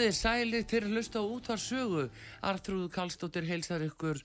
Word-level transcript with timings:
Komið 0.00 0.14
þið 0.14 0.16
sæli 0.16 0.60
til 0.64 0.78
að 0.80 0.92
hlusta 0.94 1.20
á 1.20 1.24
útvarsögu. 1.28 2.02
Artrúð 2.48 2.86
Kallstóttir 2.94 3.44
heilsar 3.44 3.82
ykkur. 3.84 4.22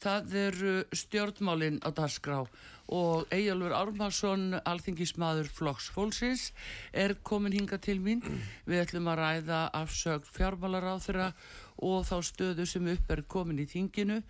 Það 0.00 0.36
eru 0.40 0.70
stjórnmálinn 0.96 1.76
á 1.84 1.92
dagskrá 1.92 2.38
og 2.88 3.28
Eyjálfur 3.36 3.74
Ármarsson, 3.76 4.56
alþingismadur 4.64 5.50
Flokks 5.52 5.90
Fólksins, 5.92 6.46
er 6.96 7.12
komin 7.20 7.52
hinga 7.52 7.76
til 7.76 8.00
mín. 8.00 8.24
Við 8.64 8.86
ætlum 8.86 9.12
að 9.12 9.20
ræða 9.20 9.60
afsögn 9.82 10.32
fjármálaráþura 10.32 11.34
og 11.84 12.08
þá 12.08 12.16
stöðu 12.24 12.64
sem 12.64 12.88
upp 12.94 13.12
er 13.12 13.26
komin 13.28 13.60
í 13.60 13.68
þinginu 13.68 14.22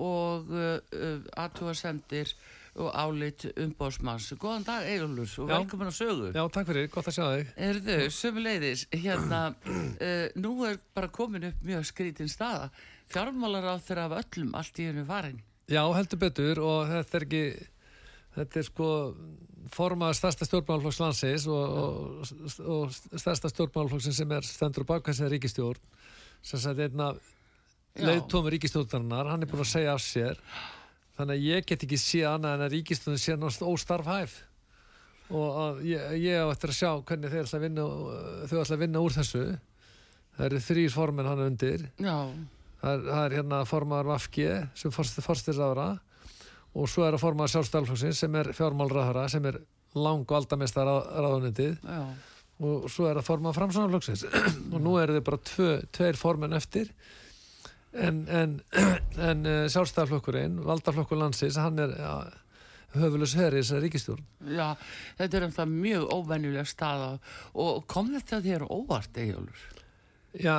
og 0.00 0.48
uh, 0.48 0.78
uh, 0.80 1.28
aðtúa 1.44 1.76
sendir 1.76 2.32
og 2.78 2.92
álit 2.94 3.44
umbóðsmanns. 3.58 4.28
Góðan 4.40 4.66
dag 4.66 4.86
Egilur 4.88 5.32
og 5.42 5.50
velkomin 5.50 5.90
á 5.90 5.94
sögu. 5.94 6.30
Já, 6.34 6.42
takk 6.54 6.68
fyrir, 6.70 6.86
gott 6.92 7.10
að 7.10 7.16
sjá 7.16 7.24
þig. 7.26 7.50
Er 7.68 7.80
þau, 7.86 8.04
sömuleiðis, 8.18 8.84
hérna, 8.94 9.40
uh, 9.66 10.24
nú 10.44 10.54
er 10.68 10.78
bara 10.96 11.10
komin 11.12 11.48
upp 11.50 11.66
mjög 11.66 11.88
skrítin 11.90 12.30
staða. 12.30 12.70
Fjármálar 13.10 13.66
á 13.72 13.74
þeirra 13.82 14.06
af 14.08 14.16
öllum 14.22 14.54
allt 14.58 14.78
í 14.78 14.88
hennu 14.88 15.04
varin. 15.08 15.42
Já, 15.68 15.82
heldur 15.92 16.22
betur 16.22 16.62
og 16.64 16.88
þetta 16.88 17.18
er 17.18 17.26
ekki, 17.26 17.44
þetta 18.38 18.60
er 18.60 18.68
sko 18.68 18.90
formað 19.74 20.14
stærsta 20.16 20.46
stjórnmálflokks 20.48 21.00
landsins 21.02 21.48
og, 21.52 21.80
og, 21.82 22.30
og 22.64 22.94
stærsta 22.94 23.50
stjórnmálflokksin 23.52 24.16
sem 24.16 24.32
er 24.32 24.46
stendur 24.46 24.86
á 24.88 24.90
bakvæðsina 24.94 25.28
ríkistjórn, 25.34 25.82
sem 26.40 26.62
sagt 26.62 26.80
einna 26.80 27.12
leiðtómi 27.98 28.54
ríkistjórnarinnar, 28.54 29.28
hann 29.32 29.44
er 29.44 29.50
búin 29.50 29.64
að 29.64 29.72
segja 29.72 29.94
af 29.96 30.04
sér 30.04 30.40
þannig 31.18 31.34
að 31.34 31.46
ég 31.48 31.66
get 31.68 31.86
ekki 31.86 31.98
sé 32.00 32.22
annað 32.28 32.54
en 32.56 32.66
að 32.66 32.74
ríkistunum 32.76 33.20
sé 33.20 33.36
náttúrulega 33.36 33.74
óstarfhæf. 33.74 34.36
Og 35.28 35.80
ég, 35.84 36.38
á 36.40 36.48
eftir 36.48 36.72
að 36.72 36.78
sjá 36.78 36.90
hvernig 37.04 37.32
þeir 37.32 37.42
ætla 37.44 37.58
að 37.58 37.64
vinna, 37.66 37.86
þau 38.48 38.60
ætla 38.62 38.76
að 38.78 38.84
vinna 38.84 39.02
úr 39.04 39.16
þessu. 39.18 39.42
Það 40.38 40.46
eru 40.46 40.60
þrýr 40.68 40.94
formin 40.94 41.28
hann 41.28 41.44
undir. 41.44 41.88
Það 42.78 42.92
er, 42.94 43.02
það 43.08 43.24
er 43.24 43.34
hérna 43.40 43.64
formar 43.66 44.08
Vafki 44.08 44.46
sem 44.78 44.94
forstir 44.94 45.58
ára 45.58 45.90
og 46.78 46.88
svo 46.90 47.04
er 47.06 47.16
að 47.16 47.24
formar 47.24 47.50
sjálfstælflokksins 47.50 48.20
sem 48.22 48.34
er 48.38 48.52
fjármálraðara 48.54 49.24
sem 49.32 49.46
er 49.50 49.58
lang 49.98 50.22
og 50.22 50.34
aldamesta 50.36 50.84
ráðunitið 50.84 51.78
og 52.58 52.88
svo 52.90 53.08
er 53.08 53.18
að 53.18 53.26
formar 53.26 53.56
framsvonarflokksins 53.56 54.26
og 54.74 54.78
nú 54.82 54.96
eru 55.00 55.18
þau 55.18 55.24
bara 55.30 55.40
tvö, 55.50 55.70
tveir 55.94 56.18
formin 56.18 56.56
eftir 56.58 56.92
en, 57.92 58.20
en, 58.28 58.58
en 59.30 59.46
uh, 59.46 59.62
sjálfstæðarflokkurinn 59.72 60.60
valdaflokkur 60.66 61.20
landsins, 61.20 61.58
hann 61.60 61.80
er 61.82 61.94
ja, 61.98 62.12
höfulegs 62.96 63.36
herri 63.38 63.62
í 63.62 63.64
þessari 63.64 63.86
ríkistjórn 63.86 64.52
Já, 64.54 64.68
þetta 65.20 65.38
er 65.38 65.48
umtað 65.48 65.72
mjög 65.72 66.06
óvenjuleg 66.14 66.68
staða 66.68 67.10
og 67.54 67.82
kom 67.90 68.12
þetta 68.14 68.42
þér 68.44 68.66
óvart, 68.68 69.18
Egilur? 69.20 69.64
Já, 70.36 70.56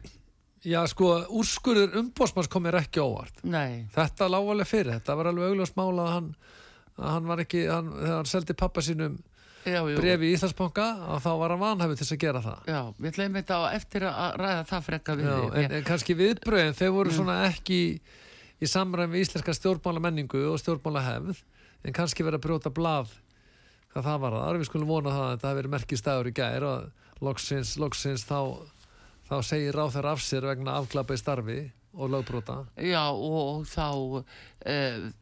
já 0.74 0.80
sko 0.90 1.14
úrskurður 1.40 1.98
umbósmanns 2.02 2.50
kom 2.52 2.66
mér 2.68 2.80
ekki 2.82 3.02
óvart 3.04 3.42
Nei. 3.44 3.88
Þetta 3.94 4.30
lág 4.32 4.52
alveg 4.54 4.70
fyrir, 4.70 4.98
þetta 4.98 5.18
var 5.18 5.32
alveg 5.32 5.52
augljóðs 5.52 5.76
mála 5.78 6.06
að 6.06 6.14
hann, 6.16 6.30
hann 7.00 7.32
var 7.32 7.44
ekki, 7.44 7.64
hann, 7.70 7.90
þegar 7.96 8.16
hann 8.20 8.32
seldi 8.34 8.58
pappa 8.58 8.84
sínum 8.84 9.18
brefi 9.98 10.28
í 10.28 10.32
Íslandsbanka 10.36 10.86
og 11.14 11.20
þá 11.24 11.30
var 11.40 11.54
hann 11.54 11.62
vanhæfið 11.62 12.00
til 12.00 12.08
að 12.14 12.22
gera 12.24 12.42
það. 12.44 12.58
Já, 12.68 12.80
við 12.98 13.10
ætlum 13.12 13.38
þetta 13.38 13.58
á 13.58 13.62
eftir 13.76 14.06
að 14.08 14.38
ræða 14.42 14.64
það 14.70 14.88
frekka 14.88 15.16
við 15.18 15.28
Já, 15.28 15.36
en, 15.62 15.76
en 15.78 15.86
kannski 15.88 16.18
viðbröðin, 16.18 16.76
þau 16.78 16.88
voru 16.96 17.12
mm. 17.12 17.16
svona 17.18 17.38
ekki 17.48 17.80
í 18.58 18.68
samræðin 18.68 19.14
við 19.14 19.24
íslenska 19.26 19.54
stjórnmála 19.56 20.02
menningu 20.02 20.42
og 20.50 20.60
stjórnmála 20.62 21.04
hefð 21.06 21.42
en 21.86 21.96
kannski 21.96 22.26
verið 22.26 22.40
að 22.40 22.46
brjóta 22.48 22.74
blað 22.74 23.12
hvað 23.92 24.08
það 24.08 24.22
var 24.24 24.36
það, 24.38 24.58
við 24.58 24.68
skulum 24.68 24.90
vona 24.90 25.14
það 25.14 25.24
að 25.24 25.32
þetta 25.32 25.48
hefur 25.48 25.60
verið 25.60 25.74
merkist 25.74 26.08
dagur 26.08 26.28
í 26.28 26.34
gær 26.36 26.66
og 26.68 27.24
loksins, 27.24 27.74
loksins 27.80 28.24
þá, 28.28 28.40
þá 29.30 29.36
segir 29.46 29.78
þeirra 29.78 30.14
af 30.14 30.24
sér 30.24 30.48
vegna 30.50 30.76
afklapið 30.82 31.20
starfi 31.22 31.58
og 31.98 32.10
lögbróta 32.12 32.56
Já 32.78 33.10
og 33.10 33.66
þá 33.66 33.88
uh, 33.90 34.22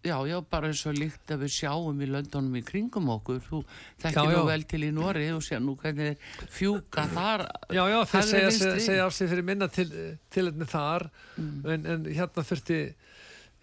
já, 0.05 0.17
já, 0.29 0.37
bara 0.51 0.69
eins 0.69 0.83
og 0.87 0.97
líkt 0.97 1.33
að 1.33 1.47
við 1.47 1.55
sjáum 1.57 2.03
í 2.05 2.09
löndunum 2.11 2.59
í 2.59 2.63
kringum 2.67 3.09
okkur. 3.17 3.41
Þú 3.47 3.63
þekkir 4.03 4.33
nú 4.33 4.43
vel 4.51 4.67
til 4.69 4.83
í 4.85 4.93
Nóri 4.95 5.31
og 5.33 5.45
sé 5.45 5.61
nú 5.63 5.77
hvernig 5.81 6.21
fjúka 6.53 7.07
þar 7.15 7.47
Já, 7.73 7.83
já, 7.93 7.99
þeir 8.13 8.29
segja, 8.31 8.75
segja 8.77 9.07
af 9.07 9.17
sig 9.17 9.31
fyrir 9.33 9.47
minna 9.47 9.71
til, 9.73 9.89
til 10.33 10.51
enni 10.51 10.69
þar 10.69 11.09
mm. 11.37 11.55
en, 11.65 11.89
en 11.95 12.11
hérna 12.11 12.45
þurfti 12.45 12.81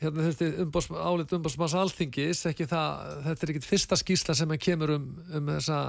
hérna 0.01 0.25
þurfti 0.27 0.49
umbos, 0.65 0.89
álit 0.89 1.37
umbósmanns 1.37 1.77
alþingis 1.79 2.47
ekki 2.49 2.67
það, 2.67 3.13
þetta 3.29 3.45
er 3.45 3.53
ekkit 3.53 3.69
fyrsta 3.69 3.99
skísla 3.99 4.35
sem 4.35 4.57
kemur 4.57 4.97
um, 4.97 5.07
um 5.37 5.53
þessa 5.53 5.83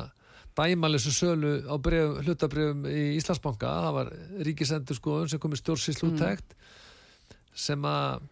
dæmalissu 0.54 1.10
sölu 1.10 1.56
á 1.66 1.74
hlutabrjöfum 1.74 2.84
í 2.86 3.16
Íslandsbanka, 3.16 3.72
það 3.88 3.96
var 3.96 4.10
ríkisendur 4.46 4.98
skoðun 5.00 5.32
sem 5.32 5.40
kom 5.42 5.56
í 5.56 5.58
stjórnsíslúttækt 5.58 6.52
mm 6.52 6.82
sem 7.54 7.84
að 7.88 8.22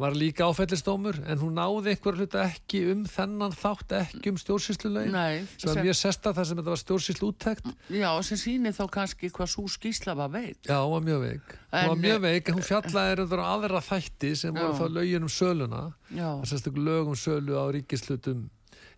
var 0.00 0.14
líka 0.16 0.46
áfællistómur 0.48 1.18
en 1.28 1.40
hún 1.42 1.58
náði 1.58 1.92
einhver 1.92 2.16
hluta 2.16 2.44
ekki 2.46 2.80
um 2.92 3.02
þennan 3.08 3.52
þátt 3.52 3.94
ekki 3.98 4.32
um 4.32 4.38
stjórnsýslulegin 4.40 5.16
sem 5.60 5.70
var 5.70 5.82
mjög 5.84 5.98
sesta 5.98 6.32
þar 6.36 6.48
sem 6.48 6.60
þetta 6.60 6.72
var 6.72 6.80
stjórnsýslu 6.82 7.28
úttækt 7.28 7.68
Já, 7.92 8.08
sem 8.24 8.40
sýnir 8.40 8.76
þá 8.76 8.84
kannski 8.94 9.30
hvað 9.34 9.50
svo 9.52 9.66
skísla 9.68 10.14
var 10.16 10.32
veik. 10.32 10.62
Já, 10.64 10.78
hún 10.78 10.94
var 10.94 11.04
mjög 11.08 11.20
veik. 11.26 11.52
En, 11.68 11.82
hún 11.82 11.92
var 11.92 12.00
mjög 12.06 12.22
veik, 12.24 12.52
hún 12.54 12.66
fjallaði 12.70 13.26
um 13.26 13.44
aðra 13.44 13.82
þætti 13.90 14.32
sem 14.40 14.56
já. 14.56 14.62
voru 14.62 14.78
þá 14.78 14.96
lögin 14.96 15.28
um 15.28 15.34
söluna 15.34 15.82
þess 16.14 16.70
að 16.70 16.80
lögum 16.88 17.18
sölu 17.18 17.60
á 17.60 17.64
ríkislutum 17.76 18.48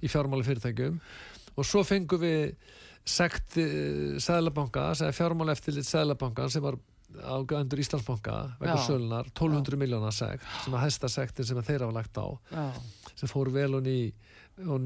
í 0.03 0.13
fjármáli 0.13 0.47
fyrirtækjum 0.47 1.03
og 1.57 1.67
svo 1.67 1.83
fengum 1.87 2.23
við 2.23 2.55
sekt 3.03 3.59
uh, 3.59 4.15
Sæðlabanka, 4.23 4.93
fjármáli 5.11 5.57
eftirlit 5.57 5.89
Sæðlabanka 5.89 6.47
sem 6.53 6.63
var 6.63 6.79
á 7.21 7.37
endur 7.59 7.83
Íslandsbanka 7.83 8.37
vegna 8.61 8.81
sölunar 8.87 9.29
1200 9.33 9.79
miljónar 9.81 10.15
sekt 10.17 10.47
sem 10.65 10.75
að 10.77 10.85
hæsta 10.87 11.11
sektin 11.13 11.49
sem 11.49 11.61
að 11.61 11.69
þeirra 11.71 11.89
var 11.91 11.99
lagt 12.01 12.19
á 12.19 12.27
Já. 12.53 12.65
sem 13.15 13.31
fór 13.31 13.51
vel 13.53 13.71
hún 13.77 13.89
í, 13.91 14.01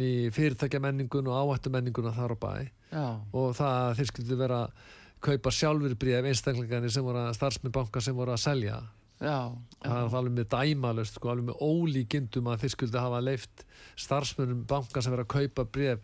í 0.02 0.12
fyrirtækja 0.34 0.80
menningun 0.82 1.30
og 1.30 1.38
áhættu 1.42 1.72
menningun 1.74 2.12
þar 2.14 2.34
á 2.34 2.38
bæ. 2.42 2.52
Já. 2.90 3.06
og 3.32 3.56
það 3.58 3.94
þeir 4.00 4.10
skildi 4.12 4.38
vera 4.38 4.60
að 4.66 4.92
kaupa 5.26 5.50
sjálfur 5.54 5.96
bríð 5.98 6.28
einstaklingarnir 6.28 6.92
sem 6.92 7.04
voru 7.04 7.24
að 7.24 7.34
starfsmenn 7.38 7.74
banka 7.74 8.02
sem 8.04 8.14
voru 8.16 8.34
að 8.34 8.42
selja. 8.44 8.82
Já, 9.16 9.48
það 9.80 9.96
er 9.96 10.16
alveg 10.18 10.34
með 10.36 10.48
dæmalust 10.52 11.16
sko, 11.16 11.30
alveg 11.32 11.46
með 11.48 11.62
ólíkindum 11.64 12.50
að 12.52 12.60
þeir 12.62 12.72
skuldi 12.74 13.00
hafa 13.00 13.22
leift 13.24 13.64
starfsmennum 13.96 14.66
banka 14.68 15.00
sem 15.00 15.14
verið 15.14 15.24
að 15.24 15.32
kaupa 15.32 15.64
bref, 15.72 16.02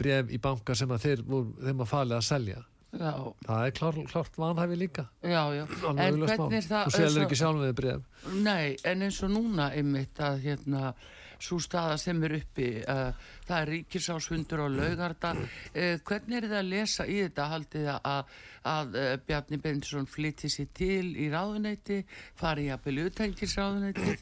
bref 0.00 0.32
í 0.32 0.40
banka 0.40 0.76
sem 0.78 0.94
að 0.94 1.04
þeir 1.04 1.24
voru 1.28 1.52
þeim 1.60 1.84
að 1.84 1.90
falið 1.92 2.16
að 2.16 2.26
selja 2.30 2.62
Já. 2.88 3.12
það 3.44 3.66
er 3.66 3.72
klart, 3.76 3.98
klart 4.08 4.36
vanhæfi 4.40 4.76
líka. 4.80 5.04
Já, 5.20 5.42
já. 5.52 5.64
en 5.92 6.22
hvernig 6.24 6.64
það 6.64 6.86
þú 6.88 6.92
selur 6.94 7.24
ekki 7.26 7.36
sjálf 7.36 7.60
með 7.60 7.72
bref 7.76 8.28
nei, 8.32 8.76
en 8.88 9.04
eins 9.04 9.18
og 9.26 9.32
núna 9.34 9.68
einmitt 9.76 10.20
að 10.24 10.38
hérna 10.46 10.92
svo 11.38 11.58
staða 11.62 11.98
sem 12.00 12.22
er 12.26 12.34
uppi 12.40 12.68
uh, 12.82 13.10
það 13.46 13.58
er 13.58 13.70
ríkisásfundur 13.74 14.64
og 14.64 14.72
laugarda 14.74 15.34
uh, 15.36 15.98
hvernig 16.02 16.40
er 16.40 16.48
það 16.48 16.56
að 16.60 16.70
lesa 16.72 17.06
í 17.06 17.18
þetta? 17.22 17.50
Haldið 17.52 17.90
að, 17.94 18.32
að 18.72 18.98
uh, 19.02 19.10
Bjarni 19.28 19.60
Bendisson 19.62 20.10
flytti 20.10 20.50
sér 20.52 20.72
til 20.74 21.12
í 21.12 21.28
ráðuneyti 21.32 22.00
fari 22.40 22.66
í 22.66 22.72
að 22.74 22.82
byrja 22.88 23.12
utengisráðuneyti 23.12 24.16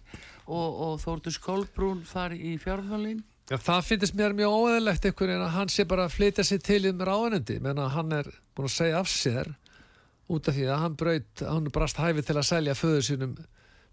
og, 0.58 0.82
og 0.90 1.00
Þórtur 1.06 1.38
Skólbrún 1.38 2.04
fari 2.08 2.42
í 2.52 2.58
fjármálinn 2.60 3.24
Já, 3.46 3.56
það 3.62 3.84
finnst 3.87 4.16
mér 4.19 4.32
mjög 4.34 4.54
óeðlegt 4.58 5.04
einhvern 5.06 5.31
veginn 5.31 5.44
að 5.46 5.52
hann 5.54 5.70
sé 5.70 5.84
bara 5.87 6.08
að 6.08 6.16
flytja 6.16 6.44
sér 6.46 6.62
til 6.66 6.81
um 6.90 7.02
ráðunendi, 7.06 7.60
menn 7.62 7.78
að 7.78 7.93
hann 7.94 8.14
er 8.16 8.31
búin 8.56 8.66
að 8.66 8.75
segja 8.75 8.98
af 8.98 9.10
sér 9.12 9.52
út 10.26 10.48
af 10.50 10.56
því 10.56 10.64
að 10.66 10.81
hann 10.82 10.96
braut, 10.98 11.43
hann 11.46 11.69
brast 11.75 12.00
hæfi 12.02 12.25
til 12.26 12.34
að 12.34 12.48
selja 12.48 12.75
föður 12.75 13.06
sínum 13.06 13.37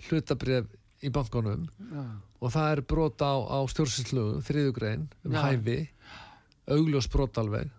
hlutabref 0.08 0.72
í 1.04 1.12
bankunum 1.14 1.68
Já. 1.92 2.04
og 2.42 2.54
það 2.56 2.72
er 2.72 2.82
brota 2.94 3.30
á, 3.30 3.38
á 3.46 3.60
stjórnsynslögu, 3.70 4.42
þriðugrein 4.48 5.06
um 5.28 5.38
Já. 5.38 5.44
hæfi. 5.46 5.78
Augljós 6.74 7.10
brot 7.12 7.38
alveg. 7.38 7.70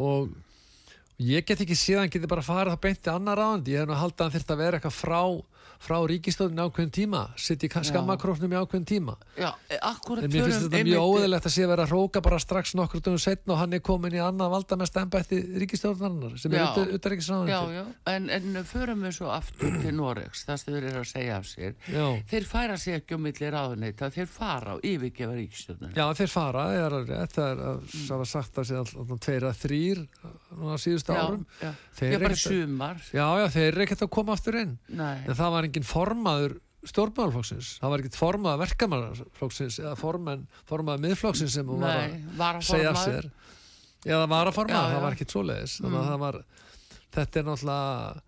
Og 0.00 0.32
ég 1.20 1.44
get 1.46 1.60
ekki 1.60 1.76
að 1.76 2.02
hann 2.02 2.12
geti 2.12 2.30
bara 2.30 2.44
farið 2.44 2.74
það 2.74 2.84
beint 2.86 3.02
til 3.04 3.14
annar 3.14 3.38
ráðandi, 3.38 3.74
ég 3.74 3.84
hef 3.84 3.90
nú 3.90 3.98
haldið 4.00 4.18
að 4.18 4.26
hann 4.26 4.36
þyrfti 4.38 4.54
að 4.54 4.62
vera 4.64 4.80
eitthvað 4.80 4.98
frá, 4.98 5.22
frá 5.78 5.96
ríkistöðun 6.10 6.58
ákveðin 6.66 6.92
tíma, 6.94 7.22
sitt 7.38 7.62
í 7.62 7.68
skammakróknum 7.70 8.52
í 8.52 8.58
ákveðin 8.58 8.86
tíma. 8.88 9.14
Já, 9.38 9.52
e, 9.70 9.78
akkurat 9.78 10.24
En 10.26 10.32
mér 10.32 10.48
finnst 10.48 10.64
þetta 10.66 10.82
mjög 10.88 11.02
óðilegt 11.06 11.46
að 11.46 11.54
sé 11.54 11.66
vera 11.70 11.84
að 11.86 11.92
róka 11.94 12.22
bara 12.24 12.38
strax 12.42 12.74
nokkur 12.78 13.00
dögum 13.04 13.20
setna 13.22 13.54
og 13.54 13.60
hann 13.62 13.76
er 13.76 13.82
komin 13.84 14.16
í 14.16 14.20
annað 14.22 14.50
valdamest 14.56 14.98
embætti 14.98 15.38
ríkistjórnarinnar 15.62 16.34
sem 16.42 16.50
Já. 16.52 16.58
er 16.58 16.66
já, 17.76 17.84
en, 18.14 18.28
en 18.30 18.64
förum 18.66 19.06
við 19.06 19.12
svo 19.20 19.30
aftur 19.30 19.78
til 19.82 19.94
Noregs, 19.94 20.44
það 20.48 20.56
sem 20.62 20.74
þeir 20.74 20.88
eru 20.90 21.00
að 21.04 21.08
segja 21.12 21.38
af 21.38 21.46
sér. 21.46 21.72
Já. 21.86 22.06
Þeir 22.32 22.44
færa 22.50 22.76
sig 22.78 22.98
ekki 22.98 23.14
um 23.14 23.22
milli 23.28 23.46
ráðuneyta, 23.54 24.10
þeir 24.14 24.28
fara 24.32 24.74
á 24.74 24.76
yfirgefa 24.82 25.34
ríkistjóðunum. 25.38 25.94
Já, 25.94 26.06
þeir 26.18 26.30
fara, 26.32 26.66
það 26.68 26.78
er 26.78 26.98
alveg 26.98 27.14
rétt, 27.14 27.34
það 27.38 27.48
er 27.54 27.58
að 27.68 27.78
það 27.94 28.18
var 28.18 28.30
sagt 28.34 28.58
að 28.58 28.68
sé 28.68 28.74
alltaf 28.82 29.22
tveir 29.28 29.44
að 29.48 29.56
þrýr 29.62 29.98
að 35.68 35.70
var 35.70 35.72
engin 35.72 35.86
formaður 35.88 36.56
stjórnmálflokksins, 36.88 37.68
það 37.82 37.90
var 37.92 38.02
ekkert 38.02 38.16
formaður 38.20 38.60
verkamannflokksins 38.62 39.78
eða 39.82 39.94
forman, 39.98 40.44
formaður 40.68 41.02
miðflokksins 41.04 41.56
sem 41.58 41.68
hún 41.68 41.82
var 42.38 42.60
að 42.60 42.64
segja 42.68 42.92
sér. 42.96 43.26
Eða 44.06 44.28
var 44.30 44.46
að 44.52 44.54
formaður, 44.60 44.78
Já, 44.78 44.88
já. 44.88 44.94
það 44.94 45.04
var 45.04 45.16
ekkert 45.16 45.34
að 45.98 46.06
það 46.12 46.20
var, 46.22 46.38
þetta 47.18 47.40
er 47.42 47.48
náttúrulega, 47.48 48.22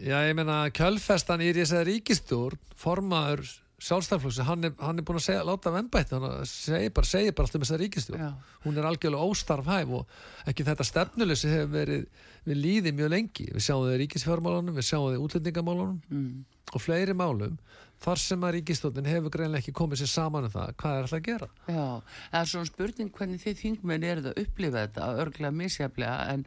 já, 0.00 0.16
ég 0.30 0.38
meina, 0.40 0.56
kjölfestan 0.80 1.44
í 1.44 1.50
þess 1.58 1.76
að 1.76 1.84
ríkistjórn, 1.90 2.62
formaður 2.80 3.44
sjálfstæðflokksins, 3.80 4.46
hann 4.48 4.66
hann 4.78 5.00
er 5.00 5.06
búin 5.08 5.18
að 5.20 5.26
segja, 5.26 5.44
láta 5.46 5.72
vembætt, 5.72 6.12
hann 6.12 6.46
segir 6.48 6.92
bara, 6.96 7.08
segir 7.08 7.34
bara 7.36 7.48
allt 7.48 7.56
um 7.56 7.64
þess 7.64 7.74
að 7.76 7.82
ríkistjórn 7.84 8.24
Já, 8.24 8.30
hún 8.66 8.80
er 8.80 8.88
algjörlega 8.90 9.28
óstarfhæf 9.32 9.94
og 10.00 10.50
ekki 10.52 10.66
þetta 10.68 10.86
stefnuleysi 10.88 11.52
hefur 11.52 11.72
verið 11.74 12.26
við 12.48 12.60
líði 12.60 12.94
mjög 12.96 13.12
lengi, 13.14 13.46
við 13.54 13.64
sjáum 13.64 13.86
það 13.86 13.94
í 13.96 14.00
ríkisfjármálunum 14.04 14.76
við 14.76 14.88
sjáum 14.90 15.06
það 15.08 15.16
í 15.16 15.22
útlendingamálunum 15.26 15.98
mm. 16.10 16.34
og 16.74 16.84
fleiri 16.84 17.16
málum 17.16 17.56
þar 18.00 18.20
sem 18.22 18.44
að 18.48 18.54
ríkistóttin 18.56 19.08
hefur 19.10 19.32
greinlega 19.34 19.60
ekki 19.60 19.74
komið 19.76 20.00
sér 20.00 20.08
saman 20.08 20.46
um 20.48 20.52
það, 20.54 20.70
hvað 20.80 20.94
er 20.96 21.02
alltaf 21.06 21.16
að 21.18 21.24
gera 21.26 21.48
já. 21.68 21.86
Það 22.32 22.38
er 22.40 22.50
svona 22.52 22.68
spurning 22.70 23.10
hvernig 23.18 23.42
þið 23.42 23.58
þingmenn 23.60 24.06
eru 24.10 24.22
að 24.30 24.38
upplifa 24.44 24.84
þetta, 24.86 25.08
örglega 25.24 25.50
misjaflega, 25.58 26.14
en, 26.32 26.44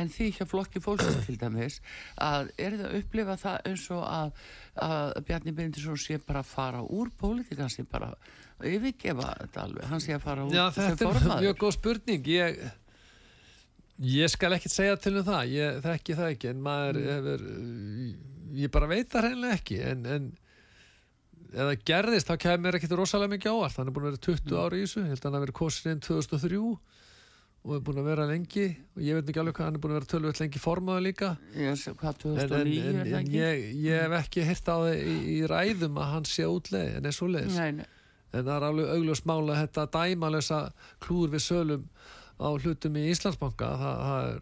en 0.00 0.10
þið 0.16 0.32
hjá 0.40 0.46
flokki 0.50 0.82
fólksins 0.82 1.28
til 1.28 1.36
dæmis, 1.40 1.76
að 2.26 2.50
eru 2.58 2.80
það 2.80 2.88
að 2.90 2.96
upplifa 3.02 3.36
það 3.44 3.60
eins 3.70 3.84
og 3.94 4.02
að, 4.08 4.40
að 4.88 5.12
Bjarni 5.28 5.54
Bindisson 5.60 6.00
sé 6.02 6.18
bara 6.26 6.42
að 6.42 6.50
fara 6.56 6.80
úr 6.82 7.12
pólitíkan 7.20 7.70
sé 7.70 7.84
bara 7.86 8.10
að 8.16 8.72
yfirgefa 8.72 9.28
þetta 9.44 9.62
alveg, 9.68 9.86
hann 9.92 10.02
sé 10.02 10.16
að 10.16 10.24
fara 10.26 10.48
úr 10.48 10.56
Já, 10.58 10.64
þetta 10.74 11.12
er 11.12 11.44
mjög 11.44 11.60
góð 11.62 11.74
spurning 11.76 12.26
ég, 12.32 12.58
ég 14.10 14.32
skal 14.34 14.56
ekkit 14.56 14.74
segja 14.74 14.96
til 15.00 15.14
um 15.20 15.24
það 15.28 15.52
ég 15.54 15.78
þekki 15.86 16.16
það 16.18 16.32
ekki 16.34 16.50
en 16.50 16.64
maður 16.66 16.98
Mm. 16.98 17.06
hefur 17.14 17.46
ég 18.56 18.70
bara 18.72 18.88
veit 18.90 19.08
það 19.12 19.26
hreinlega 19.28 19.56
ekki 19.60 19.78
en, 19.92 20.02
en 20.16 20.26
eða 21.56 21.74
gerðist 21.88 22.28
þá 22.30 22.36
kemur 22.44 22.76
ekkit 22.78 22.92
rosalega 22.98 23.32
mikið 23.34 23.54
ávart 23.56 23.80
hann 23.80 23.88
er 23.90 23.94
búin 23.96 24.06
að 24.06 24.12
vera 24.14 24.24
20 24.28 24.52
Mm. 24.52 24.60
ári 24.66 24.78
í 24.82 24.84
þessu. 24.86 25.02
Ég 25.02 25.10
held 25.14 25.20
að 25.22 25.26
hann 25.30 25.38
að 25.40 25.44
vera 25.46 25.56
kosin 25.60 25.92
inn 25.94 26.02
2003 26.04 26.60
og 27.66 27.72
er 27.74 27.80
búin 27.82 27.98
að 27.98 28.06
vera 28.06 28.26
lengi. 28.30 28.66
Og 28.96 29.02
ég 29.02 29.16
veit 29.18 29.30
ekki 29.32 29.40
alveg 29.42 29.56
hvað 29.58 29.66
hann 29.66 29.78
er 29.78 29.82
búin 29.82 29.94
að 29.94 29.98
vera 29.98 30.10
tölvöld 30.12 30.40
lengi 30.42 30.60
formaður 30.62 31.04
líka. 31.08 31.30
Sé 31.80 31.94
hvað 31.98 32.26
en, 32.26 32.36
en, 32.36 32.46
2009 32.46 32.86
en, 32.86 33.00
en 33.00 33.16
ekki? 33.20 33.40
ég, 33.40 33.64
ég 33.88 34.04
hef 34.04 34.16
ekki 34.20 34.44
hirt 34.46 34.68
á 34.70 34.76
það 34.76 34.92
í, 35.00 35.16
í 35.34 35.38
ræðum 35.50 35.98
að 36.02 36.10
hann 36.12 36.28
sé 36.30 36.46
útleið 36.46 36.96
en 37.00 37.08
er 37.10 37.16
svo 37.16 37.26
leiðis 37.32 37.58
en 38.36 38.44
það 38.44 38.52
er 38.58 38.64
alveg 38.68 38.88
augljós 38.92 39.22
mála 39.26 39.54
þetta 39.62 39.84
dæmalösa 39.96 40.58
klúður 41.00 41.30
við 41.36 41.42
sölum 41.46 41.84
á 42.36 42.48
hlutum 42.52 42.96
í 43.00 43.04
Íslandsbanka 43.14 43.68
það, 43.80 44.00
það 44.06 44.26
er 44.30 44.40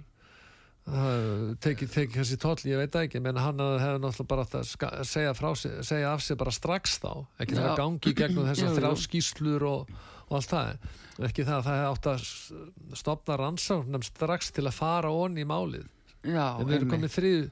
tekið 0.84 1.92
teki 1.94 2.18
þessi 2.20 2.36
tóll, 2.42 2.58
ég 2.68 2.76
veit 2.82 2.96
ekki 3.00 3.20
menn 3.24 3.38
hann 3.40 3.58
hefði 3.58 4.00
náttúrulega 4.02 4.28
bara 4.28 4.44
að 4.44 4.66
segja, 5.08 5.32
sig- 5.56 5.78
segja 5.88 6.10
af 6.12 6.22
sig 6.22 6.36
bara 6.36 6.52
strax 6.52 6.98
þá 7.00 7.24
ekki 7.40 7.54
það 7.56 7.68
að 7.70 7.78
gangi 7.80 8.14
gegnum 8.14 8.44
Jú, 8.44 8.48
þessar 8.50 8.68
jú. 8.68 8.76
þrjá 8.76 8.90
skýslur 9.04 9.64
og, 9.70 9.88
og 10.28 10.36
allt 10.38 10.50
það. 10.52 10.76
Ekki 11.24 11.44
það 11.46 11.56
að 11.56 11.64
það 11.64 11.78
hefði 11.78 11.90
átt 11.94 12.08
að 12.12 12.20
s- 12.20 12.52
stofna 13.00 13.36
rannsóknum 13.40 14.04
strax 14.04 14.50
til 14.52 14.66
að 14.68 14.76
fara 14.76 15.10
onni 15.14 15.40
í 15.44 15.48
málið. 15.48 15.86
Já, 16.24 16.46
en 16.60 16.66
við 16.68 16.76
erum 16.78 16.90
komið 16.94 17.14
þrið, 17.16 17.42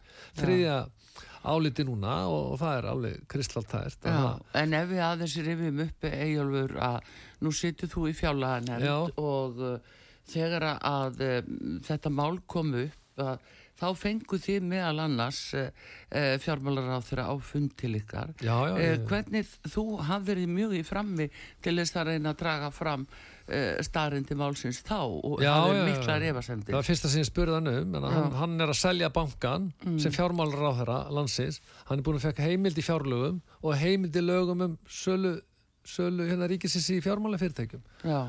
þriðja 0.41 0.77
áliti 1.43 1.85
núna 1.85 2.13
og, 2.31 2.53
og 2.53 2.59
það 2.61 2.77
er 2.79 2.87
alveg 2.93 3.25
kristaltært. 3.33 4.07
En 4.55 4.75
ef 4.79 4.89
við 4.93 5.01
aðeins 5.09 5.35
rifjum 5.49 5.81
uppi 5.89 6.13
Eyjólfur 6.13 6.77
að 6.79 7.11
nú 7.43 7.51
situr 7.53 7.89
þú 7.91 8.07
í 8.09 8.13
Já. 8.13 8.19
fjárlaganefnd 8.23 9.19
og 9.19 9.59
uh, 9.59 9.79
þegar 10.31 10.69
að 10.79 11.21
uh, 11.27 11.39
þetta 11.89 12.13
mál 12.15 12.39
kom 12.47 12.71
upp 12.85 12.99
að 13.25 13.51
þá 13.83 13.87
fengu 13.99 14.39
þið 14.39 14.65
meðal 14.69 14.99
annars 15.07 15.39
uh, 15.59 15.69
uh, 16.13 16.35
fjármálar 16.45 16.91
á 16.93 17.01
þeirra 17.03 17.25
á 17.33 17.35
fund 17.43 17.73
til 17.81 17.95
ykkar 17.99 18.31
já, 18.39 18.53
já, 18.53 18.73
uh, 18.77 18.81
ég- 18.85 19.05
hvernig 19.11 19.49
þú 19.73 19.85
hafði 20.07 20.29
verið 20.29 20.51
mjög 20.59 20.75
í 20.79 20.83
frammi 20.87 21.27
til 21.65 21.75
þess 21.81 21.97
að 21.99 22.11
reyna 22.13 22.35
að 22.35 22.41
draga 22.45 22.69
fram 22.77 23.07
uh, 23.09 23.81
starrindi 23.83 24.37
málsins 24.39 24.83
þá 24.87 25.01
og 25.09 25.43
Já, 25.43 25.51
já, 25.51 25.73
já. 25.81 25.83
mikla 25.89 26.07
Það 26.13 26.23
refasemdir 26.27 26.77
var 26.79 26.87
fyrsta 26.91 27.11
sem 27.15 27.25
ég 27.25 27.31
spurði 27.33 27.57
hann 27.59 27.73
um, 27.73 27.97
en 27.99 28.07
hann, 28.13 28.31
hann 28.43 28.55
er 28.67 28.75
að 28.77 28.81
selja 28.85 29.11
bankan 29.19 29.71
sem 29.99 30.15
fjármálar 30.15 30.63
á 30.69 30.73
þeirra 30.83 30.99
landsins. 31.19 31.59
Hann 31.89 31.99
er 31.99 32.07
búin 32.07 32.21
að 32.21 32.29
fekka 32.29 32.47
heimild 32.47 32.79
í 32.79 32.87
fjárlögum 32.87 33.41
og 33.63 33.75
heimild 33.83 34.15
í 34.21 34.23
lögum 34.23 34.63
um 34.69 34.79
sölu, 34.87 35.39
sölu 35.89 36.29
hérna 36.29 36.47
ríkisins 36.53 36.87
í 36.95 37.01
fjármálafyrirtækjum. 37.03 37.83
Já, 38.07 38.21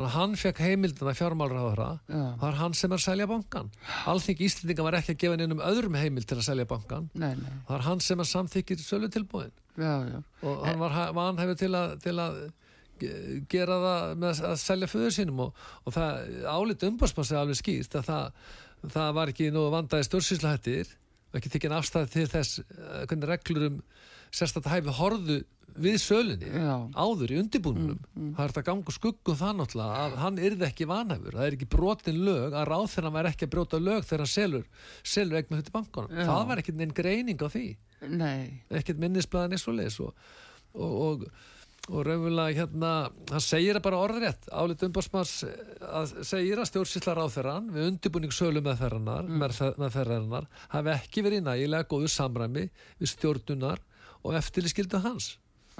Þannig 0.00 0.08
að 0.08 0.14
hann 0.16 0.36
fekk 0.40 0.60
heimildina. 0.64 1.12
Já. 2.08 2.20
Það 2.40 2.46
er 2.48 2.56
hann 2.60 2.74
sem 2.78 2.92
er 2.92 2.96
að 2.96 3.04
selja 3.04 3.26
bankan. 3.28 3.70
Alþingi 4.08 4.46
Íslendinga 4.46 4.86
var 4.86 4.96
ekki 4.96 5.12
að 5.12 5.18
gefa 5.24 5.36
neinum 5.40 5.60
öðrum 5.60 5.98
heimild 6.00 6.26
til 6.30 6.38
að 6.38 6.46
selja 6.46 6.64
bankan. 6.70 7.10
nei, 7.14 7.34
nei, 7.36 7.50
Það 7.68 7.76
er 7.76 7.84
hann 7.90 8.00
sem 8.00 8.20
er 8.20 8.24
samþykir 8.30 8.80
sölu 8.80 9.10
tilbúin. 9.12 9.52
já, 9.76 9.92
já 10.08 10.22
Og 10.42 10.64
hann 10.66 10.78
var 10.80 11.12
vanhefur 11.12 11.56
til 11.60 11.74
til 12.00 12.16
að 12.16 12.40
ge- 13.00 13.44
gera 13.48 13.76
það 13.84 14.16
með 14.24 14.40
að 14.50 14.56
selja 14.56 14.86
föður 14.88 15.12
sínum 15.16 15.40
og, 15.40 15.54
og 15.86 15.92
það 15.92 16.44
álit 16.48 16.82
umbásmanns 16.88 17.32
er 17.32 17.38
alveg 17.42 17.56
skýrt 17.60 17.94
að 18.00 18.04
það, 18.08 18.32
það 18.96 19.14
var 19.14 19.28
ekki 19.28 19.50
nú 19.52 19.70
vandaði 19.70 20.04
stjórnsýslahættir 20.08 20.86
og 21.32 21.38
ekki 21.40 21.50
tekinn 21.52 21.72
afstæði 21.76 22.10
til 22.12 22.26
þess 22.28 22.58
eh, 22.60 23.06
hvernig 23.06 23.28
reglur 23.28 23.66
um 23.70 23.82
sérstætt 24.32 24.68
hæfi 24.70 24.92
horðu 24.98 25.42
við 25.78 25.96
sölunni 26.02 26.50
Já. 26.50 26.74
áður 26.96 27.34
í 27.34 27.38
undirbúnunum 27.40 28.00
það 28.36 28.42
er 28.44 28.52
þetta 28.52 28.64
gangu 28.66 28.94
skuggum 28.94 29.38
það 29.38 29.54
náttúrulega 29.60 30.00
að 30.04 30.16
hann 30.24 30.40
yrði 30.48 30.66
ekki 30.68 30.88
vanhæfur, 30.90 31.36
það 31.36 31.46
er 31.46 31.56
ekki 31.56 31.70
brotin 31.74 32.20
lög 32.26 32.56
að 32.56 32.66
ráð 32.70 32.86
þegar 32.94 33.08
hann 33.08 33.16
væri 33.18 33.32
ekki 33.32 33.46
að 33.46 33.52
brjóta 33.54 33.80
lög 33.80 34.08
þegar 34.08 34.24
hann 34.24 34.32
selur, 34.34 34.66
selur 35.02 35.40
eignu 35.40 35.60
hluti 35.60 35.74
bankanum. 35.74 36.16
Já. 36.16 36.26
það 36.30 36.44
var 36.50 36.62
ekki 36.62 36.76
neinn 36.76 36.96
greining 36.96 37.40
á 37.44 37.48
því. 37.50 37.64
Nei, 38.10 38.62
ekkert 38.80 39.00
minnisblæðan 39.02 39.56
eins 39.56 39.66
og 39.68 39.76
leis 39.76 39.98
og, 40.00 40.30
og, 40.72 40.94
og, 41.06 41.26
og 41.90 42.06
raunverulega 42.06 42.62
hérna, 42.62 42.92
hann 43.32 43.44
segir 43.44 43.76
það 43.78 43.86
bara 43.88 44.00
orðrétt. 44.06 44.48
Álit 44.54 44.86
umbásmars 44.86 45.36
að 45.90 46.16
segir 46.28 46.62
að 46.62 46.70
stjórnsýslar 46.70 47.20
á 47.20 47.26
þeirran 47.32 47.68
við 47.74 47.90
undirbúning 47.90 48.34
sölu 48.34 48.64
með 48.64 48.86
með 49.00 49.94
þeirranar 49.96 50.50
hafi 50.72 50.96
ekki 50.96 51.26
verið 51.26 51.42
í 51.42 51.46
nægilega 51.50 51.90
góðu 51.90 52.10
samræmi 52.12 52.66
við 53.00 53.14
stjórnunar 53.14 53.84
og 54.20 54.36
eftirlískildu 54.36 55.00
hans 55.04 55.34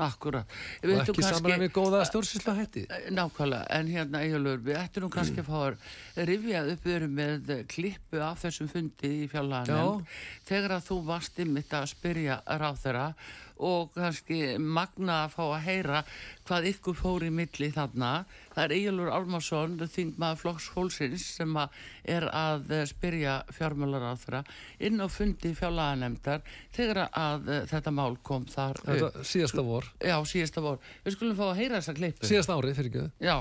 akkurat. 0.06 0.46
Og 0.82 0.90
ekki 0.90 1.12
kannski- 1.12 1.34
samræmi 1.34 1.66
við 1.68 1.72
góða 1.76 2.00
stjórnsýsla 2.08 2.54
hætti 2.58 2.84
Nákvæmlega, 3.10 3.66
en 3.78 3.86
hérna 3.94 4.22
Egilur, 4.24 4.58
við 4.64 4.76
ættum 4.80 5.02
nú 5.04 5.10
kannski 5.10 5.42
að 5.42 5.50
fá 5.50 5.58
að 5.66 6.24
rifja 6.30 6.64
upp 6.72 6.86
erum 6.86 7.14
með 7.20 7.52
klippu 7.68 8.20
af 8.24 8.42
þessum 8.44 8.68
fundi 8.72 9.12
í 9.24 9.28
fjallaganum 9.30 10.04
þegar 10.48 10.76
að 10.78 10.86
þú 10.90 11.00
varst 11.06 11.38
ymmit 11.38 11.70
að 11.70 11.86
spyrja 11.94 12.40
ráþera 12.46 13.14
og 13.60 13.92
kannski 13.94 14.56
magna 14.58 15.24
að 15.26 15.34
fá 15.36 15.42
að 15.46 15.64
heyra 15.66 16.02
hvað 16.48 16.68
ykkur 16.72 16.96
fór 16.98 17.26
í 17.26 17.30
milli 17.34 17.68
þarna. 17.74 18.10
Það 18.54 18.64
er 18.64 18.74
Egilur 18.76 19.12
Almarsson, 19.14 19.76
þingmaður 19.94 20.40
Flokks 20.42 20.68
Hólsins 20.74 21.26
sem 21.36 21.54
að 21.60 21.78
er 22.16 22.26
að 22.32 22.74
eh, 22.78 22.84
spyrja 22.90 23.36
fjármálar 23.54 24.04
ráþera 24.06 24.42
inn 24.82 24.98
á 25.00 25.06
fundi 25.12 25.52
fjallaganemdar 25.58 26.42
þegar 26.76 27.04
að 27.08 27.48
eh, 27.52 27.62
þetta 27.70 27.94
mál 27.94 28.18
kom 28.26 28.48
þar. 28.50 28.82
Þetta, 28.88 29.24
síðasta 29.34 29.64
vor, 29.66 29.88
Já, 30.02 30.16
síðasta 30.26 30.64
vor. 30.64 30.82
Við 31.06 31.16
skulum 31.16 31.38
fá 31.38 31.46
að 31.52 31.56
heyra 31.62 31.80
þessa 31.80 31.96
klippu. 32.00 32.28
síðasta 32.30 32.58
árið 32.58 32.80
fyrir 32.80 32.92
ekki 32.92 33.08
Já. 33.30 33.38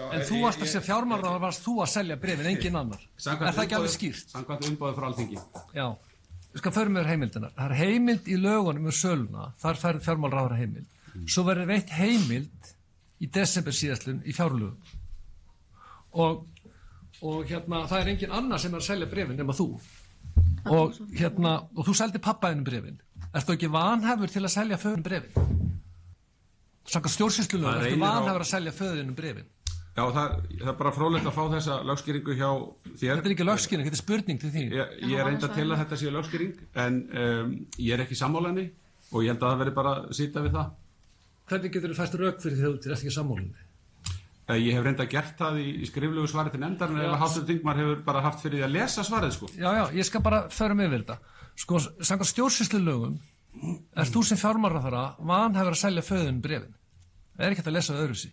En 0.00 0.22
þú 0.26 0.44
varst 0.44 0.62
að 0.62 0.70
segja 0.70 0.82
fjármálar 0.86 1.40
varst 1.42 1.64
þú 1.64 1.80
að 1.82 1.90
selja 1.92 2.16
brefin, 2.20 2.46
engin 2.46 2.78
annar 2.78 3.02
Er 3.02 3.50
það 3.50 3.64
ekki 3.64 3.76
alveg 3.78 3.92
skýrt? 3.94 4.30
Samkvæmt 4.32 4.68
umbóðu 4.70 4.96
frá 4.96 5.06
alþingi. 5.10 5.40
Já, 5.74 5.86
við 6.52 6.62
skal 6.62 6.72
förum 6.74 6.96
með 6.98 7.10
heimildinar. 7.12 7.52
Það 7.56 7.70
er 7.70 7.76
heimild 7.80 8.28
í 8.30 8.36
lögunum 8.40 8.88
um 8.90 8.94
söluna, 8.96 9.48
þar 9.62 9.80
færð 9.82 10.04
fjármálráður 10.06 10.56
heimild. 10.58 10.86
Svo 11.30 11.44
verður 11.46 11.70
veitt 11.70 11.90
heimild 11.94 12.70
í 13.20 13.28
desember 13.34 13.74
síðastlun 13.76 14.22
í 14.26 14.34
fjárlögum. 14.34 14.96
Og, 16.18 16.46
og 17.22 17.44
hérna 17.50 17.84
það 17.90 18.00
er 18.02 18.12
engin 18.14 18.34
annar 18.34 18.58
sem 18.62 18.74
er 18.74 18.80
að 18.82 18.88
selja 18.88 19.10
brefin 19.10 19.38
nema 19.38 19.54
þú. 19.54 19.68
Og 20.70 20.98
hérna 21.16 21.54
og 21.74 21.86
þú 21.86 21.94
seldi 21.96 22.20
pappaðinu 22.22 22.66
brefin 22.66 22.98
ertu 23.30 23.54
ekki 23.54 23.68
vanhefur 23.72 24.28
til 24.32 24.42
að 24.44 24.52
selja 24.52 24.76
föðinu 24.80 25.06
brefin 25.06 25.56
Saka 26.90 27.08
stjórnsýslunum, 27.12 27.68
Það 27.68 27.76
ertu 27.76 27.90
reynir 27.90 28.10
á- 28.10 28.40
að 28.40 28.48
selja 28.50 28.72
föðinu 28.74 29.14
brefin 29.16 29.46
Já, 29.96 30.04
það, 30.14 30.34
það 30.60 30.68
er 30.70 30.76
bara 30.78 30.92
frólægt 30.94 31.26
að 31.26 31.34
fá 31.34 31.42
þessa 31.54 31.78
lögskýringu 31.88 32.34
hjá 32.38 32.50
þér. 33.00 33.16
Þetta 33.18 33.26
er 33.26 33.34
ekki 33.34 33.46
lögskýring, 33.48 33.88
þetta 33.88 33.98
er 33.98 34.00
spurning 34.04 34.38
til 34.40 34.50
þín 34.54 34.68
Ég, 34.76 34.92
ég 35.10 35.18
er 35.18 35.26
reynda 35.26 35.48
til 35.50 35.64
að 35.66 35.80
þetta 35.82 35.98
sé 35.98 36.12
lögskýring, 36.14 36.52
en 36.84 37.00
um, 37.24 37.50
ég 37.82 37.96
er 37.96 38.04
ekki 38.04 38.18
sammálenni 38.20 38.68
og 39.10 39.24
ég 39.26 39.32
held 39.34 39.42
að 39.42 39.50
það 39.50 39.64
veri 39.64 39.74
bara 39.80 39.96
að 40.04 40.14
sýta 40.20 40.44
við 40.44 40.54
það. 40.54 40.70
Hvernig 41.50 41.74
getur 41.74 41.90
þú 41.92 41.98
fæst 41.98 42.16
rauk 42.20 42.40
fyrir 42.44 42.56
því 42.60 42.64
þú 42.68 42.72
ert 42.78 42.96
ekki 43.00 43.14
sammálunni? 43.16 43.66
Eh, 44.50 44.58
Ég 44.62 44.78
hef 44.78 44.86
reynda 44.86 45.06
gert 45.10 45.34
það 45.38 45.58
í, 45.62 45.66
í 45.82 45.88
skriflegu 45.90 46.30
svari 46.30 46.54
til 46.54 46.62
nefndar, 46.62 46.94
en 46.94 47.02
að 47.10 47.18
Hástur 47.24 47.44
Þingmar 47.50 47.78
hefur 47.82 48.00
bara 48.06 48.22
haft 48.24 48.40
fyrir 48.44 48.60
því 48.60 48.66
að 48.68 48.74
lesa 48.78 49.04
svarið, 49.06 49.34
sko. 49.36 49.50
Já, 49.58 49.68
já, 49.74 49.84
ég 49.98 50.06
skal 50.06 50.22
bara 50.22 50.44
föra 50.54 50.74
mig 50.78 50.86
yfir 50.88 51.02
þetta. 51.04 51.18
Sko, 51.60 51.82
samkvæmt 51.98 52.30
stjórnsýslu 52.30 52.80
lögum, 52.86 53.18
er 53.98 54.10
þú 54.10 54.22
sem 54.26 54.38
fjármáraþara 54.40 55.04
vanhefur 55.18 55.74
að 55.74 55.82
selja 55.82 56.06
föðun 56.06 56.40
brefin. 56.42 56.74
Það 57.36 57.46
er 57.46 57.56
ekki 57.56 57.66
að 57.66 57.76
lesa 57.76 57.98
öðru 57.98 58.18
sí. 58.22 58.30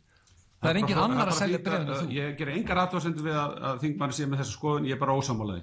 Það 0.58 0.70
er 0.72 0.80
engin 0.82 1.00
annar 1.04 1.30
að 1.32 1.38
selja 1.38 1.60
brefin 1.62 1.92
en 1.92 2.00
þú. 2.00 2.14
Ég 2.18 2.38
ger 2.40 2.50
engar 2.56 2.80
aðtóðsendur 2.84 3.28
við 3.28 3.36
að, 3.38 3.52
að 3.70 3.84
Þingmar 3.84 4.16
sé 4.18 4.26
með 4.30 4.42
þessu 4.42 4.56
skoðun, 4.58 4.88
ég 4.90 4.98
er 4.98 5.02
bara 5.04 5.18
ósammálaði. 5.20 5.62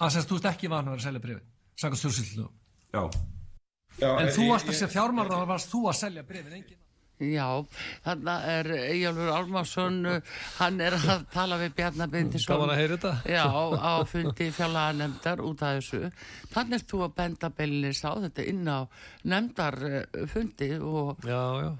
Að 0.00 0.12
semst 0.16 0.28
þú 0.32 0.40
ert 0.40 0.50
ekki 0.52 0.70
vanhefur 0.72 1.00
að 1.00 1.06
selja 1.06 1.22
brefin. 1.24 1.46
Samkvæmt 1.80 2.02
stjórnsýslu 2.02 2.42
lögum. 2.42 2.54
Já. 2.92 3.02
Já, 4.00 4.10
En 4.20 4.30
þú 4.36 4.50
varst 4.52 4.68
að 4.68 4.76
segja 4.76 4.92
fjármáraþara 4.92 5.48
varst 5.50 5.72
þú 5.72 5.82
að 5.88 5.98
selja 6.02 6.26
brefin, 6.28 6.60
engin. 6.60 6.76
Já, 7.20 7.44
þarna 8.00 8.34
er 8.48 8.68
Eyjálfur 8.78 9.32
Álmarsson, 9.36 9.98
hann 10.56 10.78
er 10.80 10.94
að 10.96 11.26
tala 11.34 11.58
við 11.60 11.74
Bjarnar 11.76 12.08
Bindisson. 12.08 12.54
Gaman 12.54 12.72
að 12.72 12.80
heyra 12.80 12.96
þetta. 12.96 13.12
Já, 13.28 13.44
á 13.76 13.92
fundi 14.08 14.46
fjallaða 14.56 14.94
nefndar 15.02 15.42
út 15.44 15.64
af 15.68 15.74
þessu. 15.80 16.08
Þannig 16.54 16.78
er 16.78 16.86
þú 16.92 17.02
að 17.04 17.12
benda 17.20 17.50
beilinist 17.58 18.08
á 18.08 18.12
þetta 18.24 18.46
inn 18.48 18.64
á 18.72 18.78
nefndarfundi 19.28 20.70
og 20.80 21.28
Já, 21.28 21.42
já. 21.66 21.70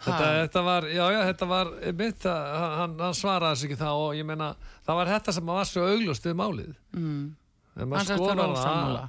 Þetta, 0.00 0.28
þetta 0.38 0.60
var, 0.64 0.86
já, 0.88 1.02
já, 1.12 1.18
þetta 1.28 1.46
var 1.50 1.70
mitt, 1.98 2.22
hann, 2.24 2.94
hann 3.04 3.16
svaraði 3.16 3.56
þessu 3.56 3.66
ekki 3.68 3.80
þá 3.82 3.88
og 3.90 4.14
ég 4.16 4.24
meina, 4.24 4.46
það 4.86 4.98
var 5.00 5.10
þetta 5.12 5.34
sem 5.36 5.50
var 5.52 5.68
svo 5.68 5.86
augljóst 5.90 6.28
við 6.28 6.36
málið. 6.40 6.70
Mm. 6.96 7.24
hann 7.82 8.06
sérst 8.08 8.24
að 8.24 8.44
ósammála. 8.46 9.02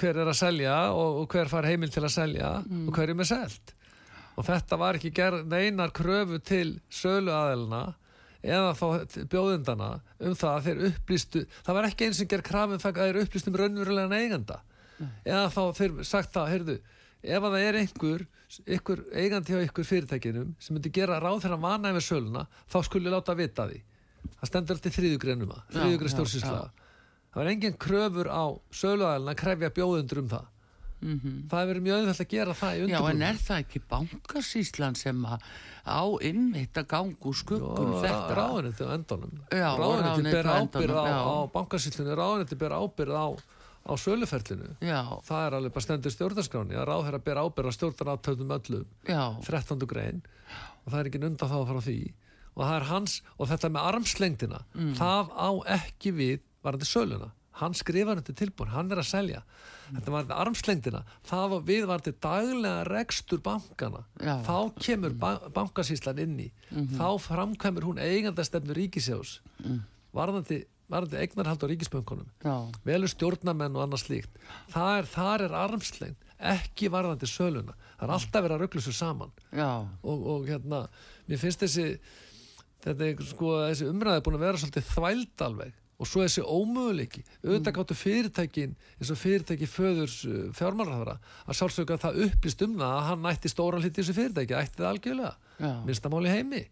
hver 0.00 0.18
er 0.18 0.30
að 0.32 0.38
selja 0.40 0.76
og, 0.90 1.22
og 1.22 1.34
hver 1.34 1.50
far 1.52 1.68
heimil 1.70 1.90
til 1.94 2.02
að 2.02 2.14
selja 2.16 2.50
og 2.66 2.90
hver 2.96 3.12
er 3.12 3.18
með 3.18 3.30
selt 3.30 3.74
og 4.38 4.46
þetta 4.46 4.78
var 4.78 4.98
ekki 4.98 5.14
gerð 5.14 5.46
neinar 5.50 5.94
kröfu 5.94 6.38
til 6.42 6.78
sölu 6.90 7.32
aðelina 7.34 7.82
eða 8.42 8.74
þá 8.78 9.24
bjóðindana 9.30 9.88
um 10.22 10.36
það 10.38 10.52
að 10.52 10.66
þeir 10.68 10.82
upplýstu 10.92 11.44
það 11.66 11.78
var 11.78 11.88
ekki 11.88 12.06
eins 12.06 12.20
sem 12.20 12.30
gerð 12.30 12.46
krafum 12.46 12.78
að 12.78 13.00
þeir 13.00 13.20
upplýstu 13.24 13.50
um 13.50 13.58
raunverulegan 13.58 14.18
eiganda 14.18 14.60
eða 15.24 15.48
þá 15.54 15.62
þeir 15.78 15.98
sagt 16.06 16.32
það, 16.34 16.52
heyrðu 16.54 16.78
ef 17.28 17.44
að 17.48 17.54
það 17.54 17.66
er 17.68 17.78
einhver, 17.82 18.24
einhver 18.66 19.02
eigandi 19.22 19.52
hjá 19.54 19.60
einhver 19.64 19.88
fyrirtækinum 19.88 20.54
sem 20.58 20.74
myndi 20.78 20.92
gera 20.98 21.20
ráð 21.22 21.42
þeirra 21.44 21.60
vana 21.62 21.92
yfir 21.94 22.06
söluna, 22.08 22.46
þá 22.72 22.78
skulle 22.88 23.12
láta 23.14 23.36
vita 23.38 23.68
því. 23.70 23.80
Það 24.38 24.50
stendur 24.52 24.76
alltaf 24.78 24.96
þriðugreinuma 24.98 25.58
Já, 25.58 25.72
þriðugrein 25.78 26.08
já, 26.10 26.14
stjórnsýsla. 26.16 26.60
það 27.32 27.42
var 27.42 27.50
engin 27.52 27.76
kröfur 27.78 28.28
á 28.32 28.44
söluæðilina 28.74 29.34
að 29.34 29.42
krefja 29.42 29.70
bjóðundur 29.78 30.22
um 30.24 30.30
það. 30.36 30.46
Það 30.98 31.60
hefur 31.60 31.68
verið 31.70 31.84
mjög 31.86 31.98
auðvitað 32.00 32.22
að 32.24 32.30
gera 32.32 32.54
það 32.58 32.72
í 32.72 32.78
Mhm. 32.78 32.88
Já, 32.90 32.96
en 32.98 33.04
undirbúinu 33.04 33.26
er 33.28 33.36
það 33.38 33.58
ekki 33.62 33.80
bankasýslan 33.92 34.96
sem 34.98 35.20
að 35.30 35.44
á 35.86 36.02
innmitt 36.26 36.74
að 36.80 36.86
ganga 36.90 37.28
úr 37.30 37.36
skuggum 37.38 37.92
þetta? 38.02 38.34
ráðuniti 38.34 38.82
á 38.82 38.90
endunum 38.98 39.36
ráðuneytið 39.52 40.32
ber 40.32 40.48
á 40.50 40.54
ábyrð 40.58 40.98
á, 40.98 41.06
á 41.22 41.36
bankasýslunni. 41.54 42.16
Ráðuniti 42.18 42.58
ber 42.58 42.74
ábyrð 42.74 43.14
á, 43.14 43.26
á 43.86 43.92
söluferlinu. 43.96 44.76
Já, 44.80 45.02
það 45.24 45.46
er 45.46 45.56
alveg 45.58 45.72
bara 45.72 45.84
stendur 45.86 46.10
stjórnarskráni 46.14 46.74
að 46.76 46.88
ráðherra 46.90 47.20
ber 47.24 47.36
ábyrð 47.42 47.70
á 47.70 47.76
stjórnarátöfnum 47.78 48.54
öllum. 48.58 48.86
Já, 49.06 49.22
13. 49.44 49.86
grein. 49.86 50.22
Og 50.86 50.92
það 50.92 51.00
er 51.00 51.10
ekki 51.10 51.22
undan 51.24 51.48
þá 51.52 51.58
frá 51.68 51.80
því. 51.84 51.98
Og 52.58 52.64
það 52.64 52.76
er 52.80 52.86
hans 52.90 53.22
og 53.38 53.48
þetta 53.48 53.68
með 53.70 53.88
armslengdina 53.92 54.60
Mm. 54.74 54.94
það 54.98 55.30
á 55.36 55.50
ekki 55.78 56.12
við 56.12 56.40
varandi 56.64 56.84
söluna. 56.88 57.30
Hann 57.58 57.74
skrifar 57.74 58.20
þetta 58.20 58.34
tilbúin, 58.38 58.68
hann 58.70 58.90
er 58.92 58.98
að 58.98 59.08
selja. 59.10 59.42
Þetta 59.92 60.10
var 60.12 60.24
armslengdina 60.46 61.02
það 61.26 61.54
á 61.54 61.58
við 61.66 61.86
varandi 61.86 62.12
daglega 62.20 62.84
rekstur 62.86 63.40
bankana 63.42 64.04
Já. 64.20 64.36
Mhm. 64.36 64.44
þá 64.44 64.74
kemur 64.78 65.18
ba 65.18 65.38
bankasýslan 65.50 66.18
inn 66.18 66.38
í. 66.38 66.50
Þá 66.70 67.18
framkvæmur 67.18 67.82
hún 67.82 67.98
eigandastefnu 67.98 68.74
ríkisjós 68.74 69.40
Mm. 69.64 69.80
Varðandi, 70.88 71.20
eignarhald 71.22 71.64
á 71.64 71.70
ríkisbönkunum 71.70 72.30
já, 72.44 72.54
velur 72.86 73.12
stjórnamenn 73.12 73.76
og 73.76 73.84
annað 73.84 74.04
slíkt 74.06 74.40
það 74.72 74.94
er, 74.94 75.10
þar 75.12 75.44
er 75.48 75.58
armslengd 75.64 76.28
ekki 76.38 76.88
varðandi 76.92 77.28
söluna. 77.28 77.74
Það 77.98 78.06
er 78.06 78.14
alltaf 78.14 78.44
verið 78.44 78.56
að 78.56 78.62
ruggla 78.62 78.84
svo 78.84 78.94
saman. 78.94 79.34
Og, 80.06 80.24
og 80.34 80.46
hérna, 80.46 80.84
mér 81.26 81.40
finnst 81.42 81.64
þessi 81.64 81.88
þetta 82.84 83.08
er 83.08 83.26
sko, 83.26 83.52
þessi 83.66 83.90
umræði 83.90 84.24
búin 84.26 84.38
að 84.38 84.46
vera 84.46 84.62
svolítið 84.62 84.88
þvæld 84.92 85.44
alveg 85.48 85.76
og 85.98 86.06
svo 86.06 86.22
þessi 86.22 86.44
ómöguleiki. 86.46 87.24
Auðvitað 87.42 87.74
gáttu 87.74 87.96
fyrirtækin 87.98 88.76
eins 89.00 89.10
og 89.10 89.18
fyrirtæki 89.18 89.66
föðurs 89.66 90.20
uh, 90.28 90.44
fjármálarhæðara 90.54 91.16
að 91.42 91.58
sjálfsögja 91.58 91.96
að 91.96 92.04
það 92.04 92.20
upplýst 92.28 92.62
um 92.68 92.76
það 92.78 92.92
að 92.94 93.06
hann 93.08 93.30
ætti 93.32 93.50
stóran 93.50 93.82
hluti 93.82 93.96
í 93.96 93.98
þessu 94.04 94.14
fyrirtæki, 94.20 94.54
ætti 94.60 94.78
það 94.78 94.90
algjörlega. 94.92 95.32
Minnstamáli 95.88 96.30
heimi 96.36 96.62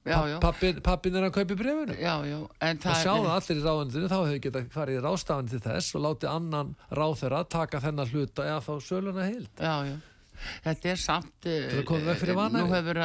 pappin, 0.00 1.16
er 1.18 1.26
að 1.28 1.34
kaupa 1.34 1.56
en 1.60 2.78
og 2.78 2.84
það 2.84 3.00
sjá 3.02 3.10
það 3.12 3.32
allir 3.34 3.58
í 3.58 3.64
ráðunitinu 3.64 4.12
þá 4.12 4.18
hefur 4.18 4.44
getað 4.46 4.70
farið 4.72 5.00
í 5.00 5.02
ráðstafan 5.04 5.50
til 5.50 5.60
þess 5.66 5.96
og 5.98 6.06
látið 6.06 6.30
annan 6.32 6.70
ráðherra 7.00 7.42
taka 7.44 7.82
þennan 7.84 8.14
hluta 8.14 8.46
eða 8.46 8.62
þá 8.64 8.72
söluna 8.86 9.26
heild 9.28 9.60
Já, 9.60 9.74
já. 9.90 9.98
Þetta 10.64 10.88
er 10.88 11.00
samt... 11.00 11.46
Fyrir 11.46 12.36
vanhæfi. 12.38 12.64
Nú 12.64 12.72
hefur 12.72 13.00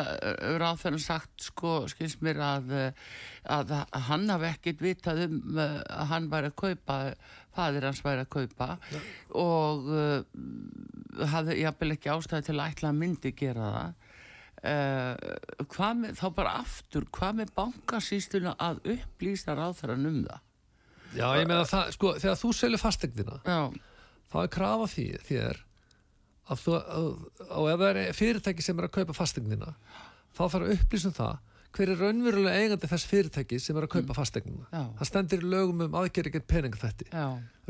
ráðferðin 0.61 1.03
sagt, 1.03 1.33
sko, 1.43 1.73
skilst 1.91 2.21
mér 2.23 2.39
að, 2.39 2.71
eh, 2.79 3.09
að 3.51 3.73
hann 4.07 4.29
hafi 4.31 4.47
ekkit 4.53 4.83
vitað 4.85 5.25
um 5.25 5.59
eh, 5.59 5.81
að 5.83 6.13
hann 6.13 6.29
væri 6.31 6.51
að 6.51 6.57
kaupa, 6.63 6.99
fadir 7.55 7.87
hans 7.87 8.01
væri 8.05 8.25
að 8.25 8.31
kaupa 8.35 8.69
og 9.39 9.85
uh, 9.87 11.27
hafði 11.31 11.61
jafnvel 11.61 11.95
ekki 11.95 12.11
ástæði 12.11 12.49
til 12.49 12.57
að 12.57 12.73
ætla 12.73 12.91
að 12.91 12.99
myndi 12.99 13.31
gera 13.37 13.69
það. 13.75 14.04
Uh, 14.65 15.93
með, 15.99 16.15
þá 16.17 16.25
bara 16.33 16.55
aftur, 16.63 17.05
hvað 17.13 17.41
með 17.41 17.53
bankasýstuna 17.59 18.55
að 18.57 18.79
upplýsa 18.95 19.53
ráðferðan 19.57 20.09
um 20.09 20.21
það? 20.25 20.41
Já, 21.15 21.27
ég 21.39 21.47
meina 21.47 21.65
það, 21.69 21.91
sko, 21.95 22.13
þegar 22.19 22.39
þú 22.41 22.51
selur 22.57 22.81
fastegnina 22.81 23.39
Já, 23.45 23.59
þá 24.33 24.37
er 24.41 24.51
krafa 24.55 24.87
því 24.91 25.05
þér 25.27 25.61
að 26.45 26.61
þú, 26.61 26.77
og 27.45 27.67
ef 27.71 27.81
það 27.81 27.99
er 28.01 28.17
fyrirtæki 28.17 28.65
sem 28.65 28.79
er 28.79 28.87
að 28.87 28.95
kaupa 28.99 29.17
fastegnina 29.17 29.75
þá 30.35 30.41
þarf 30.43 30.61
að 30.61 30.73
upplýsa 30.75 31.09
um 31.11 31.15
það 31.19 31.35
hver 31.75 31.91
er 31.91 32.01
raunverulega 32.01 32.63
eigandi 32.63 32.89
þess 32.91 33.09
fyrirtæki 33.11 33.59
sem 33.59 33.77
er 33.77 33.87
að 33.87 33.93
kaupa 33.97 34.15
fastegnina 34.17 34.67
Já. 34.69 34.83
það 34.99 35.09
stendur 35.09 35.45
í 35.45 35.51
lögum 35.51 35.85
um 35.87 35.97
aðgerri 35.99 36.33
gegn 36.35 36.47
peningaþætti 36.51 37.09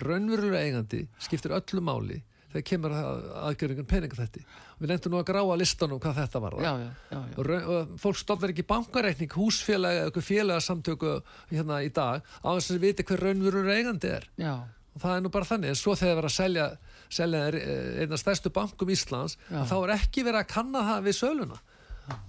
raunverulega 0.06 0.64
eigandi 0.66 1.04
skiptir 1.28 1.56
öllu 1.56 1.84
máli 1.86 2.20
þegar 2.56 2.68
kemur 2.70 2.94
að 2.96 3.26
aðgerri 3.50 3.76
gegn 3.76 3.90
peningaþætti 3.90 4.44
við 4.80 4.92
lendum 4.92 5.14
nú 5.14 5.20
að 5.20 5.28
gráa 5.30 5.58
listanum 5.60 6.00
hvað 6.04 6.22
þetta 6.22 6.42
var 6.44 6.56
já, 6.64 6.72
já, 6.80 6.88
já, 7.12 7.20
já. 7.36 7.82
fólk 8.00 8.20
stofnar 8.20 8.54
ekki 8.54 8.66
bankareikning 8.70 9.36
húsfélag 9.36 10.00
eða 10.00 10.10
eitthvað 10.10 10.28
félagasamtöku 10.30 11.14
hérna 11.52 11.82
í 11.84 11.92
dag 11.96 12.24
á 12.24 12.50
þess 12.50 12.76
að 12.76 12.84
viti 12.86 13.06
hver 13.08 13.24
raunverulega 13.28 13.78
eigandi 13.80 14.12
er. 14.18 14.28
Já. 14.40 14.54
og 14.96 15.04
það 15.04 15.16
er 15.16 15.24
nú 15.26 15.32
bara 15.32 15.50
þannig. 15.50 15.72
En 15.74 15.80
svo 15.80 15.96
þegar 16.00 16.20
verið 16.22 16.30
að 16.32 16.36
selja, 16.36 16.68
selja 17.12 17.42
eh, 17.52 18.04
einn 18.04 18.16
af 18.16 18.22
stærstu 18.22 18.52
bankum 18.56 18.92
Íslands 18.96 19.36
Já. 19.50 19.64
þá 19.68 19.76
er 19.82 19.96
ekki 19.98 20.24
verið 20.24 20.44
að 20.44 20.54
kanna 20.54 20.86
það 20.92 21.10
við 21.10 21.20
söluna. 21.20 21.60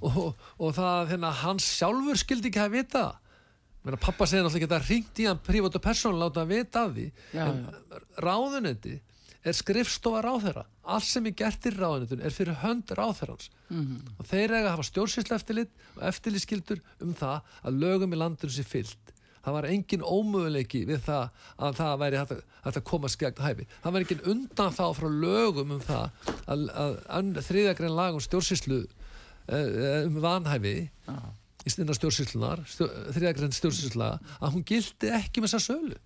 Og, 0.00 0.18
og 0.56 0.70
það 0.72 1.12
hérna, 1.12 1.30
hans 1.42 1.66
sjálfur 1.76 2.16
skildi 2.16 2.48
ekki 2.48 2.62
að 2.62 2.76
vita 2.78 3.02
það 3.04 3.22
Meina, 3.86 3.98
pappa 4.02 4.26
segir 4.26 4.42
náttúrulega 4.42 4.66
ekki 4.66 4.74
að 4.74 4.88
ringt 4.90 5.18
í 5.22 5.26
hann 5.28 5.42
prívat 5.46 5.76
og 5.78 5.82
persónulega 5.84 6.24
láta 6.24 6.42
hann 6.42 6.48
vita 6.50 6.80
af 6.82 6.94
því. 6.96 7.04
Já, 7.36 7.42
en 7.44 7.60
ráðunetti 8.24 8.94
er 9.46 9.56
skrifstofa 9.56 10.22
ráðherra. 10.24 10.64
Allt 10.82 11.06
sem 11.08 11.26
er 11.28 11.34
gert 11.38 11.66
í 11.66 11.72
ráðunettun 11.74 12.22
er 12.24 12.34
fyrir 12.34 12.58
hönd 12.62 12.90
ráðherrans. 12.98 13.50
Mhm. 13.68 13.98
og 14.18 14.26
þeir 14.26 14.52
eiga 14.54 14.68
að 14.68 14.74
hafa 14.76 14.86
stjórnsýslu 14.86 15.34
eftirlit 15.34 15.70
og 15.96 16.02
eftirlitskildur 16.06 16.80
um 17.02 17.14
það 17.14 17.40
að 17.64 17.78
lögum 17.82 18.12
í 18.14 18.18
landinu 18.20 18.52
sé 18.52 18.62
fyllt. 18.62 19.12
Það 19.46 19.54
var 19.54 19.66
engin 19.70 20.02
ómöguleiki 20.02 20.80
við 20.86 21.04
það 21.06 21.28
að 21.62 21.76
það 21.78 21.98
væri 22.02 22.18
hægt 22.18 22.32
að, 22.34 22.40
að 22.66 22.78
komast 22.88 23.18
gegn 23.20 23.42
hæfi. 23.42 23.66
Það 23.82 23.92
var 23.94 24.04
engin 24.04 24.24
undan 24.32 24.74
þá 24.74 24.86
frá 24.98 25.06
lögum 25.06 25.70
um 25.76 25.82
það 25.86 26.10
að, 26.46 26.64
að, 27.06 27.30
þriðagrein 27.46 27.94
lag 27.94 28.18
um 28.18 28.24
stjórnsýslu 28.24 28.80
eh, 28.82 30.02
um 30.08 30.18
vanhæfi 30.24 30.74
Já. 31.06 31.16
í 31.62 31.74
snina 31.74 31.94
stjórnsýslunar 31.94 32.64
stjó, 32.66 32.90
þriðagrein 33.14 33.54
stjórnsýsla 33.54 34.10
að 34.40 34.52
hún 34.56 34.66
gildi 34.66 35.14
ekki 35.14 35.42
með 35.42 35.54
þessa 35.54 35.70
sölu. 35.70 35.98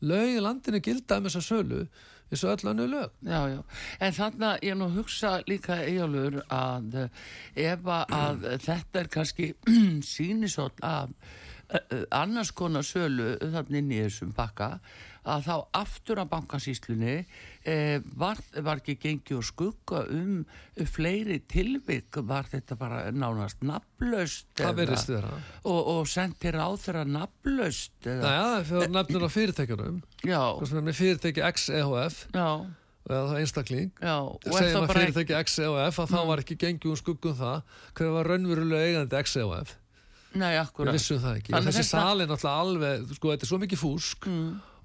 Lög 0.00 0.36
í 0.36 0.44
landinu 0.44 0.80
gilda 0.84 1.20
um 1.20 1.28
þessa 1.28 1.44
sölu 1.44 1.82
eins 2.30 2.44
og 2.44 2.52
öll 2.54 2.70
annu 2.70 2.86
lög. 2.86 3.10
Já, 3.26 3.40
já, 3.50 3.60
en 4.00 4.16
þannig 4.16 4.46
að 4.48 4.64
ég 4.68 4.78
nú 4.78 4.88
hugsa 4.94 5.34
líka 5.50 5.80
eigjálfur 5.82 6.40
að 6.46 6.98
eh, 7.02 7.22
ef 7.72 7.92
að, 7.96 8.48
þetta 8.66 9.02
er 9.02 9.12
kannski 9.16 9.52
sínisótt 10.14 10.82
af 10.86 11.10
eh, 11.74 12.04
annars 12.10 12.54
konar 12.54 12.86
sölu 12.86 13.34
þannig 13.40 13.82
inn 13.82 13.94
í 13.96 14.02
þessum 14.04 14.34
bakka 14.36 14.76
að 15.30 15.46
þá 15.46 15.54
aftur 15.80 16.20
á 16.20 16.24
bankasýslunni 16.30 17.14
eh, 17.64 18.00
var, 18.18 18.40
var 18.66 18.80
ekki 18.80 18.96
gengið 19.02 19.38
og 19.40 19.46
skugga 19.46 20.02
um 20.16 20.40
fleiri 20.90 21.38
tilvik? 21.50 22.18
Var 22.30 22.48
þetta 22.50 22.78
bara 22.80 23.00
nánast 23.14 23.62
nafnlaust 23.66 24.50
það 24.58 24.82
og, 25.64 25.80
og 25.94 26.10
sendir 26.10 26.58
á 26.58 26.68
þeirra 26.80 27.06
nafnlaust 27.08 28.10
Næja, 28.10 28.60
fyrir 28.68 28.92
nefnir 28.94 29.26
á 29.26 29.30
fyrirtækjunum. 29.36 30.02
Er 30.26 30.92
fyrirtæki 31.00 31.44
XEHF 31.54 32.24
eða 33.10 33.26
það 33.30 33.38
einstakling. 33.40 33.92
Já 33.98 34.16
er 34.20 34.54
segjum 34.54 34.72
það 34.74 34.82
að 34.82 34.96
fyrirtæki 34.96 35.38
XEHF 35.50 36.00
að 36.04 36.12
þá 36.14 36.18
var 36.30 36.42
ekki 36.44 36.58
gengið 36.60 36.92
um 36.92 36.98
skuggum 37.00 37.38
það 37.38 37.62
hver 37.98 38.12
var 38.16 38.28
raunverulega 38.34 38.90
eigandi 38.90 39.22
XEHF 39.30 39.76
Nei, 40.30 40.52
við 40.54 40.60
akkurat 40.62 40.94
vissum 40.94 41.18
það 41.18 41.38
ekki, 41.40 41.52
Þannig 41.54 41.74
þessi 41.74 41.82
þetta- 41.82 42.02
sali 42.04 42.22
er 42.22 42.28
náttúrulega 42.30 42.64
alveg 42.64 43.14
sko, 43.16 43.30
þetta 43.32 43.46
er 43.46 43.50
svo 43.50 43.58
mikið 43.58 43.80
fúsk 43.80 44.28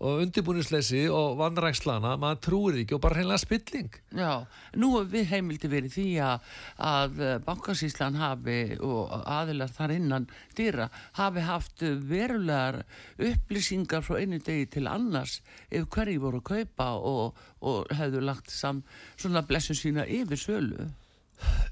og 0.06 0.22
undirbúnisleysi 0.22 1.06
og 1.10 1.40
vannrækslana 1.40 2.14
maður 2.22 2.42
trúir 2.48 2.80
ekki 2.84 2.98
og 2.98 3.02
bara 3.04 3.18
hreinlega 3.20 3.42
spilling 3.42 3.96
Já, 4.16 4.46
nú 4.78 4.92
er 5.00 5.08
við 5.12 5.30
heimildi 5.32 5.72
verið 5.72 5.96
því 5.96 6.08
að, 6.26 6.52
að 6.92 7.24
bankasíslan 7.48 8.20
hafi 8.20 8.60
og 8.86 9.16
aðilar 9.24 9.74
þar 9.74 9.96
innan 9.98 10.28
dýra 10.58 10.90
hafi 11.18 11.46
haft 11.48 11.86
verulegar 12.12 12.84
upplýsingar 13.18 14.06
frá 14.06 14.22
einu 14.22 14.42
degi 14.44 14.70
til 14.78 14.86
annars 14.92 15.40
ef 15.70 15.90
hverju 15.96 16.22
voru 16.28 16.44
að 16.44 16.50
kaupa 16.52 16.92
og, 17.00 17.42
og 17.66 17.96
hefðu 17.98 18.22
lagt 18.26 18.54
sam, 18.54 18.84
svona 19.18 19.46
blessun 19.48 19.78
sína 19.80 20.06
yfir 20.06 20.40
sölu. 20.40 20.92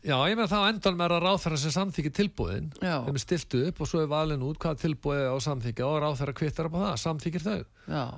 Já, 0.03 0.17
ég 0.27 0.35
með 0.35 0.49
það 0.51 0.63
á 0.65 0.69
endan 0.73 0.97
með 0.99 1.13
að 1.15 1.23
ráþæra 1.23 1.57
sem 1.61 1.71
samþykja 1.77 2.11
tilbúðin 2.17 2.65
þeim 2.81 3.13
er 3.15 3.23
stilt 3.23 3.55
upp 3.61 3.77
og 3.79 3.87
svo 3.87 4.01
er 4.03 4.09
valin 4.11 4.43
út 4.43 4.59
hvað 4.59 4.81
tilbúið 4.83 5.23
á 5.31 5.35
samþykja 5.45 5.87
og 5.87 6.01
ráþæra 6.03 6.35
kvittar 6.35 6.67
á 6.67 6.71
það, 6.73 6.95
samþykir 7.05 7.45
þau 7.47 7.59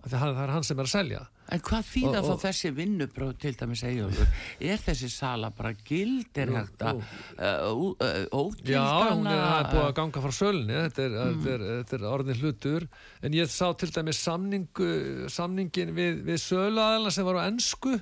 það 0.10 0.40
er 0.46 0.54
hann 0.56 0.66
sem 0.66 0.80
er 0.82 0.88
að 0.90 0.94
selja 0.96 1.22
en 1.54 1.62
hvað 1.62 1.84
þýða 1.92 2.22
þá 2.26 2.32
þessi 2.42 2.70
vinnubróð 2.74 3.34
til 3.44 3.52
dæmis 3.60 3.84
eigjólfur? 3.86 4.30
Er 4.66 4.82
þessi 4.82 5.10
sala 5.14 5.52
bara 5.54 5.76
gild? 5.86 6.32
Er 6.42 6.50
jú. 6.50 6.64
uh, 6.82 7.04
uh, 7.38 8.24
ógildana? 8.34 8.74
Já, 8.74 9.12
hún 9.14 9.30
er, 9.30 9.70
búið 9.70 9.84
að 9.84 9.94
ganga 10.00 10.24
frá 10.26 10.34
sölunni 10.40 10.80
þetta 10.88 11.06
er, 11.06 11.16
Mm. 11.16 11.38
þetta 11.46 11.54
er, 11.54 11.66
þetta 11.84 11.98
er 12.00 12.08
orðin 12.10 12.42
hlutur 12.42 12.88
en 13.22 13.38
ég 13.38 13.54
sá 13.54 13.68
til 13.78 13.92
dæmis 13.94 14.24
samningu, 14.26 14.90
samningin 15.30 15.94
við, 15.94 16.24
við 16.26 16.42
söluaðalina 16.42 17.14
sem 17.14 17.30
var 17.30 17.42
á 17.42 17.48
ennsku 17.50 18.00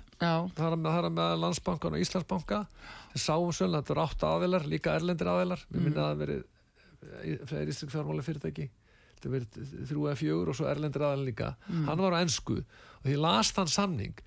það 0.56 0.78
er 0.80 1.10
með 1.12 1.36
landsbankan 1.44 1.98
og 1.98 2.04
Íslandsbanka 2.04 2.64
sáum 3.20 3.52
sölun, 3.54 3.80
þetta 3.80 3.94
voru 3.94 4.06
átta 4.06 4.32
aðilar 4.38 4.68
líka 4.70 4.96
erlendir 4.98 5.30
aðilar, 5.30 5.66
við 5.70 5.88
minna 5.88 6.06
að 6.06 6.10
það 6.12 6.24
verið 6.24 6.44
eh, 6.44 7.44
fleiri 7.50 7.76
íslensk 7.76 7.94
fjármáli 7.94 8.26
fyrirtæki 8.26 8.70
þetta 9.24 9.34
verið 9.34 9.88
þrjú 9.90 10.08
eða 10.08 10.20
fjögur 10.20 10.52
og 10.52 10.58
svo 10.60 10.70
erlendir 10.70 11.06
aðilar 11.08 11.28
líka, 11.30 11.52
hann 11.88 12.04
var 12.04 12.18
á 12.18 12.24
ennsku 12.24 12.60
og 12.60 13.12
ég 13.12 13.20
las 13.20 13.52
þann 13.56 13.72
samning. 13.72 14.24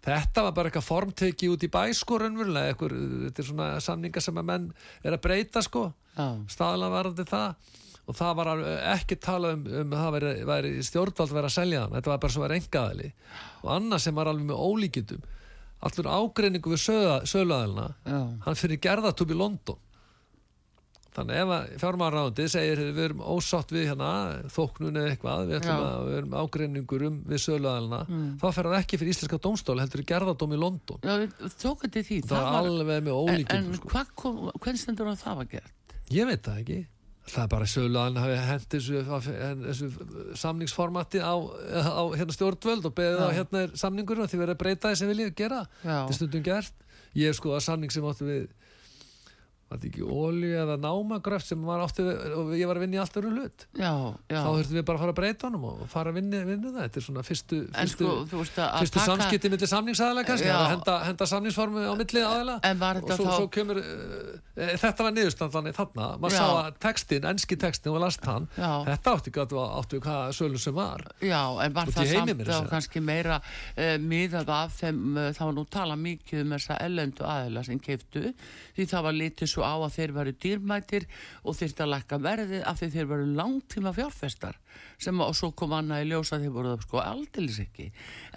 Þetta 0.00 0.46
var 0.46 0.54
bara 0.56 0.70
eitthvað 0.70 0.86
formteki 0.86 1.50
út 1.52 1.64
í 1.66 1.68
bæ 1.68 1.82
sko 1.92 2.16
raunverulega, 2.22 2.72
þetta 2.72 3.42
er 3.42 3.48
svona 3.50 3.68
samninga 3.84 4.22
sem 4.24 4.38
að 4.40 4.46
menn 4.48 4.68
er 5.04 5.16
að 5.16 5.22
breyta 5.26 5.60
sko. 5.64 5.90
Já, 6.14 6.28
staðlega 6.48 6.94
varandi 6.94 7.26
það. 7.28 7.74
Og 8.08 8.16
það 8.16 8.38
var 8.38 8.48
ekki 8.94 9.18
tala 9.22 9.52
um, 9.54 9.66
um 9.82 9.92
að 9.92 10.00
það 10.00 10.14
væri, 10.16 10.30
væri 10.48 10.70
stjórnvald 10.86 11.34
verið 11.34 11.50
að 11.50 11.54
selja 11.54 11.82
þann 11.84 11.98
þetta 11.98 12.10
var 12.10 12.22
bara 12.24 12.34
svo 12.34 12.46
að 12.46 12.54
engaðali 12.56 13.10
og 13.60 13.68
annað 13.76 14.02
sem 14.02 14.16
var 14.16 14.30
alveg 14.30 14.48
með 14.48 14.62
ólíkindum 14.66 15.28
allur 15.86 16.08
ágreiningu 16.12 16.74
við 16.74 16.82
söluaðalina 17.30 17.86
já. 18.04 18.18
hann 18.46 18.58
fyrir 18.58 18.80
gerðatúb 18.84 19.32
í 19.32 19.38
London 19.38 19.78
þannig 21.10 21.40
ef 21.42 21.50
að 21.56 21.70
fjármálaráðandi 21.82 22.44
segir 22.52 22.80
við 22.94 23.00
erum 23.08 23.22
ósátt 23.34 23.72
við 23.74 23.88
hérna 23.88 24.10
þóknun 24.54 24.98
eða 25.00 25.10
eitthvað, 25.10 25.40
við, 25.50 25.66
að, 25.72 25.96
við 26.06 26.18
erum 26.20 26.36
ágreiningur 26.38 27.04
um 27.08 27.16
við 27.32 27.42
söluaðalina 27.46 28.00
þá 28.38 28.46
fer 28.54 28.68
það 28.70 28.76
ekki 28.78 29.00
fyrir 29.00 29.14
íslenska 29.16 29.40
dómstóli 29.42 29.82
heldur 29.82 30.04
í 30.04 30.06
gerðatóm 30.12 30.54
í 30.54 30.60
London 30.60 31.02
Já, 31.02 31.16
tók 31.64 31.82
þetta 31.86 32.04
því. 32.06 32.20
það 32.30 32.46
var 32.46 32.60
alveg 32.60 33.02
með 33.08 33.10
En, 33.10 33.18
ólíkindum 33.18 33.74
en 33.74 33.80
sko. 33.80 33.90
hvað 33.90 34.14
kom, 34.22 34.38
hvernig 34.60 34.84
stendur 34.84 35.10
á 35.10 35.14
það 35.18 35.40
var 35.42 35.50
gert? 35.56 35.96
Ég 36.14 36.30
veit 36.30 36.46
það 36.46 36.62
ekki. 36.62 36.78
Það 37.30 37.42
er 37.44 37.50
bara 37.52 37.66
söluðan 37.70 38.16
hafi 38.18 38.36
hendt 38.48 38.74
þessu, 38.74 39.02
þessu 39.64 39.88
samningsformati 40.40 41.20
á, 41.22 41.34
á 41.38 42.02
hérna 42.18 42.34
stjórnvöld 42.34 42.88
og 42.88 42.94
beðið 42.96 43.20
á 43.22 43.28
hérna 43.36 43.62
samningur 43.78 44.22
og 44.24 44.30
því 44.30 44.40
verið 44.42 44.56
að 44.56 44.62
breyta 44.64 44.90
þessi 44.92 45.10
viljið 45.10 45.34
gera. 45.38 45.60
Þetta 45.84 46.00
er 46.10 46.18
stundum 46.18 46.46
gert. 46.46 46.86
Ég 47.18 47.30
er 47.30 47.38
sko 47.38 47.54
að 47.56 47.64
samning 47.66 47.94
sem 47.94 48.06
áttu 48.06 48.26
við 48.26 48.48
var 49.70 49.78
þetta 49.80 49.90
ekki 49.90 50.06
ólíu 50.06 50.52
eða 50.64 50.76
námagröft 50.82 51.50
sem 51.50 51.62
var 51.66 51.84
áttu 51.84 52.06
við 52.06 52.36
og 52.40 52.52
ég 52.58 52.70
var 52.70 52.80
að 52.80 52.86
vinna 52.86 52.98
í 52.98 53.02
allt 53.04 53.20
öru 53.20 53.32
hlut. 53.36 53.66
Já, 53.78 53.92
já. 54.26 54.40
Þá 54.40 54.50
þurftum 54.50 54.80
við 54.80 54.86
bara 54.90 54.98
að 54.98 55.04
fara 55.04 55.14
að 55.14 55.20
breyta 55.20 55.48
honum 55.48 55.68
og 55.70 55.84
fara 55.90 56.12
að 56.12 56.20
vinna, 56.20 56.42
vinna 56.48 56.74
það. 56.74 56.80
Þetta 56.86 57.00
er 57.00 57.06
svona 57.06 57.26
fyrstu, 57.26 57.60
fyrstu, 57.76 58.10
sko, 58.10 58.40
fyrstu 58.50 58.98
taka... 58.98 59.06
samskipti 59.06 59.52
millir 59.52 59.70
samningsaðalega 59.70 60.32
kannski. 60.32 60.50
Henda, 60.50 60.96
henda 61.06 61.30
samningsformu 61.30 61.86
á 61.86 61.94
milli 61.98 62.22
aðalega 62.24 62.70
En 62.70 62.80
var 62.80 63.00
og 63.00 63.10
svo, 63.12 63.26
þá... 63.26 63.32
svo 63.36 63.48
kemur 63.52 63.80
e, 63.80 64.68
þetta 64.80 65.06
var 65.06 65.14
niðurstandlanir 65.16 65.76
þarna 65.76 66.08
maður 66.20 66.36
sá 66.36 66.46
að 66.48 66.78
textin, 66.84 67.26
enski 67.30 67.58
textin 67.60 67.94
og 67.94 68.02
last 68.04 68.26
hann 68.28 68.48
Já. 68.56 68.70
þetta 68.88 69.14
átti 69.16 69.32
að 69.44 69.54
áttu 69.64 70.00
hvað 70.04 70.34
sölun 70.36 70.62
sem 70.62 70.76
var 70.76 71.04
Já, 71.24 71.42
en 71.64 71.76
var 71.76 71.90
í 71.90 71.94
það 71.94 72.10
samt 72.12 72.44
segja. 72.44 72.66
kannski 72.72 73.02
meira 73.04 73.40
uh, 73.40 73.94
miðað 74.02 74.52
af 74.56 74.76
þeim, 74.80 75.02
það 75.36 75.42
var 75.44 75.56
nú 75.56 75.66
tala 75.76 75.98
mikið 76.00 76.44
um 76.44 76.56
þessa 76.56 76.78
ellendu 76.86 77.26
aðila 77.28 77.64
sem 77.66 77.80
keiftu 77.82 78.34
því 78.76 78.88
það 78.92 79.06
var 79.08 79.18
litið 79.20 79.52
svo 79.60 79.68
á 79.68 79.74
að 79.76 79.96
þeir 79.96 80.14
varu 80.16 80.32
dýrmætir 80.40 81.06
og 81.44 81.56
þyrfti 81.58 81.84
að 81.84 81.92
lækka 81.94 82.18
verðið 82.24 82.64
af 82.68 82.80
því 82.80 82.88
þeir 82.94 83.10
varu 83.10 83.26
langtíma 83.36 83.92
fjárfestar 83.96 84.58
sem 85.00 85.20
og 85.20 85.34
svo 85.36 85.52
kom 85.56 85.74
annað 85.76 86.04
í 86.04 86.08
ljósa 86.10 86.40
þeir 86.40 86.54
voru 86.54 86.72
það 86.72 86.86
sko 86.86 87.02
aldeilis 87.02 87.60
ekki. 87.64 87.90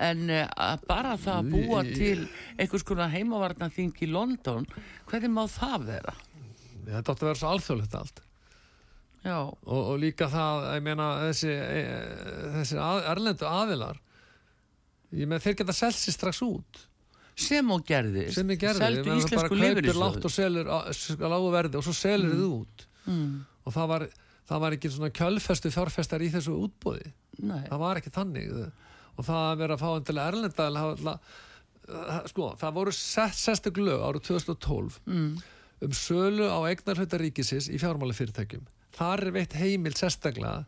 En 0.03 0.27
uh, 0.31 0.75
bara 0.88 1.15
það 1.19 1.39
að 1.39 1.49
búa 1.53 1.81
til 1.88 2.27
einhvers 2.57 2.86
konar 2.88 3.12
heimavarna 3.13 3.69
þing 3.71 4.03
í 4.03 4.12
London, 4.12 4.67
hvernig 5.09 5.33
má 5.33 5.43
það 5.51 5.89
vera? 5.89 6.15
þetta 6.83 7.13
átti 7.13 7.23
að 7.23 7.29
vera 7.29 7.39
svo 7.39 7.51
alþjóðlegt 7.53 7.93
allt. 7.95 8.23
Já, 9.23 9.38
og, 9.39 9.77
og 9.79 9.99
líka 10.01 10.27
það, 10.27 10.65
ég 10.75 10.81
meina 10.83 11.05
þessi, 11.29 11.51
e, 11.53 11.83
þessi 12.57 12.79
að, 12.83 13.05
erlendu 13.13 13.47
aðilar 13.47 14.01
ég 15.15 15.29
meina 15.29 15.39
þeir 15.39 15.62
geta 15.62 15.75
selt 15.77 15.95
sér 15.95 16.17
strax 16.17 16.41
út 16.43 16.81
sem 17.39 17.72
og 17.74 17.86
gerði. 17.88 18.28
Sem 18.34 18.52
ég 18.54 18.60
gerði, 18.62 18.82
seldu 18.84 19.06
bara 19.08 19.22
íslensku 19.22 19.58
lágt 19.58 19.63
lífeyrissjóð 19.63 20.28
og 20.28 20.34
selur 20.34 20.69
á 20.69 21.28
lágu 21.34 21.54
verði 21.54 21.80
og 21.80 21.86
svo 21.88 21.96
selur 21.98 22.36
þið 22.36 22.46
út. 22.50 22.86
Mm, 23.08 23.32
og 23.63 23.76
það 23.76 23.89
var, 23.93 24.06
það 24.50 24.63
var 24.65 24.76
ekki 24.78 24.91
svona 24.93 25.13
kjölfestu 25.19 25.72
fjárfestar 25.74 26.24
í 26.24 26.30
þessu 26.34 26.58
útbóði 26.67 27.10
Nei, 27.43 27.63
það 27.67 27.82
var 27.82 28.00
ekki 28.00 28.13
þannig. 28.13 28.52
Og 29.13 29.26
það 29.26 29.48
að 29.48 29.58
vera 29.63 29.78
að 29.78 29.84
fá 29.84 29.89
endilega 29.93 30.34
erlenda 30.34 31.15
sko, 32.32 32.54
það 32.62 32.78
voru 32.78 32.93
sett, 32.96 33.36
sestug 33.36 33.80
lög 33.84 34.06
árið 34.06 34.30
2012 34.30 35.02
mm, 35.04 35.32
um 35.84 35.96
sölu 35.98 36.46
á 36.48 36.60
eignarhluta 36.69 37.19
ríkisins 37.19 37.67
í 37.67 37.80
fjármálafyrirtækjum. 37.82 38.69
Þar 38.93 39.26
er 39.26 39.36
veitt 39.36 39.58
heimild 39.58 40.00
sérstaklega 40.00 40.63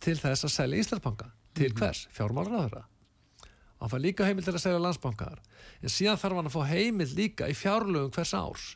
til 0.00 0.16
þess 0.16 0.46
að 0.46 0.54
selja 0.54 0.84
Íslandsbanka. 0.84 1.28
Til 1.58 1.74
hvers? 1.76 2.06
Fjármálaráðara 2.14 2.86
hann 3.78 3.92
fær 3.92 4.02
líka 4.02 4.26
heimild 4.26 4.48
til 4.48 4.56
að 4.56 4.64
selja 4.64 4.82
landsbankar 4.82 5.38
en 5.78 5.92
síðan 5.94 6.18
þarf 6.18 6.40
hann 6.40 6.50
að 6.50 6.56
fá 6.56 6.62
heimild 6.72 7.14
líka 7.18 7.48
í 7.48 7.54
fjárlögum 7.54 8.12
hvers 8.14 8.34
árs. 8.34 8.66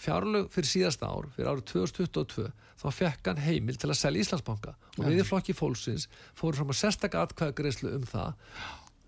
Fjárlög 0.00 0.50
fyrir 0.54 0.70
síðasta 0.70 1.10
ár, 1.10 1.28
fyrir 1.36 1.52
árið 1.52 1.66
2022 1.70 2.48
þá 2.82 2.86
fekk 2.98 3.30
hann 3.30 3.42
heimild 3.44 3.78
til 3.78 3.90
að 3.92 4.00
selja 4.00 4.26
Íslandsbanka. 4.26 4.74
Og 4.98 5.06
við 5.06 5.22
í 5.22 5.26
flokki 5.28 5.54
fólksins 5.54 6.08
fórum 6.34 6.58
fram 6.58 6.74
að 6.74 6.80
sérstakka 6.80 7.22
atkvæðagreislu 7.26 7.94
um 8.00 8.06
það 8.10 8.34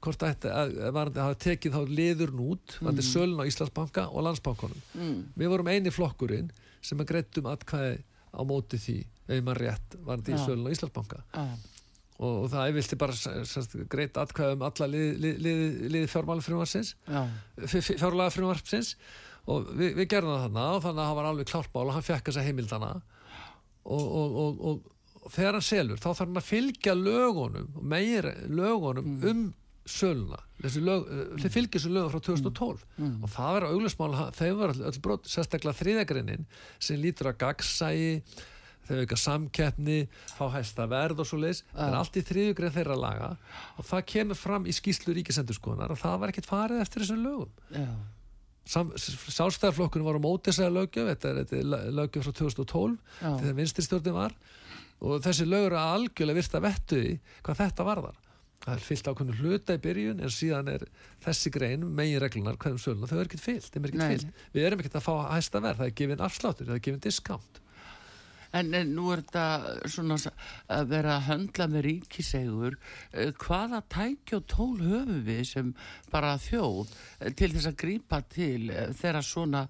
hvort 0.05 0.25
þetta 0.25 0.91
var 0.95 1.11
að 1.11 1.37
tekið 1.45 1.77
þá 1.77 1.93
liður 1.99 2.35
nút 2.37 2.77
mm. 2.77 2.89
þetta 2.89 3.07
sölun 3.07 3.41
á 3.41 3.49
Íslandsbanka 3.49 4.07
og 4.11 4.27
landsbankunum 4.27 4.83
mm, 4.99 5.21
við 5.41 5.53
vorum 5.53 5.71
eini 5.73 5.93
flokkurinn 5.95 6.51
sem 6.85 7.01
að 7.01 7.11
greiddum 7.13 7.49
atkvæði 7.49 7.97
á 8.35 8.41
móti 8.45 8.81
því 8.83 8.99
ef 9.25 9.45
maður 9.47 9.63
rétt 9.65 9.97
var 10.05 10.21
þetta 10.21 10.35
í 10.35 10.43
sölun 10.45 10.69
á 10.69 10.75
Íslandsbanka 10.77 11.23
og, 12.23 12.47
það 12.53 12.75
vilti 12.79 12.99
bara 13.01 13.35
greitt 13.91 14.19
atkvæði 14.21 14.59
um 14.59 14.65
alla 14.69 14.89
liði 14.91 15.15
lið, 15.25 15.39
lið, 15.47 15.63
lið 15.95 16.07
fjármála 16.13 16.45
frumvarsins 16.45 16.95
og 19.51 19.73
við, 19.75 19.97
við 19.99 20.09
gerðum 20.13 20.37
það 20.37 20.45
þarna 20.47 20.69
og 20.71 20.85
þannig 20.85 21.03
að 21.03 21.09
hann 21.11 21.19
var 21.19 21.31
alveg 21.31 21.51
klártmál 21.51 21.87
og 21.89 21.95
hann 21.97 22.07
fekk 22.07 22.31
þessa 22.31 22.47
heimildana 22.47 22.93
og, 23.85 24.05
og, 24.05 24.39
og, 24.45 24.63
og, 24.71 24.87
og 25.25 25.35
þegar 25.35 25.59
hann 25.59 25.67
selur 25.67 26.01
þá 26.01 26.09
þarf 26.13 26.25
hann 26.25 26.41
að 26.41 26.49
fylgja 26.53 26.97
lögunum 26.97 27.77
meir 27.83 28.31
lögunum 28.49 29.21
um 29.31 29.45
söluna. 29.85 30.39
Þessi 30.65 30.81
lög, 30.81 31.09
þeir 31.43 31.53
fylgja 31.53 31.77
þessu 31.77 31.91
lögum 31.93 32.13
frá 32.15 32.23
2012 32.25 32.85
og 33.05 33.31
það 33.35 33.55
verður 33.59 33.75
auglustmál 33.75 34.15
þeir 34.33 34.55
verður 34.63 34.87
öll 34.89 35.01
brot, 35.05 35.29
sérstaklega 35.29 35.77
þriðagreinin 35.77 36.47
sem 36.79 37.01
lítur 37.03 37.29
að 37.29 37.41
gagsægi 37.43 38.15
þau 38.89 38.97
auka 39.03 39.19
samkeppni, 39.21 40.01
fá 40.37 40.45
hæsta 40.55 40.89
verð 40.91 41.23
og 41.25 41.29
svo 41.29 41.39
leiðis, 41.43 41.63
það 41.73 41.87
er 41.91 41.99
allt 42.01 42.19
í 42.19 42.25
þriðugrein 42.31 42.75
þeirra 42.75 42.99
laga 43.01 43.31
og 43.79 43.89
það 43.89 44.05
kemur 44.15 44.41
fram 44.41 44.67
í 44.69 44.75
skýslu 44.77 45.15
ríkisendurskoðunar 45.19 45.95
og 45.95 46.01
það 46.01 46.19
var 46.23 46.35
ekkert 46.35 46.51
farið 46.51 46.85
eftir 46.85 47.05
þessum 47.05 47.25
lögum. 47.25 47.55
Já, 47.75 47.89
Sjálfstæðarflokkurinn 48.65 50.07
var 50.07 50.17
á 50.17 50.25
móti 50.25 50.49
þessari 50.49 50.73
lögjöf, 50.73 51.09
þetta 51.13 51.31
er, 51.31 51.41
þetta 51.43 51.57
er 51.59 51.97
lögjöf 51.99 52.25
frá 52.25 52.37
2012 52.41 52.95
Já. 53.21 53.31
þegar 53.43 53.57
vinstristjórnin 53.59 54.17
var 54.17 54.37
og 55.05 55.25
þessi 55.25 55.47
lögur 55.49 55.75
er 55.75 55.81
algjörlega 55.83 56.39
virta 56.39 56.61
vettu 56.65 57.01
í 57.01 57.11
hvað 57.45 57.61
þetta 57.61 57.87
varðar. 57.89 58.21
Það 58.65 58.79
er 58.79 58.85
fyllt 58.87 59.09
ákveðinu 59.11 59.35
hluta 59.43 59.75
í 59.77 59.81
byrjun 59.85 60.23
en 60.25 60.33
síðan 60.33 60.71
er 60.73 60.87
þessi 61.27 61.51
grein, 61.53 61.85
megin 61.99 62.23
reglunar, 62.23 62.57
hverjum 62.57 62.81
söluna, 62.81 63.09
þau 63.11 63.19
er 63.19 63.27
ekkert 63.29 63.45
fyllt, 63.45 63.77
er 63.77 63.85
fyllt. 63.93 64.31
Við 64.55 64.69
erum 64.71 64.81
ekkert 64.81 64.97
að 64.97 65.05
fá 65.05 65.13
hæsta 65.35 65.61
verð, 65.61 65.83
það 65.83 65.91
er 65.91 65.97
gefin 66.01 66.25
afsláttur, 66.25 66.71
það 66.71 66.79
er 66.79 66.85
gefin 66.87 67.05
discount. 67.05 67.61
En, 68.55 68.69
en 68.79 68.91
nú 68.95 69.09
er 69.11 69.23
þetta 69.25 69.89
svona 69.91 70.17
að 70.71 70.91
vera 70.93 71.17
að 71.17 71.25
höndla 71.29 71.67
með 71.73 71.85
ríkisegur. 71.89 72.77
Eh, 73.13 73.33
Hvaða 73.43 73.81
tæki 73.91 74.37
og 74.39 74.45
tól 74.51 74.77
höfum 74.79 75.25
við 75.27 75.41
sem 75.49 75.73
bara 76.13 76.37
þjóð 76.39 76.93
eh, 76.93 77.33
til 77.35 77.51
þess 77.57 77.71
að 77.73 77.79
grípa 77.83 78.21
til 78.31 78.71
eh, 78.71 78.93
þegar 78.95 79.27
svona 79.27 79.65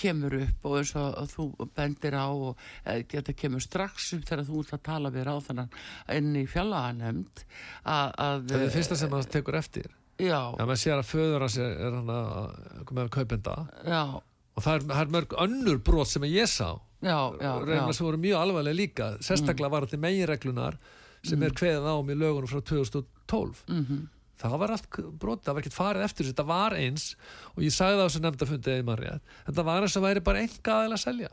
kemur 0.00 0.32
upp 0.38 0.64
og 0.64 0.78
eins 0.78 0.94
og 0.96 1.28
þú 1.28 1.44
bendir 1.76 2.14
á 2.16 2.26
og 2.32 2.56
þetta 2.88 3.34
kemur 3.36 3.60
strax 3.60 4.06
upp 4.16 4.24
þegar 4.24 4.46
þú 4.48 4.62
ert 4.62 4.74
að 4.78 4.82
tala 4.88 5.10
við 5.12 5.26
ráðanan 5.28 5.74
inn 6.16 6.30
í 6.40 6.46
fjallaganemnd 6.48 7.42
að, 7.84 8.14
að 8.16 8.48
Það 8.48 8.56
er 8.56 8.64
það 8.64 8.76
fyrsta 8.78 8.98
sem 9.02 9.12
maður 9.12 9.30
tekur 9.36 9.58
eftir. 9.60 9.90
Já, 10.18 10.40
Já, 10.56 10.64
maður 10.64 10.80
sér 10.82 10.98
að 10.98 11.10
föður 11.12 11.44
hans 11.44 11.60
er, 11.62 11.76
er 11.84 11.94
hann 12.00 12.08
að 12.10 12.82
koma 12.88 13.04
með 13.04 13.10
kaupenda 13.14 13.56
já, 13.86 14.00
og 14.18 14.64
það 14.64 14.72
er, 14.74 14.86
það 14.88 15.02
er 15.04 15.12
mörg 15.14 15.36
önnur 15.44 15.82
brot 15.86 16.10
sem 16.10 16.26
ég 16.32 16.50
sá 16.50 16.72
já. 17.02 17.92
sem 17.94 18.06
voru 18.06 18.18
mjög 18.18 18.40
alvarlega 18.42 18.76
líka 18.76 19.08
sérstaklega 19.22 19.70
var 19.70 19.86
þetta 19.86 20.00
meginreglunar 20.02 20.78
sem 21.24 21.42
er 21.42 21.50
kveðið 21.50 21.86
á 21.86 21.94
um 21.98 22.08
í 22.10 22.16
lögunum 22.18 22.48
frá 22.50 22.60
2012 22.62 23.64
Mhm. 23.68 24.08
það 24.38 24.58
var 24.58 24.70
allt 24.70 24.88
brot, 25.18 25.42
það 25.44 25.54
var 25.54 25.62
ekkert 25.62 25.78
farið 25.78 26.04
eftir 26.06 26.26
þetta 26.32 26.46
var 26.46 26.72
eins 26.78 27.14
og 27.56 27.62
ég 27.62 27.74
sagði 27.74 27.98
það 27.98 28.02
á 28.02 28.08
þessu 28.08 28.22
nefndafundi 28.22 28.70
eða 28.74 28.84
maður 28.86 29.04
rétt, 29.06 29.20
þetta 29.48 29.64
var 29.64 29.82
eins 29.82 29.96
og 29.96 30.02
væri 30.06 30.20
bara 30.24 30.42
enga 30.46 30.74
aðeins 30.78 30.98
að 30.98 31.04
selja 31.08 31.30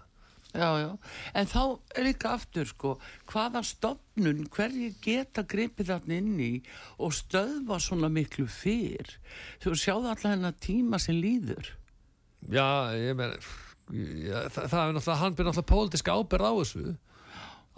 Já, 0.55 0.69
já, 0.79 0.97
en 1.35 1.45
þá 1.51 1.79
er 1.99 2.03
líka 2.05 2.29
aftur 2.31 2.65
sko, 2.65 2.93
hvaða 3.27 3.59
stofnun, 3.67 4.45
hverju 4.47 4.93
geta 5.03 5.43
gripið 5.43 5.89
þarna 5.89 6.15
inn 6.15 6.39
í 6.39 6.61
og 6.97 7.11
stöðva 7.11 7.75
svona 7.83 8.07
miklu 8.07 8.45
fyrr. 8.47 9.17
Þú 9.59 9.73
sjáðu 9.75 10.07
alltaf 10.13 10.31
hennar 10.31 10.53
tíma 10.63 10.95
sem 10.97 11.15
líður. 11.19 11.73
já, 12.47 12.95
ég 12.95 13.17
meina 13.19 13.35
það, 13.89 14.69
það 14.71 14.81
er 14.81 14.93
náttúrulega, 14.97 15.19
hann 15.21 15.35
byrði 15.37 15.49
náttúrulega 15.51 15.71
pólitíska 15.71 16.15
áberð 16.17 16.47
á 16.49 16.53
þessu. 16.59 16.85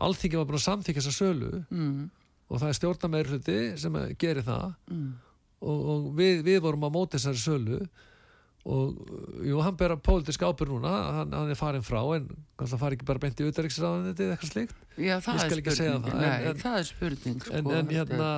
Alþingi 0.07 0.37
var 0.39 0.45
búin 0.49 0.59
að 0.59 0.65
samþykja 0.67 1.01
þessa 1.03 1.15
sölu. 1.17 1.51
Mm, 1.73 2.03
og 2.47 2.59
það 2.61 2.67
er 2.71 2.77
stjórnameir 2.77 3.31
hluti 3.31 3.57
sem 3.81 3.95
gerir 4.21 4.45
það. 4.45 4.75
Mm, 4.93 5.07
og, 5.65 5.79
og 5.93 6.05
við, 6.19 6.43
við 6.47 6.59
vorum 6.67 6.85
á 6.85 6.89
móti 6.93 7.17
þessari 7.17 7.41
sölu. 7.41 7.79
Og 8.67 8.97
jú, 9.47 9.61
hann 9.63 9.77
að 9.95 10.01
pólitíska 10.03 10.47
ábyrg 10.51 10.73
núna. 10.75 10.91
Hann, 11.21 11.31
hann 11.31 11.51
er 11.53 11.55
farin 11.59 11.85
frá 11.87 12.01
en 12.17 12.25
hann 12.59 12.81
fari 12.81 12.97
ekki 12.97 13.07
bara 13.07 13.21
beint 13.23 13.39
í 13.39 13.47
utarriksraðanandi 13.47 14.25
eða 14.25 14.35
eitthvað 14.35 14.51
slíkt. 14.51 14.81
Já, 14.99 15.15
það 15.23 15.43
er 15.43 15.53
spurning. 15.55 16.07
en- 16.11 16.19
Nei, 16.19 16.33
en- 16.51 16.61
það 16.63 16.79
er 16.81 16.87
spurning 16.89 17.39
sko. 17.41 17.53
en, 17.53 17.71
en 17.71 17.87
þetta 17.87 17.97
hérna 18.01 18.31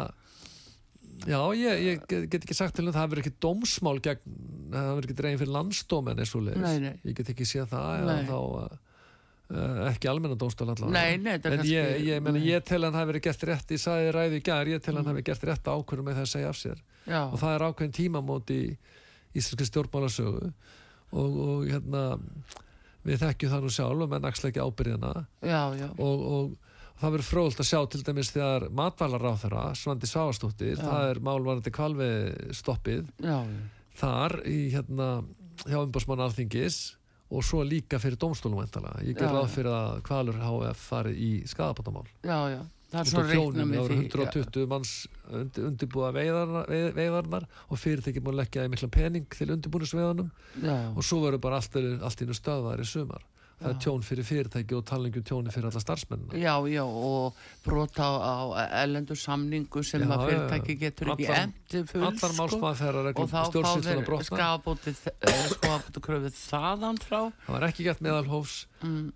já, 1.28 1.40
ég, 1.58 1.82
ég 1.86 2.04
get 2.30 2.44
ekki 2.44 2.58
sagt 2.58 2.78
til 2.78 2.86
um 2.88 2.94
það 2.94 3.02
hafi 3.04 3.14
verið 3.16 3.26
ekki 3.26 3.42
dómsmál 3.44 3.98
gegn 4.04 4.38
það 4.74 4.92
verið 5.00 5.08
ekki 5.10 5.18
dregin 5.22 5.42
fyrir 5.42 5.56
landsdómen 5.56 6.22
eins 6.22 6.36
og 6.38 6.46
nei. 6.48 6.94
ég 7.04 7.18
get 7.18 7.34
ekki 7.34 7.48
séð 7.50 7.72
það 7.74 8.04
eða 8.04 8.16
þá 8.30 8.38
uh, 8.40 9.90
ekki 9.90 10.12
almenna 10.12 10.38
dómstól 10.40 10.70
allavega. 10.70 10.94
Nei, 10.94 11.18
nei, 11.18 11.34
þetta 11.36 11.50
er 11.50 11.56
en 11.56 11.64
kannski- 11.64 11.76
ég, 11.76 12.08
ég, 12.12 12.24
meni, 12.26 12.44
ég 12.46 12.66
tel 12.70 12.84
hann 12.86 12.98
hafi 13.00 13.12
verið 13.14 13.26
gert 13.28 13.46
rétt 13.50 13.76
ég 13.76 13.84
sagði 13.84 14.14
ræði 14.16 14.40
í 14.40 14.46
gær, 14.46 14.72
ég 14.72 14.86
tel 14.86 14.96
hann 15.00 15.10
hafi 15.10 15.26
gert 15.26 15.46
rétt 15.50 15.72
ákvörðum 15.74 16.10
með 16.12 16.20
það 16.22 16.28
að 16.28 16.34
segja 16.36 16.54
af 16.54 16.60
sér. 16.60 16.82
Já, 17.10 17.22
og 17.26 17.38
það 17.42 17.56
er 17.56 17.68
ákveðin 17.68 17.98
tímamót 17.98 18.54
í 18.54 18.62
íslenski 19.34 19.70
stjórnmálasögu. 19.70 20.52
Og, 21.10 21.38
og 21.42 21.64
hérna 21.66 22.04
við 23.08 23.22
þekkjum 23.24 23.54
það 23.54 23.64
nú 23.66 23.72
sjálf 23.74 24.10
menn 24.12 24.28
axla 24.30 24.52
ekki 24.52 24.62
ábyrðina 24.62 25.12
já, 25.42 25.62
já, 25.80 25.88
og, 25.98 26.26
og 26.30 26.69
það 27.00 27.14
verður 27.16 27.28
fróðult 27.30 27.62
að 27.64 27.70
sjá 27.70 27.80
til 27.94 28.04
dæmis 28.08 28.32
þegar 28.36 28.68
matvælaráþara, 28.76 29.66
Svandi 29.80 30.10
Svavastóttir 30.10 30.76
Já. 30.78 30.84
það 30.84 31.10
er 31.14 31.22
málvarandi 31.30 31.74
kvalvi 31.76 32.10
stoppið 32.60 33.06
já, 33.24 33.38
já, 33.44 33.60
þar 34.02 34.40
í 34.50 34.58
hérna 34.74 35.10
hjá 35.68 35.78
umbásmann 35.84 36.24
alþingis 36.24 36.80
og 37.30 37.44
svo 37.46 37.62
líka 37.68 38.00
fyrir 38.02 38.18
dómstólum 38.18 38.58
væntanlega. 38.64 39.04
ég 39.06 39.14
ger 39.20 39.28
Já, 39.30 39.34
ráð 39.36 39.48
já. 39.48 39.54
fyrir 39.54 39.72
að 39.78 40.02
kvalur 40.08 40.38
HF 40.42 40.84
fari 40.90 41.16
í 41.16 41.32
skadabótamál 41.48 42.08
já, 42.26 42.40
já. 42.58 42.62
Það 42.90 43.00
er 43.04 43.10
svo 43.12 43.22
á 43.22 43.54
með 43.54 43.82
voru 43.84 43.96
því. 44.00 44.06
120 44.10 44.64
manns 44.72 44.92
undir, 45.30 45.66
undirbúa 45.70 46.08
veiðarnar, 46.16 46.66
veið, 46.74 46.88
veiðarnar 46.98 47.44
og 47.70 47.78
fyrirtæki 47.78 48.24
búin 48.26 48.34
að 48.34 48.40
leggja 48.42 48.64
í 48.66 48.72
mikla 48.74 48.90
pening 48.96 49.28
til 49.30 49.52
undirbúnisveiðanum 49.54 50.32
Já, 50.64 50.78
og 50.96 51.06
svo 51.06 51.20
verður 51.22 51.44
bara 51.44 51.60
allt, 51.62 51.78
allt 51.78 52.24
innu 52.26 52.34
stöðvar 52.34 52.82
í 52.82 52.88
sumar 52.90 53.22
það 53.60 53.70
er 53.70 53.76
Já. 53.76 53.80
tjón 53.84 54.04
fyrir 54.08 54.24
fyrirtæki 54.28 54.76
og 54.78 54.84
talningum 54.88 55.24
tjóni 55.28 55.52
fyrir 55.52 55.68
alla 55.70 55.82
starfsmennina. 55.84 56.34
Já, 56.40 56.54
já, 56.72 56.84
og 56.86 57.36
brota 57.66 58.08
á, 58.08 58.36
ellendur 58.84 59.20
samningu 59.20 59.84
sem 59.84 60.02
Já, 60.02 60.08
að 60.08 60.10
já, 60.10 60.20
já. 60.20 60.28
fyrirtæki 60.30 60.78
getur 60.80 61.12
ekki 61.14 61.28
Allar- 61.28 61.42
endi 61.44 61.84
full, 61.92 62.04
allar 62.08 62.18
sko. 62.20 62.38
málsmaðferðar 62.40 63.10
og 63.20 63.30
þá 63.30 63.42
skafabótið 64.30 65.02
skafabótið 65.56 66.04
kröfið 66.08 66.38
þaðan 66.40 67.02
frá. 67.04 67.20
Það 67.46 67.56
var 67.58 67.68
ekki 67.70 67.84
gett 67.90 68.02
meðalhófs. 68.06 68.56
Mm, 68.84 69.12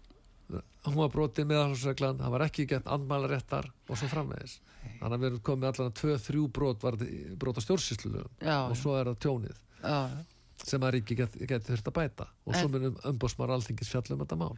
hún 0.84 0.96
var 1.00 1.10
brotið 1.14 1.48
meðalhófsreglan. 1.48 2.20
Það 2.20 2.34
var 2.36 2.46
ekki 2.48 2.68
gett 2.68 2.86
andmælaréttar 2.92 3.70
og 3.90 3.98
svo 4.00 4.10
framvegis. 4.12 4.58
Þannig 5.00 5.16
að 5.16 5.22
við 5.24 5.30
erum 5.32 5.44
komið 5.48 5.70
allan 5.72 5.92
að 5.94 6.00
2-3 6.02 6.48
brot 6.52 6.84
var 6.84 6.98
brot 7.40 7.60
á 7.60 7.62
stjórnsýslu 7.64 8.26
já, 8.44 8.58
og 8.68 8.76
svo 8.76 8.98
er 9.00 9.06
það 9.14 9.20
tjónið. 9.24 9.58
Já, 9.84 10.00
sem 10.64 10.84
að 10.84 10.98
ríki 10.98 11.18
geti 11.20 11.48
get 11.50 11.66
þurft 11.68 11.90
að 11.92 11.98
bæta. 12.00 12.30
Og 12.48 12.56
svo 12.58 12.70
munum 12.72 13.00
umbósmar 13.10 13.54
alþingis 13.56 13.92
fjallum 13.92 14.24
þetta 14.24 14.40
mál. 14.40 14.56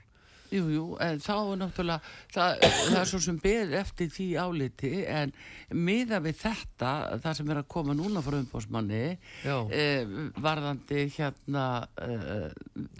Jú, 0.54 0.65
jú, 0.70 0.84
en 1.02 1.18
þá 1.24 1.34
er 1.34 1.58
náttúrulega 1.58 2.12
það, 2.34 2.63
það 2.70 3.00
er 3.00 3.10
svo 3.10 3.20
sem 3.24 3.38
beð 3.41 3.74
eftir 3.80 4.12
því 4.13 4.28
áliti 4.38 4.91
en 5.10 5.34
miða 5.74 6.20
við 6.22 6.38
þetta 6.44 6.91
það 7.24 7.38
sem 7.39 7.50
er 7.50 7.60
að 7.62 7.70
koma 7.74 7.96
núna 7.98 8.22
frá 8.26 8.38
umbósmanni 8.38 9.02
já, 9.41 9.56
eh, 9.74 10.06
varðandi 10.38 11.08
hérna 11.15 11.65
eh, 11.98 12.52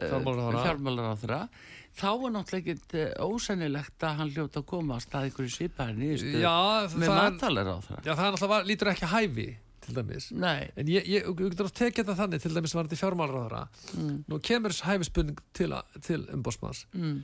Fjármálaráðherra. 0.02 0.64
fjármálaráðra 0.66 1.42
þá 1.96 2.10
er 2.10 2.34
náttúrulega 2.36 2.74
eh, 3.04 3.14
ósennilegt 3.22 4.08
að 4.10 4.18
hann 4.24 4.34
hljóta 4.34 4.64
að 4.64 4.70
koma 4.74 4.98
að 4.98 5.06
ykkur 5.30 5.46
í 5.46 5.54
já, 6.42 6.56
með 6.96 7.06
það 7.06 7.22
er, 7.22 7.38
mataláðra 7.38 7.78
já, 8.02 8.12
það 8.16 8.26
náttúrulega 8.40 8.60
lítur 8.72 8.94
ekki 8.96 9.14
hæfi 9.14 9.50
til 9.86 9.96
dæmis. 9.98 10.28
Nei, 10.34 10.68
En 10.76 10.88
ég, 10.92 11.06
ég, 11.08 11.24
ég 11.30 11.56
að 11.62 11.72
tekja 11.78 12.04
þetta 12.04 12.16
þannig 12.20 12.42
til 12.44 12.54
dæmis 12.58 12.74
var 12.76 12.88
þetta 12.90 13.02
fjármálraðara 13.04 13.64
mm, 13.96 14.18
nú 14.32 14.40
kemur 14.42 14.74
hæfispurning 14.90 15.40
til, 15.54 15.72
að- 15.78 16.00
til 16.06 16.22
umbósmanns 16.34 16.86
mm, 16.94 17.18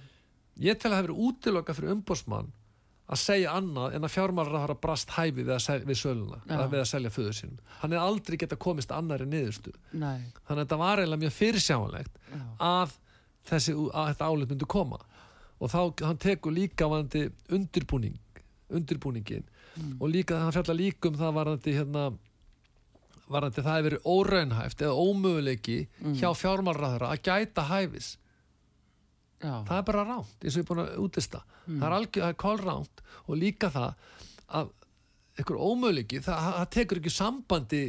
ég 0.66 0.80
tel 0.80 0.92
að 0.92 0.96
það 0.96 1.02
hefur 1.04 1.22
útiloka 1.28 1.76
fyrir 1.78 1.94
umbósmann 1.96 2.50
að 3.12 3.20
segja 3.20 3.52
annað 3.60 3.96
en 3.98 4.06
að 4.08 4.14
fjármálraðara 4.14 4.76
brast 4.80 5.10
hæfi 5.18 5.42
við, 5.44 5.50
að 5.58 5.84
við 5.90 5.98
söluna 6.00 6.38
Já. 6.46 6.54
eða 6.56 6.68
við 6.72 6.80
að 6.80 6.90
selja 6.94 7.10
föður 7.12 7.34
sínum. 7.36 7.58
Hann 7.82 7.92
er 7.98 8.00
aldrei 8.06 8.38
geta 8.40 8.56
komist 8.56 8.92
annari 8.96 9.26
niðurstu 9.28 9.74
nei, 10.00 10.22
þannig 10.48 10.52
að 10.54 10.62
þetta 10.62 10.78
var 10.80 11.02
eiginlega 11.02 11.24
mjög 11.26 11.34
fyrirsjáanlegt 11.36 12.22
já, 12.32 12.40
að, 12.70 12.94
þessi, 13.52 13.76
að 13.92 14.12
þetta 14.14 14.30
álit 14.32 14.54
myndi 14.54 14.70
koma. 14.72 15.02
Og 15.60 15.70
þá 15.74 16.06
hann 16.08 16.18
tekur 16.24 16.56
líka 16.56 16.88
vandi 16.90 17.26
undirbúning 17.52 18.16
undirbúningin 18.72 19.44
Mm. 19.72 20.02
og 20.04 20.10
líka 20.12 20.36
hann 20.36 20.52
fjallar 20.52 20.76
líka 20.76 21.08
um 21.08 21.16
það 21.16 21.30
varandi 21.38 21.74
hérna 21.78 22.02
varandi 23.32 23.62
það 23.64 23.78
hefur 23.78 23.88
verið 23.90 24.08
óraunhæft 24.16 24.82
eða 24.86 25.06
ómöguleiki 25.08 25.78
Mm. 26.02 26.14
hjá 26.20 26.30
fjármálraðara 26.42 27.12
að 27.16 27.22
gæta 27.28 27.66
hæfis. 27.72 28.18
Já, 29.42 29.64
það 29.66 29.78
er 29.78 29.86
bara 29.88 30.04
ránt, 30.06 30.36
eins 30.44 30.54
og 30.56 30.62
ég 30.62 30.66
er 30.66 30.70
búin 30.70 30.84
að 30.84 30.98
útista 31.02 31.40
það 31.66 31.86
er 31.88 31.96
algjör, 31.98 32.26
það 32.28 32.36
kólránt 32.44 33.02
og 33.26 33.38
líka 33.42 33.70
það 33.74 33.96
að 34.60 34.70
einhver 35.40 35.58
ómöguleiki, 35.66 36.20
það, 36.22 36.48
það 36.60 36.70
tekur 36.76 37.00
ekki 37.02 37.14
sambandi 37.16 37.82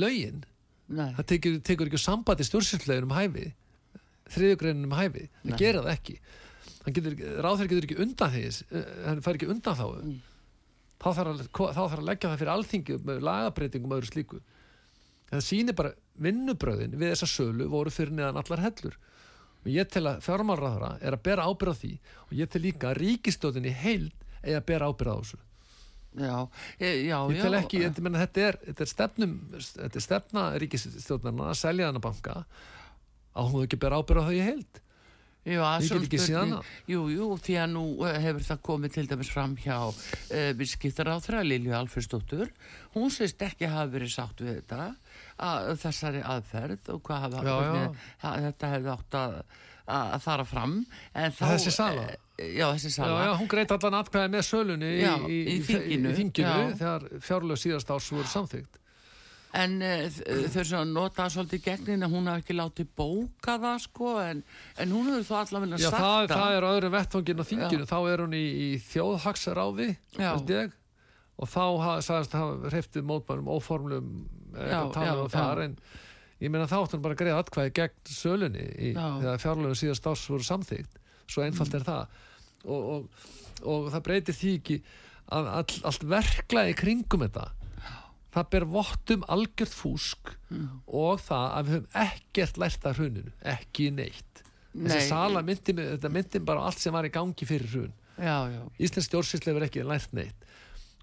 lögin. 0.00 0.44
Nei, 0.88 1.10
það 1.18 1.26
tekur, 1.32 1.58
tekur 1.66 1.90
ekki 1.90 2.00
sambandi 2.00 2.46
stjórnsýslulegin 2.46 3.08
um 3.10 3.16
hæfi 3.18 3.46
þriðugreinin 4.32 4.86
um 4.88 4.96
hæfi, 4.96 5.26
það 5.44 5.50
Nei. 5.52 5.58
gera 5.58 5.82
það 5.84 5.92
ekki. 5.96 6.16
Ráðherr 6.86 7.68
getur 7.70 7.84
ekki 7.88 7.98
undan 8.02 8.30
þess 8.32 8.62
hann 9.06 9.20
fær 9.24 9.34
ekki 9.38 9.48
undan 9.50 9.74
þá 9.76 9.86
Mm. 10.00 10.20
þá, 11.02 11.08
þarf 11.12 11.28
að, 11.28 11.48
þá 11.52 11.80
þarf 11.82 11.98
að 11.98 12.06
leggja 12.08 12.30
það 12.30 12.38
fyrir 12.40 12.52
alþingi 12.54 12.98
með 13.04 13.20
lagabreitingum 13.26 13.92
og 13.92 13.98
öðru 14.00 14.10
slíku 14.14 14.40
það 15.30 15.44
sýnir 15.48 15.76
bara 15.78 15.94
vinnubröðin 16.22 16.96
við 16.96 17.12
þessa 17.14 17.28
sölu 17.30 17.68
voru 17.72 17.92
fyrir 17.92 18.14
neðan 18.16 18.40
allar 18.42 18.64
hellur. 18.66 18.96
Og 19.64 19.72
ég 19.74 19.88
tel 19.90 20.04
að 20.06 20.22
fjármálraðara 20.22 20.92
er 21.02 21.16
að 21.16 21.24
bera 21.26 21.48
ábyrð 21.50 21.74
á 21.74 21.80
því 21.80 21.92
og 22.28 22.38
ég 22.38 22.52
tel 22.52 22.62
líka 22.62 22.92
að 22.92 23.00
ríkistóðinni 23.02 23.74
heild 23.74 24.24
eigi 24.44 24.54
að 24.54 24.66
bera 24.70 24.90
ábyrð 24.92 25.12
á 25.12 25.16
þessu. 25.18 25.42
Já, 26.16 26.36
e- 26.78 27.02
já, 27.04 27.18
ég 27.28 27.42
tel 27.42 27.52
já, 27.52 27.58
ekki, 27.60 27.82
ég 27.82 27.98
menna, 28.00 28.22
þetta, 28.22 28.46
er, 28.48 28.58
þetta 28.70 28.84
er 28.86 28.90
stefnum 28.92 29.34
þetta 29.58 30.00
er 30.00 30.04
stefna 30.06 30.44
ríkisstjórnarna 30.62 31.50
að 31.50 31.60
selja 31.60 31.90
hana 31.90 32.00
banka. 32.00 32.40
Að 33.36 33.50
hún 33.52 33.66
ekki 33.66 33.80
bera 33.82 33.98
ábyrð 34.00 34.22
á 34.22 34.26
þau 34.30 34.36
í 34.38 34.44
heild? 34.46 34.80
Jú. 36.56 36.62
Jú, 36.90 37.02
jú, 37.12 37.26
því 37.38 37.58
að 37.62 37.68
nú 37.70 37.82
eh, 38.08 38.16
hefur 38.24 38.46
það 38.48 38.62
komið 38.66 38.94
til 38.96 39.04
dæmis 39.12 39.28
fram 39.30 39.52
hjá 39.62 39.76
uh, 39.78 40.48
viðskiptar 40.58 41.10
á 41.12 41.16
Lilju 41.46 41.74
Alfredsdóttur. 41.78 42.50
Hún 42.96 43.12
sést 43.14 43.42
ekki 43.46 43.68
hafa 43.70 43.86
verið 43.92 44.10
sátt 44.16 44.42
við 44.42 44.56
þetta, 44.56 44.88
að, 45.38 45.70
þessari 45.82 46.22
aðferð 46.24 46.92
og 46.94 47.02
hvað 47.06 47.24
hafa, 47.26 47.42
Já, 47.42 47.48
já. 47.48 47.56
hvernig, 47.62 48.04
að, 48.30 48.38
þetta 48.46 48.70
hefði 48.74 48.92
átt 48.94 49.18
að, 49.20 49.34
að 49.96 50.22
fara 50.24 50.44
fram. 50.52 50.78
En 51.14 51.32
þá, 51.36 51.44
Þessi 51.54 51.74
sala? 51.76 52.06
eh, 52.10 52.22
Já, 52.56 52.66
þessi 52.76 52.90
Já, 52.90 52.96
sala. 53.00 53.20
já, 53.26 53.34
hún 53.40 53.48
greit 53.48 53.70
allan 53.76 53.94
atkvæði 54.00 54.32
með 54.36 54.42
sölunni 54.48 54.88
í, 54.96 55.04
Já, 55.04 55.14
í, 55.28 55.38
í 55.54 55.60
þinginu, 55.64 56.16
þinginu 56.18 56.48
já. 56.48 56.74
þegar 56.80 57.06
fjárlög 57.24 57.60
síðast 57.62 57.92
árs 57.94 58.10
voru 58.12 58.28
samþygt. 58.32 58.80
En 59.56 59.78
uh, 59.80 60.02
þau 60.52 60.58
er 60.60 60.66
svona 60.68 60.84
notað 60.90 61.30
svolítið 61.32 61.62
gegnin 61.64 62.04
að 62.04 62.12
hún 62.12 62.26
hafi 62.28 62.42
ekki 62.42 62.56
látið 62.58 62.88
bóka 62.98 63.54
það 63.62 63.78
sko 63.86 64.10
en, 64.20 64.42
en 64.82 64.90
hún 64.92 65.06
hefur 65.08 65.24
þó 65.30 65.36
allavega 65.38 65.78
Já, 65.80 65.86
sagt 65.86 66.02
það, 66.02 66.26
það 66.34 66.56
er 66.58 66.66
á 66.66 66.70
öðrum 66.74 66.92
vettvangin 66.92 67.40
á 67.40 67.44
þinginu, 67.48 67.86
Já. 67.86 67.88
þá 67.88 67.96
er 68.12 68.22
hún 68.26 68.34
í, 68.36 68.42
í 68.42 68.68
þjóðhagsráði, 68.90 69.86
Já. 70.18 70.32
og 71.36 71.48
þá 71.52 71.62
sagðist 72.04 72.34
það 72.36 72.68
hreftið 72.74 73.06
mótmælum 73.08 73.48
óformlum 73.56 74.10
Já, 74.26 74.45
eitthvað 74.56 74.92
talað 74.96 75.16
já, 75.16 75.22
um 75.22 75.32
þar, 75.36 75.62
en 75.66 75.76
ég 76.40 76.50
meina 76.52 76.66
þá 76.70 76.76
áttu 76.82 76.96
hann 76.96 77.02
bara 77.06 77.14
að 77.16 77.20
greiða 77.22 77.40
atkvæði 77.44 77.72
gegn 77.80 78.14
sölunni 78.16 78.64
í, 78.76 78.92
þegar 79.22 79.42
fjárlögum 79.44 79.78
síðast 79.80 80.06
árs 80.10 80.24
voru 80.32 80.46
samþygt, 80.46 80.98
svo 81.26 81.42
einfalt 81.46 81.72
Mm. 81.74 81.80
er 81.80 81.84
það. 81.86 82.06
Og, 82.66 82.88
og, 82.92 83.08
og 83.64 83.90
það 83.94 84.02
breytir 84.08 84.34
því 84.36 84.54
ekki 84.60 84.78
að 85.32 85.48
all, 85.58 85.76
allt 85.90 86.04
verklaði 86.06 86.74
kringum 86.78 87.24
þetta 87.26 87.46
það 88.36 88.48
ber 88.52 88.64
vottum 88.68 89.22
algjört 89.32 89.72
fúsk 89.72 90.34
Mm. 90.50 90.66
og 90.86 91.18
það 91.24 91.46
að 91.56 91.64
við 91.66 91.72
höfum 91.76 91.86
ekkert 92.06 92.58
lært 92.62 92.84
af 92.86 92.98
hruninu, 93.00 93.32
ekki 93.42 93.88
neitt. 93.90 94.42
Þessi 94.76 95.00
Nei. 95.00 95.08
sala 95.08 95.40
myndi, 95.42 95.72
myndi 96.12 96.38
bara 96.44 96.60
allt 96.68 96.78
sem 96.78 96.92
var 96.94 97.02
í 97.08 97.10
gangi 97.10 97.46
fyrir 97.48 97.66
hrun. 97.72 97.92
Stjórnsýsla 98.78 99.50
hefur 99.50 99.64
ekki 99.66 99.82
lært 99.82 100.12
neitt 100.14 100.45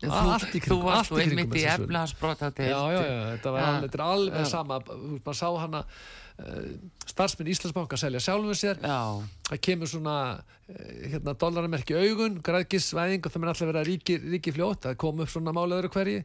Þú, 0.01 0.09
allt 0.11 0.43
í 0.43 0.59
þú 0.59 0.63
kringum, 0.65 0.83
varst 0.87 1.11
þú 1.11 1.15
í 1.15 1.23
kringum 1.23 1.39
einmitt 1.43 1.55
í 1.55 1.63
sölu. 1.63 1.85
eflagsbrota 1.85 2.49
já, 2.57 2.79
já, 2.91 3.01
já, 3.07 3.19
þetta 3.37 3.51
var 3.53 3.61
Ja. 3.61 3.67
alveg, 3.77 3.99
alveg 4.07 4.41
Já. 4.43 4.49
sama 4.51 4.79
þú 4.83 5.19
maður 5.23 5.37
sá 5.39 5.47
hana 5.61 5.81
uh, 5.83 6.65
starfsmenn 7.07 7.51
Íslandsbanka 7.53 7.97
selja 8.01 8.19
sjálfum 8.19 8.57
sér 8.57 8.81
Já, 8.83 8.99
það 9.47 9.61
kemur 9.69 9.87
svona 9.93 10.15
uh, 10.41 10.73
hérna, 11.13 11.35
dollaramerki 11.39 11.95
augun, 11.95 12.41
græðgisvæðing 12.43 13.23
og 13.23 13.31
það 13.31 13.39
mun 13.45 13.53
alltaf 13.53 13.69
vera 13.71 13.83
ríki, 13.87 14.17
ríki 14.33 14.51
fljótt 14.57 14.89
það 14.89 14.97
kom 15.05 15.23
upp 15.23 15.31
svona 15.31 15.53
mál 15.55 15.69
öðru 15.71 15.93
hverji 15.95 16.23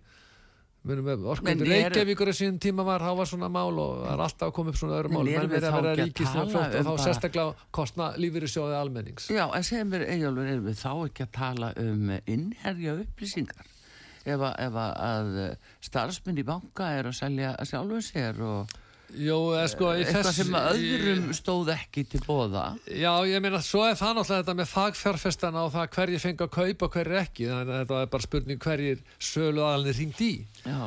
orkundur 0.86 1.68
Reykjavíkur 1.68 2.30
að 2.30 2.36
síðan 2.38 2.58
tíma 2.62 2.84
var, 2.86 3.02
þá 3.02 3.16
var 3.18 3.28
svona 3.28 3.48
mál 3.52 3.72
og 3.82 4.02
það 4.04 4.12
er 4.12 4.22
alltaf 4.24 4.46
að 4.46 4.52
koma 4.56 4.72
upp 4.72 4.78
svona 4.80 4.98
öðru 4.98 5.12
mál 5.12 5.24
menn 5.26 5.50
verið 5.50 5.68
að 5.68 5.76
vera 5.78 5.90
ekki 5.90 5.98
að 5.98 6.04
ríki 6.04 6.26
tala 6.28 6.44
fljótt 6.48 6.58
og 6.58 6.78
um 6.78 6.86
þá 6.88 7.04
sérstaklega 7.04 7.66
kostna 7.78 8.06
lífyrirsjóði 8.16 8.78
almennings. 8.78 9.28
Já, 9.34 9.44
en 9.48 9.66
segjum 9.66 9.94
við 9.94 10.06
Eyjólfur, 10.14 10.50
erum 10.52 10.68
við 10.68 10.78
þá 10.80 10.92
ekki 10.94 11.26
að 11.26 11.32
tala 11.38 11.72
um 11.82 12.12
innherja 12.24 12.96
upplýsingar? 13.02 13.72
Ef 14.28 14.44
að, 14.44 14.54
ef 14.64 14.78
að, 14.84 14.92
að 15.08 15.88
starfsmenn 15.88 16.40
í 16.40 16.46
banka 16.46 16.92
er 16.98 17.08
að 17.10 17.18
selja 17.20 17.54
sjálfum 17.68 18.04
sér 18.04 18.42
og 18.44 18.78
Jó, 19.16 19.38
sko 19.72 19.86
eitthvað 19.94 20.26
þess- 20.26 20.36
sem 20.36 20.56
öðrum 20.58 21.28
stóð 21.32 21.70
ekki 21.72 22.02
til 22.12 22.20
bóða 22.26 22.64
Já, 22.92 23.12
ég 23.24 23.40
meina, 23.40 23.60
svo 23.64 23.86
er 23.88 23.94
það 23.96 24.18
náttúrulega 24.18 24.42
þetta 24.42 24.56
með 24.58 24.68
fagfjárfestana 24.74 25.62
og 25.64 25.72
það 25.72 25.88
hverjir 25.96 26.20
fengi 26.26 26.44
að 26.44 26.50
kaupa 26.58 26.84
og 26.88 26.92
hverjir 26.98 27.20
ekki, 27.22 27.46
þannig 27.48 27.72
að 27.72 27.80
þetta 27.86 28.02
er 28.02 28.10
bara 28.12 28.26
spurning 28.28 28.58
hverjir 28.66 29.00
sölu 29.18 29.64
aðalni 29.64 29.94
ringt 29.96 30.20
í. 30.20 30.30
Já, 30.66 30.82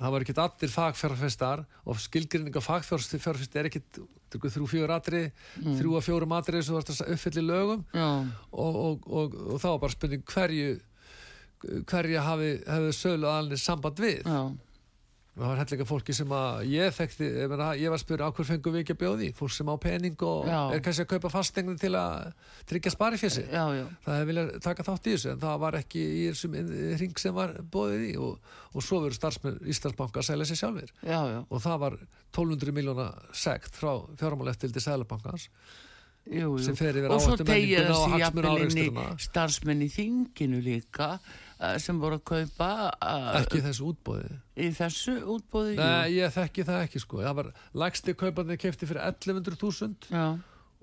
það 0.00 0.12
var 0.16 0.26
ekkert 0.26 0.42
allir 0.48 0.74
fagfjárfestar 0.74 1.64
og 1.86 2.02
skilgrinning 2.02 2.56
af 2.58 2.66
fagfjárfest 2.66 3.56
er 3.56 3.70
ekkert 3.70 4.02
þrjú 4.36 4.66
fjögur 4.68 4.90
atri 4.92 5.22
þrjú 5.62 5.94
að 5.96 6.04
fjórum 6.10 6.32
atri 6.36 6.58
sem 6.60 6.74
þú 6.74 6.80
varst 6.80 6.90
að 7.06 7.14
uppfylli 7.14 7.44
lögum. 7.46 7.84
Og, 7.94 8.76
og, 8.82 9.06
og, 9.06 9.36
og 9.54 9.60
þá 9.62 9.68
var 9.70 9.78
bara 9.86 9.94
spurning 9.94 10.26
hverju 10.26 10.74
hverju 11.88 12.20
hafi, 12.20 12.50
hafi 12.68 12.90
sölu 12.94 13.26
aðalni 13.30 13.56
samband 13.58 14.02
við. 14.02 14.26
Já, 14.26 14.42
það 15.36 15.50
var 15.50 15.58
hellinga 15.60 15.86
fólki 15.88 16.14
sem 16.16 16.30
að 16.32 16.62
ég 16.70 16.94
þekkti, 16.96 17.26
ég, 17.28 17.50
meina, 17.52 17.68
ég 17.76 17.92
var 17.92 17.98
að 17.98 18.02
spyrja 18.02 18.28
á 18.28 18.34
hver 18.36 18.48
fengum 18.48 18.72
við 18.72 18.82
ekki 18.82 18.94
að 18.94 19.00
bjóði, 19.02 19.28
fólk 19.36 19.52
sem 19.52 19.68
á 19.68 19.76
pening 19.82 20.22
og 20.24 20.48
Já. 20.48 20.60
er 20.72 20.84
kannski 20.84 21.04
að 21.04 21.10
kaupa 21.10 21.32
fastegni 21.34 21.76
til 21.80 21.92
að 22.00 22.30
tryggja 22.70 22.92
spari 22.94 23.20
já, 23.20 23.64
það 24.06 24.22
viljað 24.30 24.52
taka 24.64 24.86
þátt 24.86 25.08
í 25.10 25.16
þessu 25.16 25.32
en 25.34 25.42
það 25.44 25.58
var 25.66 25.78
ekki 25.82 26.04
í 26.06 26.22
þessum 26.30 26.56
ring 27.02 27.20
sem 27.20 27.36
var 27.36 27.56
bóðið 27.74 28.06
í 28.08 28.12
og, 28.16 28.52
og 28.72 28.86
svo 28.86 29.02
verður 29.04 29.18
starfsmenn 29.20 29.58
Íslandsbanka 29.74 30.22
að 30.22 30.28
selja 30.30 30.48
sér 30.48 30.62
sjálfir 30.62 30.94
já, 31.02 31.20
já. 31.34 31.40
og 31.44 31.64
það 31.66 31.82
var 31.84 31.98
1200 32.32 32.76
miljóna 32.78 33.10
sekt 33.36 33.76
frá 33.76 33.92
fjármáleftildi 34.16 34.80
Sælabankans 34.80 35.50
Jú, 36.26 36.56
jú. 36.58 36.72
Og 37.06 37.20
svo 37.22 37.36
tegja 37.38 37.84
þessi 37.86 38.16
jafnvel 38.18 38.64
inn 38.64 38.80
í 38.82 39.04
starfsmenn 39.22 39.84
í 39.84 39.86
þinginu 39.94 40.58
líka 40.58 41.20
sem 41.80 42.00
voru 42.00 42.18
að 42.18 42.24
kaupa 42.28 42.66
uh, 42.92 43.30
ekki 43.40 43.62
þessu 43.64 43.86
útbóði 43.92 44.34
í 44.60 44.66
þessu 44.76 45.14
útbóði 45.36 45.78
Nei, 45.78 46.16
ég 46.18 46.34
þekki 46.34 46.64
það 46.68 46.82
ekki 46.84 47.00
sko. 47.00 47.22
Það 47.24 47.38
var 47.38 47.48
lægsti 47.84 48.14
kaupandi 48.20 48.58
kefti 48.60 48.88
fyrir 48.90 49.02
1100.000 49.06 50.10
já, 50.12 50.26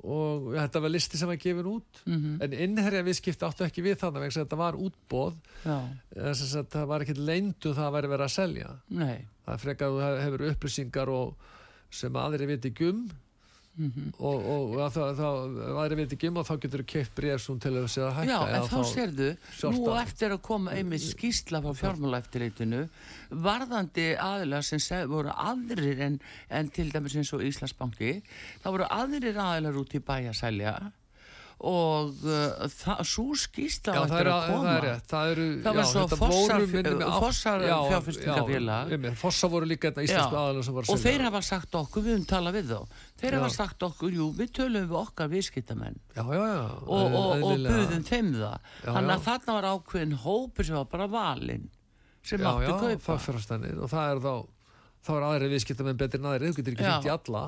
og 0.03 0.47
þetta 0.55 0.81
var 0.83 0.91
listi 0.91 1.19
sem 1.19 1.29
var 1.29 1.37
gefin 1.39 1.69
út. 1.69 2.01
Mhm, 2.09 2.31
en 2.43 2.55
innherja 2.65 3.03
viðskipti 3.05 3.45
áttu 3.47 3.67
ekki 3.67 3.85
við 3.85 3.99
þannig 4.01 4.25
að 4.31 4.39
þetta 4.41 4.59
var 4.59 4.77
útbóð 4.81 5.37
þess 5.63 6.55
að 6.59 6.71
það 6.73 6.87
var 6.89 7.05
ekkert 7.05 7.21
leindu 7.29 7.73
það 7.77 7.85
að 7.87 7.93
væri 7.97 8.11
verið 8.15 8.25
að 8.27 8.33
selja. 8.33 8.71
Nei. 8.89 9.27
Það 9.45 9.61
frekar 9.67 9.87
að 9.91 9.99
þú 9.99 10.23
hefur 10.25 10.45
upplýsingar 10.49 11.13
og 11.13 11.51
sem 11.93 12.17
aðri 12.17 12.49
viti 12.49 12.73
gum 12.73 13.05
mhm. 13.75 14.13
og, 14.19 14.47
og, 14.53 14.75
og 14.77 14.93
þá, 14.93 15.01
þá 15.17 15.27
aðri 15.83 15.99
viti 16.01 16.19
gum 16.23 16.39
og 16.41 16.47
þá 16.47 16.53
getur 16.65 16.83
þú 16.83 16.87
keipt 16.93 17.15
bref 17.17 17.43
sem 17.43 17.59
til 17.63 17.73
þess 17.79 18.01
að 18.01 18.11
hækka 18.19 18.31
Já, 18.31 18.39
en 18.39 18.55
eða 18.57 18.71
þá 18.71 18.91
sérðu, 18.93 19.29
nú 19.75 19.83
eftir 19.99 20.35
að 20.37 20.41
koma 20.49 20.77
einmitt 20.77 21.05
skýrsla 21.05 21.63
frá 21.65 21.77
fjármálaeftirreitinu 21.83 22.81
varðandi 23.47 24.09
aðilar 24.21 24.67
sem 24.67 24.81
seg, 24.83 25.07
voru 25.11 25.33
aðrir 25.33 26.03
en, 26.07 26.19
en 26.49 26.73
til 26.73 26.89
dæmis 26.93 27.17
eins 27.19 27.33
og 27.35 27.45
Íslandsbanki, 27.45 28.19
þá 28.63 28.67
voru 28.71 28.89
aðrir 28.89 29.39
aðilar 29.39 29.81
út 29.81 29.97
í 29.97 30.03
bæja 30.03 30.33
að 30.33 30.41
selja 30.43 30.77
og 31.63 32.23
uh, 32.27 32.65
það, 32.67 33.01
svo 33.07 33.23
skýrsla 33.39 33.93
á 33.95 33.95
það 33.95 34.03
eftir 34.03 34.19
er, 34.19 34.29
að 34.33 34.41
það 34.43 34.49
koma. 34.53 34.71
er 34.73 34.83
rétt 34.83 35.05
það 35.13 35.29
eru, 35.33 35.45
Það 35.63 35.77
var 35.77 35.83
já, 35.83 35.91
svo 35.93 36.01
Fossar- 36.23 36.65
Fossar 37.23 37.63
já, 37.63 37.75
fjárfestingafélag. 37.87 38.89
já, 38.91 38.97
einmitt, 38.97 39.17
Fossa 39.21 39.49
voru 39.53 39.69
líka 39.71 39.91
þetta 39.91 40.03
íslensku 40.07 40.39
aðalum 40.41 40.65
sem 40.67 40.75
voru 40.75 40.89
að 40.89 40.93
og 40.97 41.03
þeir 41.05 41.23
hafa 41.27 41.41
sagt 41.47 41.77
okkur, 41.79 42.03
við 42.03 42.15
höfum 42.17 42.25
talað 42.33 42.57
við 42.57 42.73
þá 42.73 42.79
þeir 43.23 43.31
Já. 43.31 43.37
hafa 43.39 43.51
sagt 43.55 43.85
okkur, 43.87 44.17
jú, 44.19 44.27
við 44.41 44.51
tölum 44.59 44.89
við 44.91 44.97
okkar 44.99 45.31
viðskiptamenn. 45.31 45.99
Já, 46.17 46.23
og, 46.27 47.15
og, 47.15 47.45
og 47.47 47.55
buðum 47.63 48.03
þeim 48.11 48.33
það. 48.35 48.57
Þannig 48.83 49.15
að 49.15 49.25
þarna 49.29 49.55
var 49.59 49.69
ákveðin 49.71 50.17
hópur 50.25 50.67
sem 50.67 50.75
var 50.81 50.89
bara 50.91 51.07
valinn 51.07 51.69
sem 52.23 52.43
átti 52.43 52.75
kaupa 52.83 53.15
og 53.15 53.89
það 53.91 54.11
er 54.11 54.19
þá 54.23 54.33
þá 55.03 55.09
er 55.17 55.25
aðri 55.27 55.49
viðskiptamenn 55.51 55.99
betri 55.99 56.19
en 56.21 56.27
aðri, 56.31 56.51
þú 56.51 56.59
getur 56.61 56.75
ekki 56.77 56.85
hringt 56.87 57.07
í 57.07 57.11
alla 57.11 57.41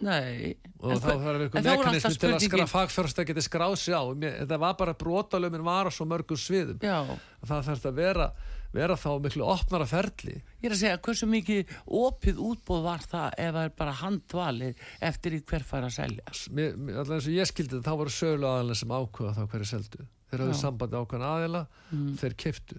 Nei, 0.00 0.54
og 0.80 0.94
þá 0.96 1.02
þarf 1.04 1.24
voru 1.26 1.48
mekanismi 1.52 1.90
alltaf 1.92 2.14
til 2.22 2.30
að 2.32 2.44
skra 2.46 2.66
fagfjárfesta 2.70 3.24
geti 3.28 3.42
skráð 3.44 3.74
sig 3.76 3.92
á 3.92 4.02
þetta 4.16 4.58
var 4.62 4.78
bara 4.80 4.94
brotalömin 4.96 5.64
var 5.66 5.88
á 5.88 5.92
svo 5.92 6.06
mörgum 6.08 6.38
sviðum. 6.40 6.78
Já, 6.80 7.04
það 7.44 7.66
þarf 7.68 7.84
að 7.90 7.98
vera, 8.00 8.28
vera 8.72 8.96
þá 8.96 9.08
miklu 9.26 9.44
opnara 9.44 9.86
ferli. 9.90 10.38
Ég 10.62 10.70
er 10.70 10.76
að 10.76 10.80
segja 10.80 11.00
hversu 11.04 11.28
mikið 11.28 11.74
opið 12.00 12.40
útbóð 12.48 12.82
var 12.86 13.04
það 13.04 13.36
ef 13.44 13.52
það 13.58 13.66
er 13.68 13.74
bara 13.82 13.96
handvalið 14.00 14.84
eftir 15.10 15.36
í 15.36 15.42
hver 15.52 15.66
fær 15.68 15.84
að 15.90 15.96
selja? 15.98 16.24
Allavega 16.30 17.18
eins 17.18 17.28
og 17.28 17.36
ég 17.36 17.50
skildi 17.52 17.76
þetta, 17.76 17.90
þá 17.90 18.00
voru 18.00 18.14
sölu 18.16 18.48
aðalega 18.48 18.80
sem 18.80 18.94
ákveða 18.96 19.34
þá 19.36 19.42
hverju 19.52 19.68
seldu. 19.74 20.06
Þeir 20.30 20.44
hafðu 20.46 20.56
sambandi 20.62 20.96
ákveðan 20.96 21.28
aðila 21.34 21.66
Mm. 21.90 22.14
þeir 22.16 22.34
keiftu 22.38 22.76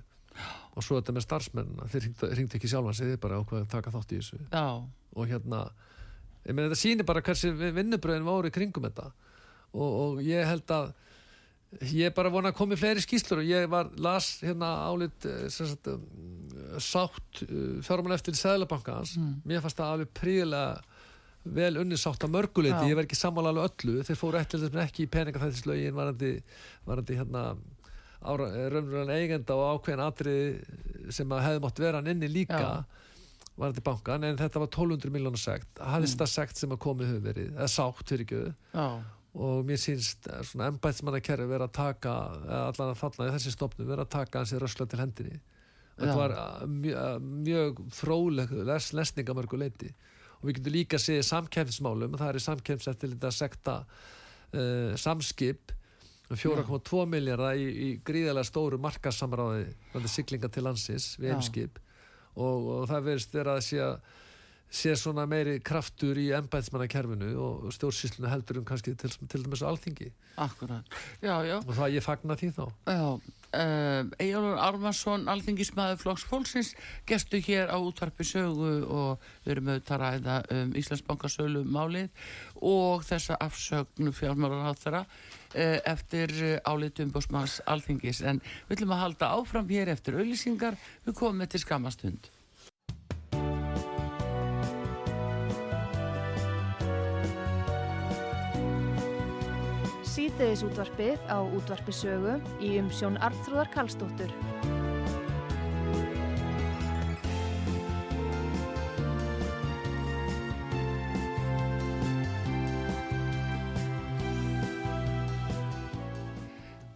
og 0.72 0.84
svo 0.88 0.96
þetta 1.02 1.12
með 1.18 1.26
starfsmennina 1.26 1.88
þeir 1.92 2.06
hringdu 2.32 2.56
ekki 2.56 2.70
sjálfan 2.72 2.96
sig, 2.96 3.10
þeir 3.12 3.20
bara 3.20 3.42
ákveða 3.44 3.66
að 3.66 3.72
taka 3.74 3.92
þátt 3.92 4.14
í 4.16 4.20
þessu. 4.22 4.38
Já, 4.48 4.64
og 5.20 5.28
hérna 5.28 5.60
ég 6.46 6.56
meina 6.56 6.70
þetta 6.70 6.82
sýnir 6.82 7.08
bara 7.08 7.24
hversi 7.26 7.52
vinnubröðin 7.52 8.28
voru 8.28 8.52
í 8.52 8.56
kringum 8.56 8.88
þetta. 8.88 9.12
Og, 9.72 9.90
og 9.90 10.22
ég 10.26 10.48
held 10.48 10.76
að 10.76 10.92
ég 11.88 12.10
er 12.10 12.16
bara 12.16 12.32
vona 12.32 12.52
að 12.52 12.58
komi 12.58 12.76
fleiri 12.76 13.04
skýslur 13.04 13.40
og 13.44 13.48
ég 13.48 13.68
var, 13.72 13.92
las 14.04 14.42
hérna 14.44 14.74
álit 14.90 15.28
eh, 15.28 15.46
sagt, 15.54 15.88
um, 15.88 16.02
sátt 16.84 17.44
fjármann 17.86 18.18
eftir 18.18 18.36
Sæðlabankans 18.36 19.14
mér 19.48 19.64
fannst 19.64 19.80
það 19.80 19.94
alveg 19.94 20.12
príðilega 20.20 20.82
vel 21.56 21.78
unni 21.82 21.98
sátt 21.98 22.22
að 22.28 22.36
mörguleiti, 22.36 22.90
ég 22.92 22.98
verð 22.98 23.08
ekki 23.08 23.18
sammála 23.18 23.50
alveg 23.50 23.72
öllu, 23.72 24.04
þeir 24.06 24.20
fóru 24.20 24.38
eftir 24.38 24.60
þessum 24.62 24.82
ekki 24.84 25.08
í 25.08 25.12
peningafæðislögin 25.16 25.96
varandi, 25.96 26.34
varandi 26.86 27.18
hérna 27.18 27.46
raunverulega 28.22 29.16
eigenda 29.18 29.56
og 29.58 29.80
ákveðin 29.80 30.04
atrið 30.06 31.16
sem 31.16 31.32
að 31.34 31.46
hefði 31.48 31.64
mátt 31.64 31.82
vera 31.82 32.02
hann 32.02 32.12
inni 32.12 32.30
líka. 32.30 32.60
Já. 32.62 33.01
Varandi 33.62 33.84
bankan, 33.86 34.28
en 34.28 34.38
þetta 34.40 34.62
var 34.64 34.70
1200 34.72 35.14
miljónar 35.14 35.42
sekt, 35.42 35.72
hafðist 35.80 36.20
það 36.22 36.32
sekt 36.34 36.62
sem 36.62 36.74
að 36.74 36.82
komið 36.86 37.12
hefur 37.12 37.26
verið, 37.30 37.50
eða 37.56 37.72
sátt 37.72 38.06
fyrir 38.10 38.26
ekki 38.26 38.44
já, 38.74 38.88
og 39.32 39.66
mér 39.68 39.80
sínst 39.80 40.28
eh, 40.28 40.44
svona 40.48 40.70
embætsmannakerfi 40.72 41.48
vera 41.48 41.68
að 41.70 41.76
taka 41.78 42.16
eða 42.42 42.64
allan 42.72 42.94
að 42.94 43.02
þarna 43.02 43.28
í 43.30 43.34
þessi 43.38 43.54
stopnum 43.56 43.92
vera 43.92 44.06
að 44.06 44.14
taka 44.18 44.42
hansi 44.42 44.60
rösla 44.60 44.88
til 44.92 45.00
hendinni. 45.00 45.38
Þetta 46.00 46.16
Já. 46.16 46.18
var 46.20 46.34
eh, 46.38 46.66
mjög, 46.68 47.28
mjög 47.48 47.84
fróleg 47.96 48.56
les, 48.68 48.90
lesninga 48.98 49.36
mörgu 49.38 49.60
leiti 49.62 49.92
og 50.42 50.50
við 50.50 50.58
getum 50.58 50.76
líka 50.76 50.98
að 50.98 51.06
segja 51.06 51.28
samkemsmálum 51.28 52.18
það 52.18 52.32
er 52.32 52.40
í 52.40 52.44
samkemseftir 52.48 53.14
að 53.20 53.36
sekta 53.36 53.76
uh, 53.86 54.96
samskip 54.98 55.74
um 56.32 56.40
4,2 56.40 57.04
miljardar 57.12 57.60
í, 57.60 57.68
í 57.70 57.90
gríðarlega 58.02 58.50
stóru 58.50 58.80
markasamráði 58.82 59.68
siglinga 60.10 60.50
til 60.50 60.66
landsins 60.66 61.12
við 61.20 61.36
heimskip 61.36 61.78
og, 62.36 62.68
og 62.76 62.90
það 62.92 63.08
verðist 63.10 63.36
vera 63.36 63.58
að 63.58 63.66
sé 63.68 63.82
að 63.86 63.96
sé 64.72 64.96
svona 64.96 65.26
meiri 65.28 65.58
kraftur 65.60 66.20
í 66.20 66.30
embæðsmannakerfinu 66.38 67.34
og 67.44 67.68
stjórnsýslunu 67.76 68.32
heldur 68.32 68.62
um 68.62 68.66
kannski 68.68 68.96
til, 68.96 69.12
til 69.28 69.44
dæmis 69.44 69.64
alþingi. 69.68 70.08
Akkurat, 70.40 70.88
já, 71.20 71.36
já, 71.44 71.58
og 71.60 71.76
það 71.76 71.98
ég 71.98 72.06
fagna 72.06 72.40
því 72.40 72.52
þá. 72.56 72.66
Já. 72.88 73.06
Um, 73.52 74.14
Eyjálfur 74.24 74.62
Armarsson, 74.64 75.28
alþingismæður 75.28 76.00
Flokks 76.00 76.24
Fólksins, 76.24 76.70
gestu 77.04 77.42
hér 77.44 77.68
á 77.68 77.76
útvarpi 77.84 78.24
sögu 78.24 78.86
og 78.88 79.26
við 79.44 79.58
erum 79.58 79.74
auðvitað 79.74 79.98
að 79.98 80.04
ræða 80.06 80.38
um 80.56 80.74
Íslandsbankasölu 80.80 81.66
málið 81.68 82.30
og 82.64 83.04
þessa 83.04 83.36
afsögn 83.44 84.16
fjármálar 84.16 84.72
á 84.72 84.74
þeirra 84.80 85.06
eftir 85.92 86.62
álitum 86.64 87.12
bósmanns 87.12 87.60
alþingis. 87.68 88.24
En 88.24 88.40
við 88.70 88.78
ætlum 88.78 88.96
að 88.96 89.04
halda 89.04 89.34
áfram 89.36 89.68
hér 89.68 89.92
eftir 89.92 90.16
auðlýsingar, 90.16 90.80
við 91.04 91.20
komum 91.20 91.52
til 91.52 91.60
skamastund. 91.60 92.32
Síðdeðis 100.12 100.66
útvarpið 100.68 101.22
á 101.32 101.40
útvarpi 101.40 101.94
sögu 101.96 102.34
í 102.60 102.74
umsjón 102.82 103.16
Arnþróðar 103.24 103.72
Karlsdóttur. 103.72 104.34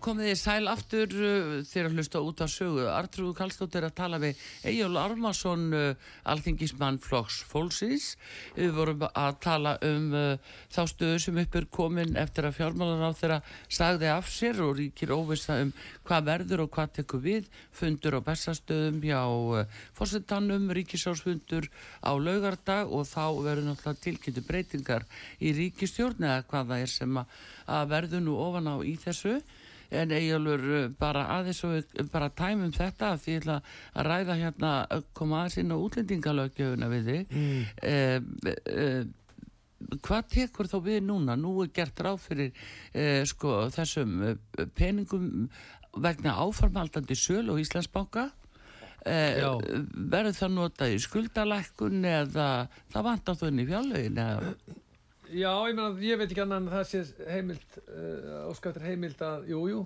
Komið 0.05 0.27
þið 0.29 0.37
sæl 0.37 0.69
aftur 0.69 1.13
uh, 1.17 1.53
þegar 1.65 1.93
hlusta 1.95 2.19
út 2.21 2.41
af 2.45 2.51
sögu. 2.53 2.83
Artrúð 2.91 3.31
Kallstóttir 3.39 3.87
að 3.87 3.95
tala 3.97 4.19
við 4.21 4.41
Egil 4.69 4.99
Armarsson, 5.01 5.63
uh, 5.73 6.11
alþingismann 6.29 6.99
Flokks 7.01 7.39
Fólksins. 7.49 8.11
Við 8.53 8.75
vorum 8.77 9.05
að 9.07 9.39
tala 9.41 9.73
um 9.87 10.13
uh, 10.13 10.53
þá 10.69 10.81
stöðu 10.91 11.23
sem 11.23 11.41
upp 11.41 11.57
er 11.57 11.67
komin 11.73 12.13
eftir 12.21 12.45
að 12.45 12.59
fjármálan 12.59 13.01
á 13.01 13.17
þeirra 13.17 13.39
sagði 13.65 14.11
af 14.13 14.29
sér 14.29 14.61
og 14.67 14.75
ríkir 14.77 15.15
óvisa 15.15 15.57
um 15.63 15.73
hvað 16.05 16.29
verður 16.29 16.65
og 16.67 16.71
hvað 16.77 16.93
tekur 16.99 17.25
við. 17.25 17.49
Fundur 17.73 18.19
á 18.21 18.27
bestastöðum 18.29 19.01
hjá 19.01 19.21
fórsettanum, 19.97 20.69
ríkisásfundur 20.77 21.71
á 22.05 22.13
laugardag 22.13 22.93
og 22.93 23.09
þá 23.09 23.25
verður 23.41 23.71
náttúrulega 23.71 24.05
tilkynntu 24.05 24.45
breytingar 24.45 25.09
í 25.41 25.55
ríkistjórn 25.57 26.29
eða 26.29 26.47
hvað 26.49 26.73
það 26.73 26.85
er 26.85 26.97
sem 26.99 27.21
að 27.21 27.93
verður 27.95 28.27
nú 28.29 28.37
ofan 28.45 28.69
á 28.69 28.75
í 28.85 28.97
þessu 29.01 29.39
en 29.89 30.13
eiginlur 30.15 30.63
bara 30.99 31.25
aðeins 31.37 31.61
og 31.65 31.75
við 31.75 32.09
bara 32.13 32.31
tæmum 32.33 32.73
þetta 32.75 33.11
því 33.21 33.35
ég 33.35 33.43
ætla 33.43 33.59
að 33.93 34.09
ræða 34.09 34.39
hérna 34.41 34.71
að 34.95 35.05
koma 35.17 35.41
aðeins 35.41 35.59
inn 35.61 35.75
á 35.75 35.77
útlendingalögjöfuna 35.77 36.89
við 36.93 37.11
þig. 37.11 37.35
Mm. 37.35 37.61
eh, 37.91 38.19
eh, 38.73 39.03
hvað 40.01 40.31
tekur 40.33 40.69
þá 40.71 40.77
við 40.85 41.01
núna? 41.05 41.35
Nú 41.39 41.57
er 41.63 41.73
gert 41.75 41.99
ráð 42.01 42.23
fyrir 42.25 42.53
eh, 42.93 43.21
sko 43.27 43.65
þessum 43.73 44.15
eh, 44.31 44.65
peningum 44.77 45.49
vegna 46.01 46.39
áfarmaldandi 46.43 47.15
söl 47.15 47.45
og 47.53 47.61
Íslandsbáka 47.61 48.31
verður 49.05 50.33
það 50.33 50.53
notað 50.55 50.95
í 50.95 51.01
skuldalækkun 51.03 52.07
eða 52.09 52.47
það 52.89 53.05
vantar 53.05 53.37
þau 53.37 53.43
inn 53.51 53.61
í 53.61 53.65
fjárlögin 53.69 54.17
eða 54.17 54.55
Já, 55.33 55.51
ég 55.69 55.75
meina, 55.77 55.89
ég 56.05 56.19
veit 56.21 56.29
ekki 56.29 56.43
annan 56.43 56.67
en 56.67 56.73
það 56.73 56.87
sé 56.91 57.03
heimild, 57.31 57.77
uh, 57.87 58.49
óskæftir 58.51 58.85
heimild 58.85 59.21
að, 59.25 59.49
jú, 59.51 59.61
jú, 59.71 59.83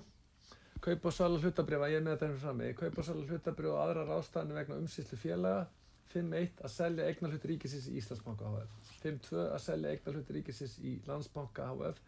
kaupa 0.84 1.10
og 1.10 1.16
sala 1.16 1.40
hlutabrifa, 1.40 1.90
ég 1.92 2.00
er 2.00 2.06
með 2.06 2.16
þetta 2.16 2.28
hérna 2.28 2.42
frammi, 2.44 2.70
kaupa 2.78 3.02
og 3.02 3.08
sala 3.08 3.26
hlutabrifa 3.28 3.74
og 3.74 3.82
aðra 3.84 4.06
ráðstæðinu 4.08 4.58
vegna 4.60 4.80
umsýslu 4.82 5.20
félaga, 5.20 5.66
5.1 6.10 6.64
að 6.64 6.72
selja 6.74 7.06
eignar 7.06 7.34
hluti 7.34 7.52
ríkisins 7.52 7.86
í 7.86 7.98
Íslandsbanka 8.00 8.48
HF, 8.50 8.94
5.2 9.04 9.42
að 9.44 9.60
selja 9.62 9.92
eignar 9.94 10.16
hluti 10.16 10.36
ríkisins 10.36 10.72
í 10.82 10.96
Landsbanka 11.06 11.68
HF 11.70 12.00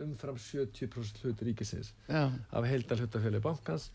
umfram 0.00 0.38
70% 0.40 1.20
hluti 1.24 1.48
ríkisins 1.50 1.92
Já. 2.08 2.30
af 2.30 2.68
heildar 2.70 3.02
hlutafjölu 3.02 3.42
bankans 3.44 3.90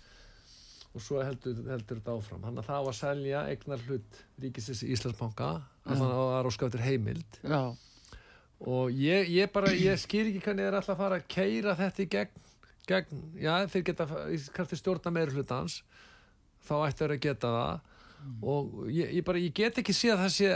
og 0.96 1.04
svo 1.04 1.24
heldur, 1.24 1.58
heldur 1.68 2.00
þetta 2.00 2.14
áfram. 2.16 2.46
Hann 2.48 2.62
að 2.62 2.70
það 2.70 2.78
á 2.78 2.84
að 2.86 2.98
selja 3.00 3.42
eignar 3.52 3.82
hlut 3.88 4.22
ríkisins 4.44 4.84
í 4.86 4.92
Íslandsbanka, 4.96 5.50
þannig 5.88 6.06
að 6.06 6.22
það 6.22 6.38
er 6.38 6.50
óskæftir 6.52 6.86
heimild 6.86 7.40
Já. 7.42 7.62
Og 8.64 8.92
ég, 8.92 9.32
ég 9.36 9.52
bara, 9.52 9.74
ég 9.76 10.00
skil 10.00 10.28
ekki 10.30 10.44
hvernig 10.46 10.68
þeir 10.68 10.80
ætla 10.80 10.96
að 10.96 11.02
fara 11.02 11.20
að 11.20 11.28
keira 11.32 11.76
þetta 11.80 12.04
í 12.04 12.08
gegn, 12.14 12.46
gegn 12.88 13.26
já 13.42 13.52
þeir 13.74 13.84
geta 13.90 14.08
krafti 14.56 14.80
stjórna 14.80 15.14
meira 15.14 15.36
hlutans 15.36 15.82
þá 16.66 16.76
ættu 16.86 17.04
þeir 17.04 17.16
að 17.18 17.26
geta 17.28 17.52
það 17.58 17.92
og 18.42 18.88
ég, 18.90 19.12
ég 19.20 19.26
bara, 19.26 19.40
ég 19.42 19.54
get 19.54 19.78
ekki 19.82 19.94
að 20.10 20.22
það 20.24 20.32
sé, 20.34 20.48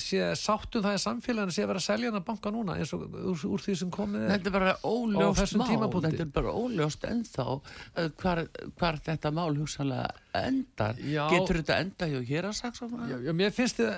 sé 0.00 0.28
sáttum 0.38 0.84
það 0.84 0.96
í 0.96 1.00
samfélaginu 1.02 1.54
sé 1.54 1.64
að 1.64 1.70
vera 1.72 1.82
að 1.82 1.86
selja 1.86 2.12
hana 2.12 2.22
banka 2.24 2.52
núna 2.54 2.76
eins 2.80 2.92
og 2.96 3.04
úr, 3.04 3.44
úr 3.50 3.64
því 3.64 3.74
sem 3.82 3.92
komið 3.92 4.24
er 4.24 4.32
Þetta 4.32 4.48
er 4.48 4.56
bara 4.56 4.74
óljóst 4.88 5.56
mál, 5.60 5.72
þetta 6.06 6.24
er 6.24 6.32
bara 6.38 6.54
óljóst 6.56 7.06
ennþá 7.10 7.46
uh, 7.52 8.08
hvar, 8.22 8.42
hvar 8.80 9.00
þetta 9.08 9.32
mál 9.34 9.50
hugsanlega 9.58 10.08
endar. 10.40 11.00
Já. 11.04 11.26
Getur 11.34 11.60
þetta 11.60 11.80
enda 11.84 12.08
hjá 12.14 12.20
hér 12.32 12.48
að 12.48 13.18
já, 13.26 13.34
mér 13.42 13.52
finnst 13.56 13.82
þið 13.82 13.92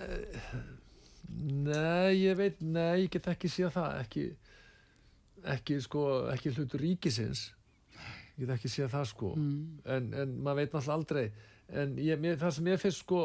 nei, 1.28 2.14
ég 2.20 2.36
veit, 2.38 2.60
nei, 2.60 3.04
ég 3.04 3.12
get 3.14 3.30
ekki 3.32 3.50
sé 3.52 3.70
það 3.72 4.00
ekki 4.02 4.24
ekki 5.54 5.78
sko, 5.84 6.04
ekki 6.32 6.54
hlutur 6.54 6.80
ríkisins. 6.80 7.50
Ég 8.38 8.46
get 8.46 8.54
ekki 8.56 8.70
sé 8.72 8.88
það 8.88 9.08
sko. 9.10 9.32
En, 9.36 10.12
en 10.16 10.36
maður 10.40 10.62
veit 10.62 10.72
náttúrulega 10.72 10.98
aldrei. 10.98 11.26
En 11.68 11.96
ég, 12.00 12.20
mér, 12.20 12.38
það 12.40 12.54
sem 12.58 12.70
ég 12.72 12.80
finnst 12.80 13.04
sko 13.04 13.24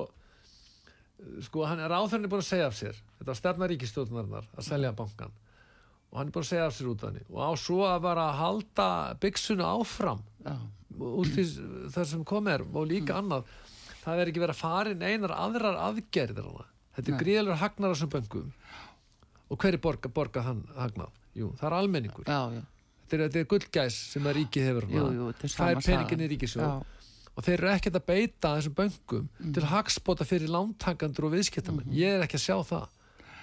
sko 1.44 1.66
hann 1.68 1.82
er 1.84 1.92
áþörni 1.92 2.30
búin 2.32 2.44
að 2.44 2.48
segja 2.48 2.68
af 2.70 2.76
sér 2.78 2.98
þetta 3.18 3.30
var 3.32 3.38
stefna 3.40 3.68
ríkistjórnarinnar 3.68 4.46
að 4.56 4.68
selja 4.70 4.92
bankan 4.96 5.34
og 6.10 6.20
hann 6.20 6.30
er 6.30 6.36
búin 6.36 6.46
að 6.46 6.50
segja 6.50 6.68
af 6.70 6.76
sér 6.76 6.90
út 6.90 7.04
af 7.04 7.12
henni. 7.12 7.26
Og 7.30 7.42
á 7.46 7.52
svo 7.60 7.80
að 7.86 8.00
bara 8.08 8.28
halda 8.34 8.88
byggsunu 9.22 9.66
áfram 9.68 10.24
Já, 10.42 10.56
úr 10.98 11.30
því 11.30 11.44
það 11.94 12.08
sem 12.14 12.24
kom 12.26 12.50
er 12.50 12.64
og 12.66 12.88
líka 12.90 13.20
annað. 13.20 13.52
Það 14.00 14.22
er 14.24 14.32
ekki 14.32 14.42
verið 14.42 14.56
að 14.56 14.64
fara 14.64 14.94
inn 14.96 15.06
einar 15.06 15.36
aðrar 15.36 15.78
aðgerðir 15.90 16.48
hana. 16.50 16.66
Þetta 16.95 17.12
er 17.13 17.19
gríðalur 17.23 17.60
hagnar 17.62 17.91
á 17.91 17.93
þessum 17.95 18.12
böngum 18.15 18.52
og 19.49 19.58
hver 19.63 19.73
er 19.73 19.82
borga, 19.82 20.10
borga 20.13 20.43
hann 20.45 20.63
hagnað? 20.78 21.12
Jú, 21.38 21.52
það 21.60 21.67
er 21.69 21.78
almenningur 21.80 22.25
já, 22.28 22.39
já. 22.54 22.62
þetta 23.06 23.15
er, 23.17 23.23
þetta 23.30 23.39
er 23.43 23.49
gullgæs 23.54 23.97
sem 24.13 24.23
að 24.30 24.38
ríkið 24.39 24.67
hefur 24.69 24.88
Jú, 24.89 25.04
jú, 25.15 25.28
þetta 25.34 25.43
er 25.49 25.54
sama 25.56 25.67
fær 25.69 25.82
peningin 25.86 26.06
í 26.06 26.08
sagan. 26.10 26.32
ríkisjóð 26.36 26.86
og 27.39 27.45
þeir 27.45 27.58
eru 27.62 27.69
ekkert 27.71 27.95
að 27.99 28.06
beita 28.10 28.54
þessum 28.58 28.73
böngum 28.75 29.28
Mm. 29.39 29.54
til 29.56 29.63
hagspota 29.71 30.25
fyrir 30.28 30.49
lántakandur 30.52 31.25
og 31.30 31.32
viðskiptamenn 31.38 31.86
Mhm. 31.88 31.95
ég 31.95 32.17
er 32.17 32.25
ekki 32.25 32.36
að 32.36 32.45
sjá 32.47 32.58
það 32.67 32.88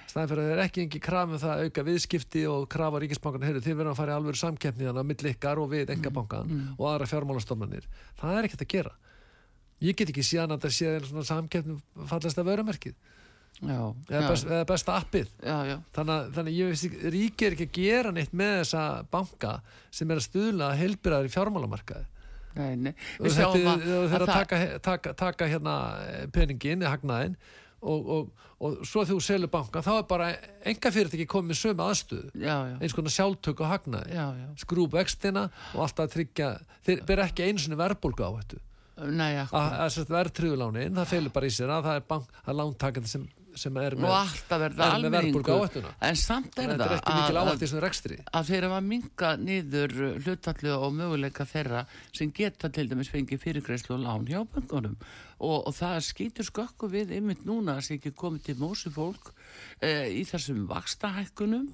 staðan 0.07 0.29
fyrir 0.29 0.43
að 0.43 0.47
þeir 0.47 0.53
eru 0.59 0.63
ekki 0.67 0.83
engi 0.85 1.01
kraf 1.01 1.29
með 1.31 1.41
það 1.41 1.53
að 1.57 1.65
auka 1.65 1.83
viðskipti 1.87 2.43
og 2.51 2.69
krafa 2.69 3.01
ríkisbankan 3.01 3.41
þeir 3.63 3.75
verða 3.77 3.91
að 3.91 3.97
fara 3.97 4.13
í 4.13 4.17
alvöru 4.21 4.37
samkeppni 4.39 4.85
þannig 4.85 5.01
að 5.03 5.07
milli 5.11 5.33
ykkar 5.35 5.59
og 5.59 5.71
við 5.71 5.91
engabankan 5.97 6.47
Mm. 6.47 6.75
og 6.79 6.85
aðra 6.93 7.07
fjármálastofnanir 7.11 7.85
það 8.21 8.39
er 8.39 8.45
ekkert 8.45 8.63
að 8.63 8.69
gera 8.69 8.93
ég 9.81 9.97
get 9.97 10.09
ekki 10.11 10.23
síðan 10.23 10.53
að 10.53 10.61
það 10.67 10.73
sé 10.77 11.01
svona 11.09 11.25
samkeppni 11.25 11.81
fallast 12.07 12.39
af 12.39 12.47
vörumerkið 12.47 12.95
Já, 13.57 13.81
eða, 14.11 14.29
best, 14.29 14.49
eða 14.51 14.65
besta 14.69 14.97
appið. 15.01 15.31
Já, 15.41 15.77
þannig 15.97 16.15
að, 16.15 16.27
þannig 16.37 16.53
að 16.53 16.59
ég 16.59 16.73
veist 16.73 16.89
ekki, 16.89 17.13
ríki 17.15 17.47
er 17.47 17.55
ekki 17.57 17.67
að 17.67 17.79
gera 17.79 18.13
neitt 18.13 18.35
með 18.37 18.55
þessa 18.59 18.83
banka 19.13 19.53
sem 19.89 20.11
er 20.13 20.21
að 20.21 20.27
stuðla 20.27 20.73
heilbyrðar 20.77 21.29
í 21.29 21.33
fjármálamarkaði. 21.33 22.09
Og 23.21 23.31
þetta 23.37 23.61
er 23.61 23.71
að, 23.71 23.87
að 23.95 24.17
að 24.19 24.33
taka, 24.33 24.59
taka, 24.85 25.15
taka 25.17 25.49
hérna 25.51 25.77
eh, 26.09 26.27
peningin, 26.33 26.85
hagnaðin 26.89 27.35
og, 27.87 28.13
og, 28.13 28.47
og 28.57 28.79
svo 28.89 29.05
þegar 29.05 29.11
þú 29.11 29.25
selur 29.27 29.53
banka 29.53 29.83
þá 29.85 29.91
er 29.97 30.07
bara 30.09 30.29
enga 30.69 30.93
fyrirtæki 30.93 31.27
komið 31.29 31.61
sömu 31.61 31.89
já, 32.41 32.55
eins 32.81 32.97
konar 32.97 33.13
sjálftök 33.13 33.61
og 33.61 33.73
hagnaði. 33.73 34.21
Skrúb 34.61 34.97
vextina 34.97 35.49
og 35.75 35.85
alltaf 35.85 36.09
að 36.09 36.15
tryggja 36.17 36.55
þeir 36.89 37.05
ber 37.09 37.27
ekki 37.27 37.49
einu 37.49 37.63
sinni 37.63 37.81
verðbólgu 37.81 38.25
á 38.25 38.33
þetta 38.41 38.65
að, 38.97 39.75
að 39.85 40.13
verðtriðulánin, 40.15 40.95
það 40.97 41.11
felur 41.11 41.33
bara 41.35 41.49
í 41.49 41.53
sér 41.53 41.73
að 41.75 41.89
það 41.89 41.99
er, 41.99 42.23
er 42.49 42.57
lántakandi 42.57 43.11
sem, 43.11 43.27
sem 43.59 43.79
er 43.81 43.97
með, 43.99 44.33
er 44.57 44.75
með 44.77 44.83
almenningur. 44.87 45.51
áhættuna 45.57 45.93
En 46.09 46.19
samt 46.21 46.59
er 46.61 46.73
það 46.77 46.95
mikil 47.07 47.41
að, 47.41 48.17
að 48.41 48.51
þeir 48.51 48.67
hafa 48.69 48.81
minga 48.85 49.33
niður 49.41 49.95
hlutallu 50.25 50.75
og 50.77 50.97
möguleika 50.97 51.47
þeirra 51.49 51.85
sem 52.11 52.33
geta 52.37 52.71
til 52.73 52.89
dæmis 52.91 53.13
fengið 53.13 53.43
fyrirgreislu 53.45 53.97
og 53.97 54.05
lán 54.05 54.29
hjá 54.29 54.43
bankunum 54.45 54.97
og, 55.39 55.67
og 55.67 55.73
það 55.77 55.99
skýtur 56.11 56.49
skökku 56.49 56.91
við 56.93 57.17
ymmit 57.19 57.45
núna 57.49 57.77
að 57.77 57.83
það 57.83 57.89
sé 57.89 57.99
ekki 57.99 58.15
komið 58.23 58.47
til 58.49 58.57
mósi 58.61 58.93
fólk 58.95 59.33
e, 59.81 59.91
í 60.21 60.25
þessum 60.29 60.65
vakstahækkunum 60.71 61.69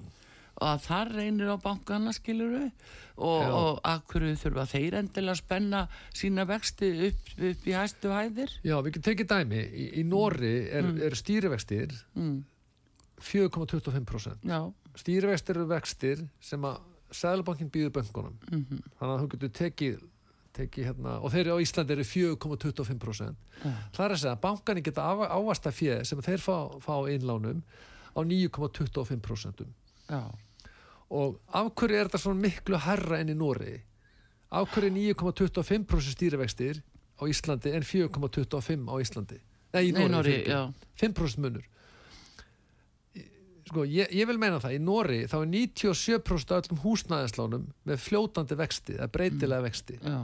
að 0.63 0.83
það 0.87 1.11
reynir 1.17 1.51
á 1.53 1.57
bankana 1.63 2.13
skiluru 2.15 2.63
og, 3.17 3.43
og 3.53 4.03
hverju 4.09 4.35
þurfa 4.41 4.65
þeir 4.71 4.97
endilega 5.01 5.35
að 5.35 5.41
spenna 5.43 5.81
sína 6.17 6.45
vexti 6.49 6.89
upp, 7.09 7.33
upp 7.51 7.67
í 7.69 7.75
hæstu 7.77 8.09
hæðir? 8.13 8.55
Já, 8.65 8.75
við 8.81 8.95
getum 8.95 9.05
tekið 9.11 9.29
dæmi, 9.33 9.61
í, 9.69 9.85
í 10.01 10.05
Nóri 10.09 10.53
er, 10.73 10.89
er 11.09 11.17
stýrivextir 11.19 11.93
mm. 12.17 12.39
4,25% 13.23 14.47
Já, 14.49 14.61
stýrivextir 14.99 15.57
eru 15.59 15.67
vextir 15.71 16.25
sem 16.43 16.65
að 16.67 16.81
Sæðlabankin 17.13 17.69
býður 17.69 17.91
böngunum 17.99 18.39
Mhm. 18.49 18.79
þannig 18.97 19.11
að 19.13 19.19
þú 19.21 19.27
getur 19.35 19.51
tekið, 19.59 19.99
tekið 20.57 20.85
hérna, 20.87 21.11
og 21.21 21.29
þeir 21.33 21.43
eru 21.45 21.57
á 21.57 21.63
Íslandi 21.63 21.93
eru 21.93 22.05
4,25% 22.09 23.35
það 23.93 24.05
er 24.07 24.13
að 24.15 24.21
segja 24.23 24.33
að 24.33 24.41
bankanir 24.41 24.83
geta 24.87 25.05
ávasta 25.29 25.69
fjöð 25.71 26.01
sem 26.09 26.21
þeir 26.25 26.41
fá, 26.41 26.57
fá 26.81 26.95
innlánum 27.13 27.61
á 28.17 28.19
9,25% 28.25 29.65
Já, 30.09 30.23
og 31.13 31.35
af 31.53 31.69
hverju 31.77 31.99
er 31.99 32.07
þetta 32.09 32.21
svona 32.23 32.41
miklu 32.47 32.79
herra 32.87 33.19
enn 33.21 33.33
í 33.33 33.37
Nóri 33.37 33.75
af 34.53 34.69
hverju 34.73 34.89
er 34.89 34.97
9,25% 35.13 36.07
stýrivextir 36.13 36.81
á 37.17 37.23
Íslandi 37.29 37.73
en 37.77 37.85
4,25 37.85 38.89
á 38.89 38.95
Íslandi 39.03 39.37
nei, 39.73 39.83
í 39.89 39.93
Nóri, 39.93 40.09
Noregi, 40.13 40.39
fyrirgefðu. 40.43 40.57
já. 40.57 41.05
5% 41.05 41.43
munur 41.45 41.67
sko, 43.69 43.85
ég, 43.87 44.09
ég 44.13 44.27
vil 44.29 44.39
meina 44.41 44.59
það 44.61 44.75
í 44.77 44.79
Nóri 44.83 45.19
þá 45.29 45.37
er 45.43 45.51
97% 45.53 46.53
af 46.53 46.63
öllum 46.65 46.81
húsnæðislánum 46.83 47.67
með 47.87 48.01
fljótandi 48.03 48.57
vexti 48.59 48.97
eða 48.97 49.09
breytilega 49.13 49.65
vexti 49.67 49.97
já, 50.01 50.17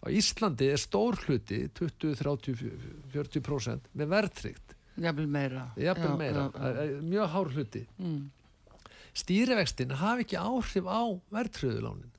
á 0.00 0.06
Íslandi 0.16 0.70
er 0.72 0.80
stór 0.80 1.18
hluti 1.26 1.64
20, 1.76 2.14
30, 2.22 2.68
40% 3.14 3.90
með 4.00 4.12
verðtrygt 4.14 4.76
jafnvel 5.00 5.28
meira. 5.30 5.66
jafnvel 5.80 6.10
Já, 6.14 6.18
meira, 6.20 6.46
já, 6.54 6.70
já. 6.90 7.00
mjög 7.12 7.34
hár 7.36 7.52
hluti 7.56 7.84
Mm. 7.98 8.20
Stýrivextin 9.20 9.94
hafi 10.00 10.24
ekki 10.26 10.38
áhrif 10.40 10.86
á 10.88 11.02
verðtröðulánin 11.34 12.12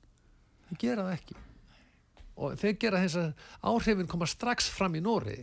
þeir 0.70 0.80
gera 0.86 1.06
það 1.08 1.16
ekki 1.20 1.40
og 2.42 2.54
þeir 2.62 2.78
gera 2.82 3.02
þess 3.04 3.20
að 3.22 3.32
áhrifin 3.72 4.08
koma 4.12 4.28
strax 4.30 4.70
fram 4.74 4.96
í 4.98 5.02
Nóri 5.04 5.40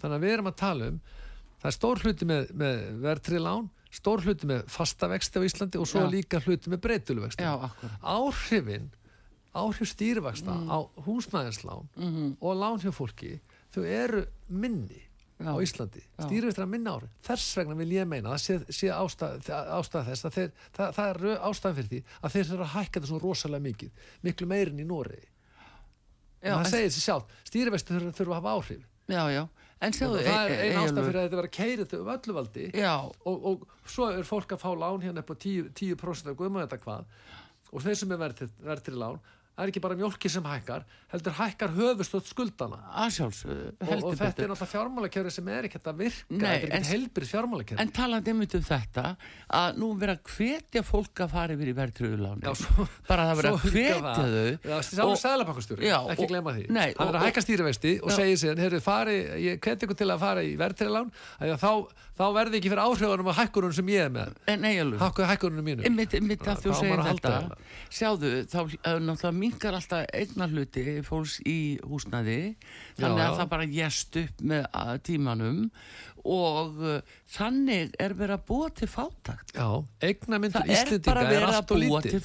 þannig 0.00 0.16
að 0.16 0.24
við 0.24 0.32
erum 0.36 0.50
að 0.50 0.56
tala 0.62 0.88
um 0.92 1.00
það 1.60 1.68
er 1.70 1.76
stór 1.76 2.02
hluti 2.04 2.26
með, 2.28 2.50
með 2.56 2.80
verðtröðulán 3.04 3.68
stór 3.90 4.22
hluti 4.24 4.46
með 4.46 4.64
fasta 4.70 5.08
vexti 5.10 5.40
á 5.40 5.46
Íslandi 5.46 5.80
og 5.82 5.88
svo 5.90 6.04
Já. 6.04 6.10
líka 6.12 6.40
hluti 6.44 6.70
með 6.72 6.80
akkur. 7.66 7.90
áhrifin 8.02 8.90
áhrif 9.50 9.88
stýrivexta 9.90 10.52
Mm. 10.54 10.68
á 10.70 10.78
húsnæðislán 11.06 11.88
Mhm. 11.96 12.36
og 12.40 12.52
lán 12.56 12.78
hjá 12.78 12.92
fólki 12.94 13.40
þau 13.74 13.82
eru 13.84 14.24
minni. 14.48 15.02
Á 15.40 15.54
Íslandi 15.64 16.02
Já. 16.04 16.24
stýrivextir 16.26 16.64
að 16.66 16.72
minna 16.74 16.92
ári 16.98 17.08
þess 17.24 17.56
vegna 17.56 17.76
vil 17.78 17.92
ég 17.94 18.08
meina 18.10 18.34
að 18.34 18.42
sé, 18.44 18.56
sé 18.68 18.90
ástæð, 18.92 19.48
ástæð 19.78 20.08
þess 20.10 20.26
að 20.28 20.34
þeir, 20.36 20.50
það, 20.76 20.90
það 20.98 21.10
er 21.14 21.44
ástæðan 21.48 21.76
fyrir 21.78 21.90
því 21.94 22.00
að 22.20 22.34
þeir 22.34 22.48
þurfa 22.50 22.66
að 22.66 22.74
hækka 22.74 22.94
þetta 23.00 23.10
svona 23.12 23.24
rosalega 23.24 23.66
mikið 23.68 24.04
miklu 24.28 24.50
meirin 24.50 24.82
í 24.82 24.86
Nóri 24.90 25.20
það 26.40 26.68
segir 26.72 26.92
sér 26.94 27.04
sjálf, 27.06 27.32
stýrivextir 27.48 27.96
þurfa, 27.98 28.14
þurfa 28.20 28.36
að 28.36 28.40
hafa 28.40 28.54
áhrif 28.58 28.86
Já, 29.10 29.24
já. 29.34 29.42
En 29.80 29.90
og 29.90 29.96
sjáðu, 29.96 30.18
það 30.22 30.42
er 30.44 30.50
e- 30.52 30.56
einn 30.60 30.60
e- 30.60 30.76
ástæð 30.76 30.80
Eyjólfur. 30.80 31.06
fyrir 31.08 31.18
að 31.20 31.24
þetta 31.24 31.38
var 31.40 31.46
að 31.48 31.54
keira 31.56 31.84
þetta 31.84 32.00
um 32.00 32.10
öllu 32.14 32.34
valdi 32.36 32.64
Já, 32.76 32.94
og, 33.00 33.46
og 33.50 33.62
svo 33.88 34.08
er 34.12 34.26
fólk 34.28 34.52
að 34.54 34.60
fá 34.60 34.70
lán 34.76 35.02
hérna 35.02 35.24
upp 35.24 35.32
á 35.32 35.36
10%, 35.40 35.72
10 35.80 36.30
af 36.30 36.36
guðma 36.38 36.66
þetta 36.66 36.78
hvað 36.84 37.14
og 37.70 37.84
þeir 37.86 37.96
sem 37.96 38.12
er 38.12 38.20
verðtri 38.20 38.94
lán 39.00 39.18
það 39.60 39.66
er 39.66 39.72
ekki 39.74 39.80
bara 39.84 39.96
mjólki 40.00 40.30
sem 40.32 40.46
hækkar 40.48 40.84
heldur 41.12 41.34
hækkar 41.36 41.72
höfustótt 41.76 42.28
skuldana 42.30 42.78
að 42.96 43.10
sjálfsögðu, 43.18 43.66
og, 43.76 43.90
og 43.90 44.14
þetta 44.16 44.28
betur. 44.30 44.44
er 44.44 44.50
náttúrulega 44.54 44.68
fjármálakerfi 44.70 45.32
sem 45.34 45.48
er 45.52 45.66
ekki 45.68 45.80
að 45.80 45.98
virka 46.00 46.24
Nei, 46.30 46.38
þetta 46.40 46.70
er 46.70 46.76
ekki 46.78 46.90
helbrið 46.94 47.28
fjármálakerfi 47.34 47.82
En 47.84 47.90
einmitt 48.30 48.54
um 48.56 48.64
þetta 48.70 49.04
að 49.60 49.80
nú 49.82 49.88
vera 50.00 50.14
að 50.16 50.22
hvetja 50.32 50.82
fólk 50.86 51.22
að 51.26 51.34
fara 51.34 51.56
yfir 51.56 51.68
í 51.68 51.74
verðtröðuláni 51.76 52.54
bara 53.10 53.26
það 53.28 53.40
vera 53.40 53.50
að 53.50 53.66
hvetja 53.66 53.98
það. 54.00 54.16
þau 54.16 54.70
Já, 54.70 54.76
Sjálfur 54.90 55.20
sæðlabankastjóri, 55.20 55.82
Já, 55.90 55.98
ekki 56.14 56.24
og- 56.24 56.30
gleyma 56.30 56.54
því. 56.56 56.64
Nei, 56.70 56.88
Hann 56.96 57.08
er 57.08 57.14
og- 57.14 57.20
að 57.20 57.26
hækka 57.26 57.44
stýrivexti 57.44 57.92
og 58.00 58.10
Já. 58.10 58.16
segir 58.16 58.38
sér 58.40 58.56
hveti 59.60 59.86
ykkur 59.86 59.98
til 60.00 60.08
að 60.14 60.18
fara 60.24 60.40
í 60.46 60.56
verðtrilán 60.56 61.10
þá, 61.60 61.70
þá 62.16 62.24
verði 62.38 62.60
ekki 62.60 62.70
fyrir 62.72 62.84
áhrifunum 62.86 63.28
á 63.28 63.34
hækkunum 63.40 63.74
sem 63.74 63.86
ég 63.92 64.06
er 64.06 64.12
með. 64.14 64.32
Hækkunum 65.30 65.64
mínu 65.64 65.82
mingar 69.50 69.76
alltaf 69.76 70.06
eignar 70.14 70.52
hluti 70.54 70.84
fólks 71.06 71.38
í 71.48 71.58
húsnaði 71.84 72.38
þannig 72.98 73.20
Já, 73.20 73.26
að 73.26 73.26
já. 73.26 73.36
það 73.40 73.50
bara 73.52 73.68
gest 73.74 74.18
upp 74.22 74.44
með 74.52 74.66
tímanum. 75.06 75.60
Og 76.20 76.80
uh, 76.84 77.14
þannig 77.32 77.94
er 78.00 78.14
verið 78.18 78.36
að 78.36 78.42
búa 78.50 78.66
til 78.76 78.88
fátakt 78.92 79.54
Já, 79.56 79.68
er 80.04 80.74
Íslendinga 80.74 81.06
bara 81.06 81.22
er 81.30 81.46
að 81.46 81.54
allt 81.56 81.72
og 81.72 81.80
lítil 81.80 82.20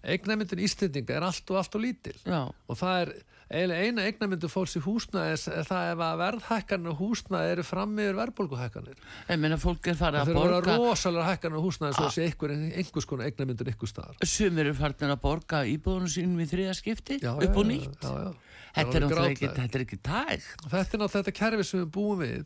Eignamyndun 0.00 0.62
Íslendinga 0.64 1.18
er 1.18 1.26
allt 1.28 1.52
og 1.52 1.58
allt 1.60 1.76
og 1.76 1.84
lítil 1.84 2.14
Já, 2.24 2.40
og 2.48 2.78
það 2.80 3.02
er 3.02 3.12
eina 3.50 4.04
eignamyndu 4.06 4.48
fólks 4.50 4.76
í 4.78 4.82
húsnaði 4.84 5.32
er, 5.34 5.64
það 5.66 5.88
ef 5.94 6.02
að 6.06 6.20
verðhækkanir 6.20 6.92
og 6.92 7.00
húsnaði 7.00 7.54
eru 7.56 7.64
fram 7.66 7.96
yfir 7.98 8.18
verðbólguhækkanir. 8.20 9.00
Ég 9.30 9.40
meina 9.42 9.58
fólk 9.58 9.88
er 9.90 9.98
farið 9.98 10.20
það 10.20 10.28
að 10.28 10.30
að 10.30 10.38
borga 10.38 10.60
vera 10.60 10.76
rosalega 10.84 11.26
hækkanir 11.32 11.58
og 11.58 11.66
húsnaði 11.66 11.98
svo 11.98 12.12
sé 12.14 12.28
einhver, 12.28 12.54
einhvers 12.70 13.08
konar 13.10 13.26
eignamyndun 13.30 13.72
ykkur 13.74 13.90
staðar. 13.90 14.22
Sumir 14.22 14.70
eru 14.70 14.76
farin 14.78 15.10
að 15.16 15.20
borga 15.24 15.64
íbúðunum 15.72 16.12
sínum 16.14 16.44
í 16.44 16.48
þriða 16.52 16.78
skipti 16.78 17.18
upp 17.26 17.60
og 17.64 17.66
nýtt. 17.66 17.98
já, 18.06 18.14
já. 18.22 18.30
þetta 18.78 18.96
er 19.00 19.04
náttúrulega 19.08 19.34
ekki, 19.34 19.98
tægt. 19.98 20.64
Þetta 20.70 20.78
er 20.78 21.04
náttúrulega 21.04 21.12
þetta 21.18 21.36
kerfi 21.42 21.66
sem 21.66 21.82
við 21.82 21.92
búum 21.98 22.22
við 22.22 22.40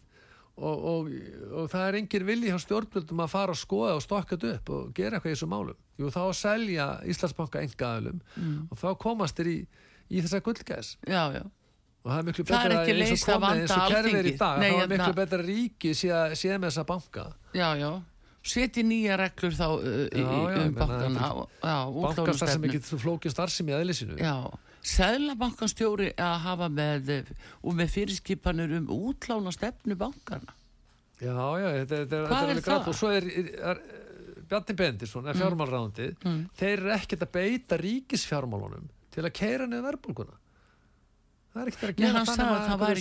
og, 0.55 0.84
og, 0.86 1.09
og 1.59 1.64
það 1.72 1.88
er 1.88 1.96
engin 1.98 2.26
vilji 2.28 2.50
hjá 2.52 2.61
stjórnvöldum 2.62 3.22
að 3.24 3.32
fara 3.32 3.55
að 3.57 3.59
skoða 3.59 3.96
og 3.98 4.05
stokka 4.05 4.36
þetta 4.36 4.52
upp 4.61 4.68
og 4.70 4.92
gera 4.94 5.18
eitthvað 5.18 5.32
í 5.32 5.34
þessu 5.34 5.48
málum. 5.50 5.78
Jú, 5.98 6.11
þá 6.14 6.20
selja 6.38 6.86
Íslandsbanka 7.11 7.62
engaðalum 7.66 8.20
Mm. 8.38 8.68
og 8.70 8.78
þá 8.78 8.86
komast 9.02 9.36
þér 9.38 9.50
í, 9.50 9.57
í 10.11 10.20
þessa 10.24 10.40
gullgæs 10.44 10.96
já, 11.09 11.22
já 11.38 11.44
og 12.05 12.11
það 12.12 12.18
er 12.18 12.26
miklu 12.28 12.44
Það 12.44 12.55
er 12.55 12.68
betra 12.68 12.80
ekki 12.82 12.92
að 12.94 13.05
eins 13.05 13.22
og 13.24 13.30
komið 13.34 13.61
eins 13.62 13.70
og 13.76 13.86
kerfið 13.94 14.18
er 14.18 14.26
í 14.28 14.34
dag 14.40 14.59
Nei, 14.61 14.70
þá 14.74 14.82
er 14.84 14.90
miklu 14.92 15.14
betra 15.20 15.38
að 15.40 15.46
ríki 15.48 15.94
að- 16.12 16.34
sé 16.36 16.50
með 16.59 16.68
þessa 16.68 16.84
banka 16.90 17.24
Já, 17.55 17.68
já. 17.80 17.92
Seti 18.44 18.82
nýja 18.84 19.16
reglur 19.16 19.55
þá 19.57 19.64
uh, 19.72 19.86
Já, 20.12 20.20
já, 20.20 20.59
um 20.66 20.74
bankana. 20.76 21.30
Já, 21.64 21.76
bankastar 21.96 22.50
sem 22.52 22.66
ekki 22.68 22.80
flókið 23.00 23.32
starfsemi 23.32 23.72
í 23.72 23.76
eðlisinu 23.78 24.18
Já, 24.20 24.34
Sæðlabankastjóri 24.84 26.11
að 26.20 26.34
hafa 26.44 26.68
með 26.68 27.11
og 27.64 27.76
með 27.78 27.92
fyrirskipanir 27.94 28.74
um 28.82 28.90
útlána 28.92 29.52
stefnu 29.55 29.96
bankana. 29.96 30.52
já, 31.22 31.32
já, 31.32 31.68
þetta, 31.80 31.96
þetta, 32.02 32.05
þetta 32.11 32.18
er 32.20 32.34
alveg 32.50 32.64
grátt 32.66 32.82
það? 32.84 32.88
og 32.92 32.98
svo 32.98 33.11
er, 33.16 33.28
er, 33.30 33.48
er 33.70 33.80
Bjarni 34.50 34.74
Bendisson, 34.76 35.26
er 35.30 35.38
fjármálráðandi 35.40 36.09
Mm. 36.24 36.42
þeir 36.59 36.72
eru 36.82 36.90
ekkert 36.98 37.22
að 37.24 37.30
beita 37.38 37.78
ríkisfjármálunum 37.80 38.88
til 39.15 39.25
að 39.25 39.33
keira 39.39 39.67
niður 39.71 39.87
verðbólguna. 39.91 40.35
Það 41.55 41.62
er 41.62 41.69
ekkert 41.71 41.85
að 41.85 41.91
Nei, 41.93 41.99
gera 42.03 42.19
hann 42.19 42.27
sagði 42.27 42.55
að 42.55 42.65
það 42.69 42.81
væri 42.83 43.01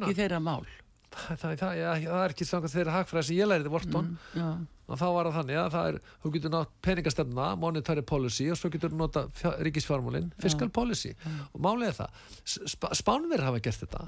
ekki 0.00 0.18
þeirra 0.20 0.40
mál. 0.44 0.66
það, 1.10 1.62
já, 1.74 1.88
er 2.14 2.30
ekki 2.30 2.46
samkvæmt 2.46 2.74
þeirra 2.76 2.92
hagfræði 2.94 3.26
sem 3.26 3.36
ég 3.40 3.48
læriði 3.50 3.70
Vorton 3.72 4.10
Já, 4.38 4.44
og 4.90 4.94
þá 5.00 5.06
var 5.16 5.24
það 5.26 5.36
þannig 5.40 5.56
að 5.58 5.70
það 5.74 5.84
er, 5.90 5.96
þú 6.22 6.28
getur 6.36 6.52
nátt 6.54 6.70
peningastefna, 6.86 7.46
monetary 7.58 8.02
policy 8.06 8.46
og 8.50 8.56
svo 8.60 8.68
getur 8.70 8.94
nota 8.94 9.24
ríkisfjármálin, 9.66 10.30
fiscal 10.42 10.70
policy. 10.74 11.10
Og 11.54 11.58
málið 11.66 11.88
er 11.90 11.96
það, 11.98 12.10
sp 12.46 12.82
spánverðir 13.02 13.46
hafa 13.48 13.62
gert 13.66 13.82
þetta, 13.84 14.00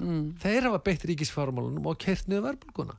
þeir 0.43 0.61
hafa 0.69 0.79
beitt 0.87 1.03
ríkisfjármálunum 1.11 1.87
og 1.91 1.99
kert 2.03 2.25
niður 2.31 2.47
verðbólguna. 2.49 2.95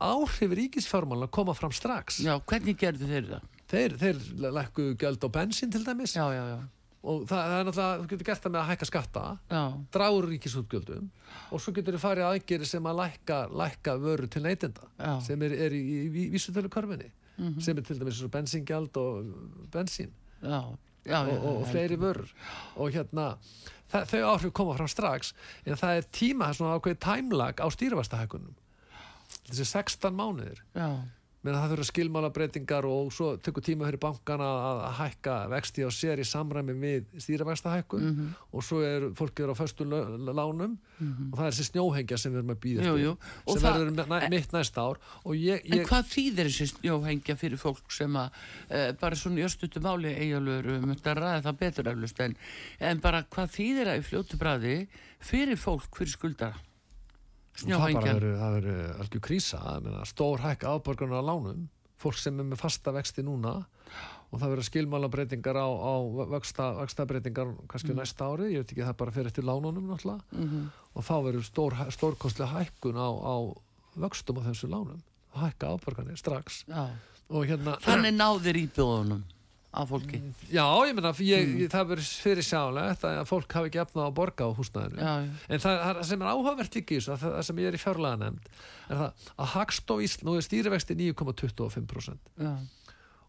Áhrif 0.00 0.54
ríkisfjármáluna 0.58 1.28
koma 1.34 1.54
fram 1.58 1.74
strax. 1.74 2.20
Já, 2.24 2.36
hvernig 2.46 2.78
gerðu 2.80 3.10
þeir 3.10 3.26
það? 3.34 3.48
Þeir, 3.70 3.96
þeir 4.00 4.20
lækku 4.58 4.90
gjöld 5.00 5.24
á 5.24 5.28
bensin 5.34 5.72
til 5.72 5.82
dæmis. 5.86 6.16
Já, 6.16 6.26
já, 6.34 6.42
já. 6.50 6.58
og 7.00 7.24
það, 7.28 7.38
það 7.38 7.56
er 7.56 7.68
náttúrulega, 7.68 8.02
þú 8.02 8.10
getur 8.12 8.28
gert 8.28 8.44
það 8.44 8.54
með 8.54 8.60
að 8.60 8.68
hækka 8.70 8.88
skatta 8.90 9.24
Já, 9.48 9.62
dragur 9.96 10.28
ríkisútgjöldum 10.28 11.08
og 11.50 11.62
svo 11.62 11.72
getur 11.78 11.96
þið 11.96 12.04
farið 12.04 12.28
aðgeri 12.28 12.68
sem 12.68 12.90
að 12.90 13.00
lækka, 13.00 13.40
lækka 13.62 13.96
vöru 14.02 14.28
til 14.28 14.44
neytenda 14.44 14.90
Já. 14.98 15.14
sem 15.24 15.46
er, 15.46 15.56
er 15.66 15.76
í, 15.76 15.80
í, 15.80 15.98
í 16.26 16.28
vísutölu 16.34 16.72
körfinni 16.72 17.08
sem 17.64 17.78
er 17.78 17.86
til 17.86 17.96
dæmis 17.96 18.20
bensingjald 18.28 18.96
og 19.00 19.28
bensín. 19.72 20.10
Já, 20.42 20.60
já. 21.08 21.20
og, 21.22 21.36
og, 21.38 21.60
og 21.62 21.68
fleiri 21.70 21.96
vörur. 21.96 22.28
Og 22.76 22.92
hérna 22.92 23.30
það, 23.88 24.10
þau 24.10 24.20
áhrif 24.34 24.52
koma 24.56 24.76
fram 24.76 24.90
strax 24.90 25.32
en 25.64 25.78
það 25.80 26.02
er 26.02 26.10
tíma, 26.12 26.50
svona 26.56 26.76
ákveðið 26.76 27.00
tæmlag 27.06 27.62
á 27.64 27.66
stýrivastahækunum 27.72 28.58
þessi 29.50 29.66
16 29.66 30.16
mánuðir. 30.16 30.60
Já, 30.76 30.88
menn 31.42 31.54
það 31.56 31.70
þurfa 31.72 31.84
skilmála 31.88 32.28
breytingar 32.36 32.84
og 32.84 33.12
svo 33.16 33.30
tekur 33.40 33.64
tíma 33.64 33.86
fyrir 33.88 34.00
bankana 34.02 34.44
að 34.44 34.80
hækka 34.98 35.36
vexti 35.48 35.84
á 35.84 35.90
sér 35.90 36.20
í 36.20 36.26
samræmi 36.28 36.74
við 36.76 37.06
stýravægstahækkun 37.16 38.02
Mhm. 38.10 38.26
og 38.52 38.62
svo 38.62 38.82
er 38.84 39.06
fólk 39.16 39.40
er 39.40 39.48
á 39.48 39.56
föstu 39.56 39.86
lánum 39.88 40.76
og 41.32 41.38
það 41.38 41.46
er 41.46 41.50
þessi 41.56 41.66
snjóhengja 41.70 42.18
sem 42.18 42.32
við 42.32 42.36
erum 42.42 42.52
að 42.54 42.60
býða 42.60 42.84
Jú, 42.84 42.96
jú. 43.00 43.16
Sem 43.48 43.62
það- 43.62 43.78
verður 43.80 44.06
næ, 44.20 44.28
mitt 44.30 44.52
næsta 44.52 44.80
ár 44.84 44.96
og 45.24 45.32
ég, 45.34 45.64
En 45.64 45.78
ég 45.78 45.86
hvað 45.88 46.04
þýðir 46.12 46.44
þessi 46.50 46.66
snjóhengja 46.76 47.36
fyrir 47.40 47.56
fólk 47.58 47.90
sem 47.90 48.12
að, 48.12 48.30
e, 48.68 48.92
bara 49.00 49.16
svona 49.16 49.40
í 49.40 49.44
östutu 49.48 49.80
máli 49.80 50.12
eigalögur, 50.14 50.82
um 50.84 50.94
þetta 50.94 51.14
ræði 51.16 51.42
það 51.48 51.58
betur 51.58 51.84
eflust, 51.94 52.20
en, 52.20 52.36
en 52.80 52.98
bara 53.00 53.22
hvað 53.22 53.48
þýðir 53.56 53.86
það 53.88 53.98
í 53.98 54.04
fljótu 54.04 54.36
bræði 54.36 54.88
fyrir 55.20 55.56
fólk 55.56 55.88
fyrir 55.96 56.12
skuldara? 56.12 56.54
Það 57.68 57.92
bara 57.98 58.14
verður, 58.14 58.94
algjör 59.02 59.22
krísa. 59.26 59.60
Meina, 59.84 60.04
stór 60.08 60.40
hækka 60.44 60.72
afborgarnar 60.74 61.20
á 61.20 61.28
lánum. 61.28 61.68
Fólk 62.00 62.16
sem 62.16 62.38
er 62.40 62.46
með 62.48 62.62
fasta 62.62 62.92
vexti 62.96 63.22
núna. 63.26 63.66
Og 64.30 64.38
það 64.38 64.52
verður 64.54 64.66
skilmála 64.68 65.08
breytingar 65.10 65.58
á, 65.58 65.66
á 65.66 65.94
vexta, 66.30 66.68
vexta 66.78 67.04
breytingar 67.10 67.48
kannski 67.68 67.96
næsta 67.96 68.28
ári, 68.30 68.52
ég 68.54 68.62
veit 68.62 68.70
ekki 68.72 68.86
það 68.86 68.96
bara 69.02 69.10
fyrir 69.16 69.26
eftir 69.32 69.44
lánunum 69.44 69.88
náttúrulega. 69.90 70.22
Mhm. 70.32 70.70
og 70.94 71.04
þá 71.04 71.14
verður 71.26 71.44
stór, 71.46 71.74
stórkostlega 71.90 72.50
hækkun 72.54 72.96
á, 72.98 73.10
á 73.10 73.34
vöxtum 73.98 74.38
á 74.38 74.42
þessu 74.46 74.70
lánum. 74.70 75.02
Hækka 75.34 75.74
afborgarnir 75.74 76.16
strax. 76.18 76.64
Já. 76.68 76.90
og 77.30 77.46
hérna 77.46 77.76
Þannig 77.82 78.14
náðir 78.14 78.56
íbjóðunum. 78.66 79.22
Af 79.70 79.90
fólki 79.90 80.18
Já, 80.50 80.64
ég 80.88 80.96
ég, 81.22 81.52
ég, 81.62 81.70
það 81.70 81.92
verður 81.92 82.08
fyrir 82.24 82.46
sjálegt 82.46 83.04
að 83.06 83.20
fólk 83.30 83.54
hafi 83.54 83.70
ekki 83.70 83.82
efnað 83.84 84.08
að 84.08 84.16
borga 84.18 84.48
á 84.50 84.56
húsnæðinu. 84.58 84.98
Já, 84.98 85.12
já. 85.22 85.30
En 85.46 85.62
það, 85.62 85.82
það 85.84 86.02
sem 86.08 86.24
er 86.24 86.30
áhugavert 86.32 86.78
að 87.14 87.22
það 87.22 87.36
það 87.36 87.46
sem 87.48 87.60
ég 87.62 87.70
er 87.70 87.78
í 87.78 87.82
fjárlega 87.84 88.20
nefnd, 88.24 88.50
er 88.88 89.00
það 89.02 89.28
að 89.36 89.52
Hagstof 89.54 90.02
Ísland, 90.06 90.26
nú 90.26 90.36
er 90.36 90.46
stýrivexti 90.46 90.98
9,25% 90.98 92.32
Já, 92.42 92.52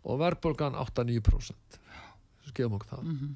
og 0.02 0.22
verðbólgan 0.24 0.80
8-9%. 0.82 1.80
Skefum 2.50 2.80
okkur 2.80 2.96
það. 2.96 3.06
Mhm. 3.12 3.36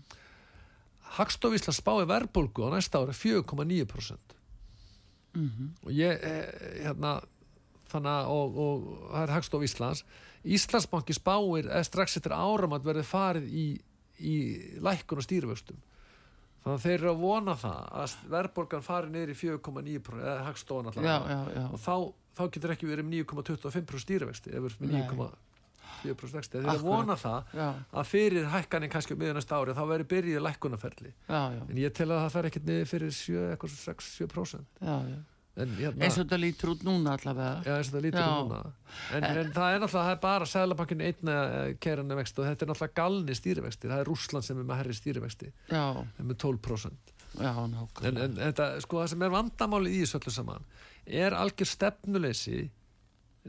Hagstof 1.20 1.54
Ísland 1.56 1.78
spái 1.78 2.10
verðbólgu 2.10 2.66
á 2.66 2.70
næsta 2.74 3.04
ári 3.04 3.14
4,9%. 3.14 4.36
Mhm. 5.36 5.72
Og 5.86 5.92
ég, 5.92 6.24
eh, 6.24 6.86
hérna, 6.88 7.20
þannig 7.92 8.12
að, 8.12 8.30
og, 8.34 8.58
og 8.58 9.12
það 9.12 9.22
er 9.22 9.34
Hagstof 9.36 9.64
Íslands, 9.68 10.04
Íslandsbanki 10.46 11.16
spáir 11.18 11.70
eða 11.72 11.84
strax 11.88 12.20
eftir 12.20 12.36
áram 12.38 12.76
að 12.76 12.86
verði 12.90 13.06
farið 13.10 13.46
í, 13.50 13.66
í 14.22 14.36
lækkun 14.86 15.22
og 15.22 15.26
stýrivöxtum. 15.26 15.80
Þannig 16.66 16.80
að 16.80 16.86
þeir 16.86 16.96
eru 16.98 17.10
að 17.12 17.20
vona 17.22 17.56
það 17.62 17.82
að 18.02 18.14
verðbólgan 18.34 18.86
fari 18.86 19.12
niður 19.14 19.34
í 19.34 19.38
4,9% 19.38 20.22
eða 20.22 20.46
Hagstofan 20.48 20.88
já. 20.98 21.66
Og 21.70 21.82
þá, 21.82 21.96
þá 22.38 22.44
getur 22.56 22.74
ekki 22.74 22.90
verið 22.90 23.06
með 23.06 23.20
9,25% 23.26 24.02
stýrivexti 24.06 24.54
eða 24.54 24.64
verið 24.66 24.82
með 24.82 24.96
Nei. 24.96 25.04
9,4% 26.06 26.38
vexti. 26.40 26.58
Þeir 26.58 26.66
eru 26.66 26.74
að 26.74 26.88
vona 26.88 27.18
það 27.22 27.54
Já, 27.60 27.68
að 28.02 28.10
fyrir 28.10 28.50
hækkanin 28.50 28.94
kannski 28.94 29.14
um 29.14 29.22
miðan 29.22 29.38
næsta 29.40 29.60
ári 29.62 29.78
þá 29.78 29.84
verður 29.94 30.10
já, 31.30 31.42
já, 31.54 31.62
En 31.70 31.78
ég 31.82 31.94
tel 31.94 32.10
að 32.10 32.24
það 32.24 32.34
fer 32.38 32.50
ekkert 32.50 32.68
niður 32.70 32.92
fyrir 32.96 33.16
7, 33.22 33.46
eitthvað 35.56 35.64
svo 35.64 35.64
6-7%. 35.64 35.64
já, 35.64 35.64
já. 35.64 35.64
En 35.64 35.70
hérna, 35.80 36.04
Eins 36.04 36.18
og 36.18 36.26
þetta 36.26 36.40
lítur 36.42 36.70
út 36.74 36.82
núna 36.84 37.14
allavega. 37.16 37.64
já, 37.66 37.76
eins 37.78 37.88
og 37.90 37.94
það 37.96 38.06
lítur 38.06 38.22
út 38.26 38.50
núna. 38.50 38.60
En, 39.16 39.24
en 39.24 39.52
það 39.56 39.76
er 39.76 39.80
náttúrulega, 39.80 40.06
það 40.06 40.12
er 40.12 40.20
bara 40.26 40.46
sæðlabankin 40.52 41.02
einna 41.08 41.36
keirandi 41.80 42.16
vexti 42.20 42.42
og 42.42 42.48
þetta 42.50 42.66
er 42.66 42.72
náttúrulega 42.72 42.98
galni 43.00 43.36
stýrivexti. 43.40 43.88
Það 43.92 44.00
er 44.04 44.10
Rússland 44.12 44.44
sem 44.48 44.60
er 44.60 44.68
með 44.68 44.82
herri 44.82 44.96
stýrivexti, 45.00 45.52
með 45.72 46.36
12%. 46.44 47.14
já, 47.40 47.54
En, 48.04 48.18
en 48.18 48.36
þetta, 48.40 48.68
sko, 48.84 49.00
það 49.04 49.10
sem 49.14 49.22
er 49.28 49.30
vandamáli 49.34 49.92
í 49.96 50.02
þessu 50.04 50.20
öllu 50.22 50.32
saman 50.32 50.68
er 51.06 51.34
algjör 51.36 51.68
stefnuleysi 51.68 52.70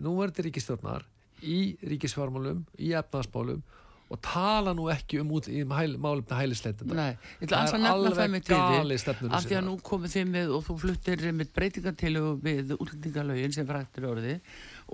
núverði 0.03 0.43
ríkistjórnar 0.49 1.05
í 1.47 1.77
ríkisfjármálum, 1.87 2.65
í 2.79 2.91
efnaðsmálum 2.99 3.63
og 4.07 4.21
tala 4.23 4.73
nú 4.77 4.87
ekki 4.93 5.19
um 5.19 5.33
út 5.35 5.49
í 5.51 5.65
hæl, 5.67 5.97
málumni 5.99 6.39
hælisleitenda. 6.39 6.95
Nei, 6.95 7.17
ég 7.41 7.49
ætla 7.49 7.63
að 7.65 7.83
nefna 7.83 8.13
það 8.15 8.35
þig 8.37 9.01
stefnuleysi 9.03 9.39
af 9.39 9.47
því 9.49 9.59
að 9.59 9.65
nú 9.67 9.75
komið 9.91 10.15
þið 10.15 10.29
með 10.31 10.53
og 10.55 10.65
þú 10.69 10.77
fluttir 10.85 11.25
með 11.35 11.53
breytingartilegu 11.59 12.33
við 12.45 12.75
útlendingalögin 12.77 13.57
sem 13.57 13.67
frættir 13.67 14.07
orði 14.07 14.37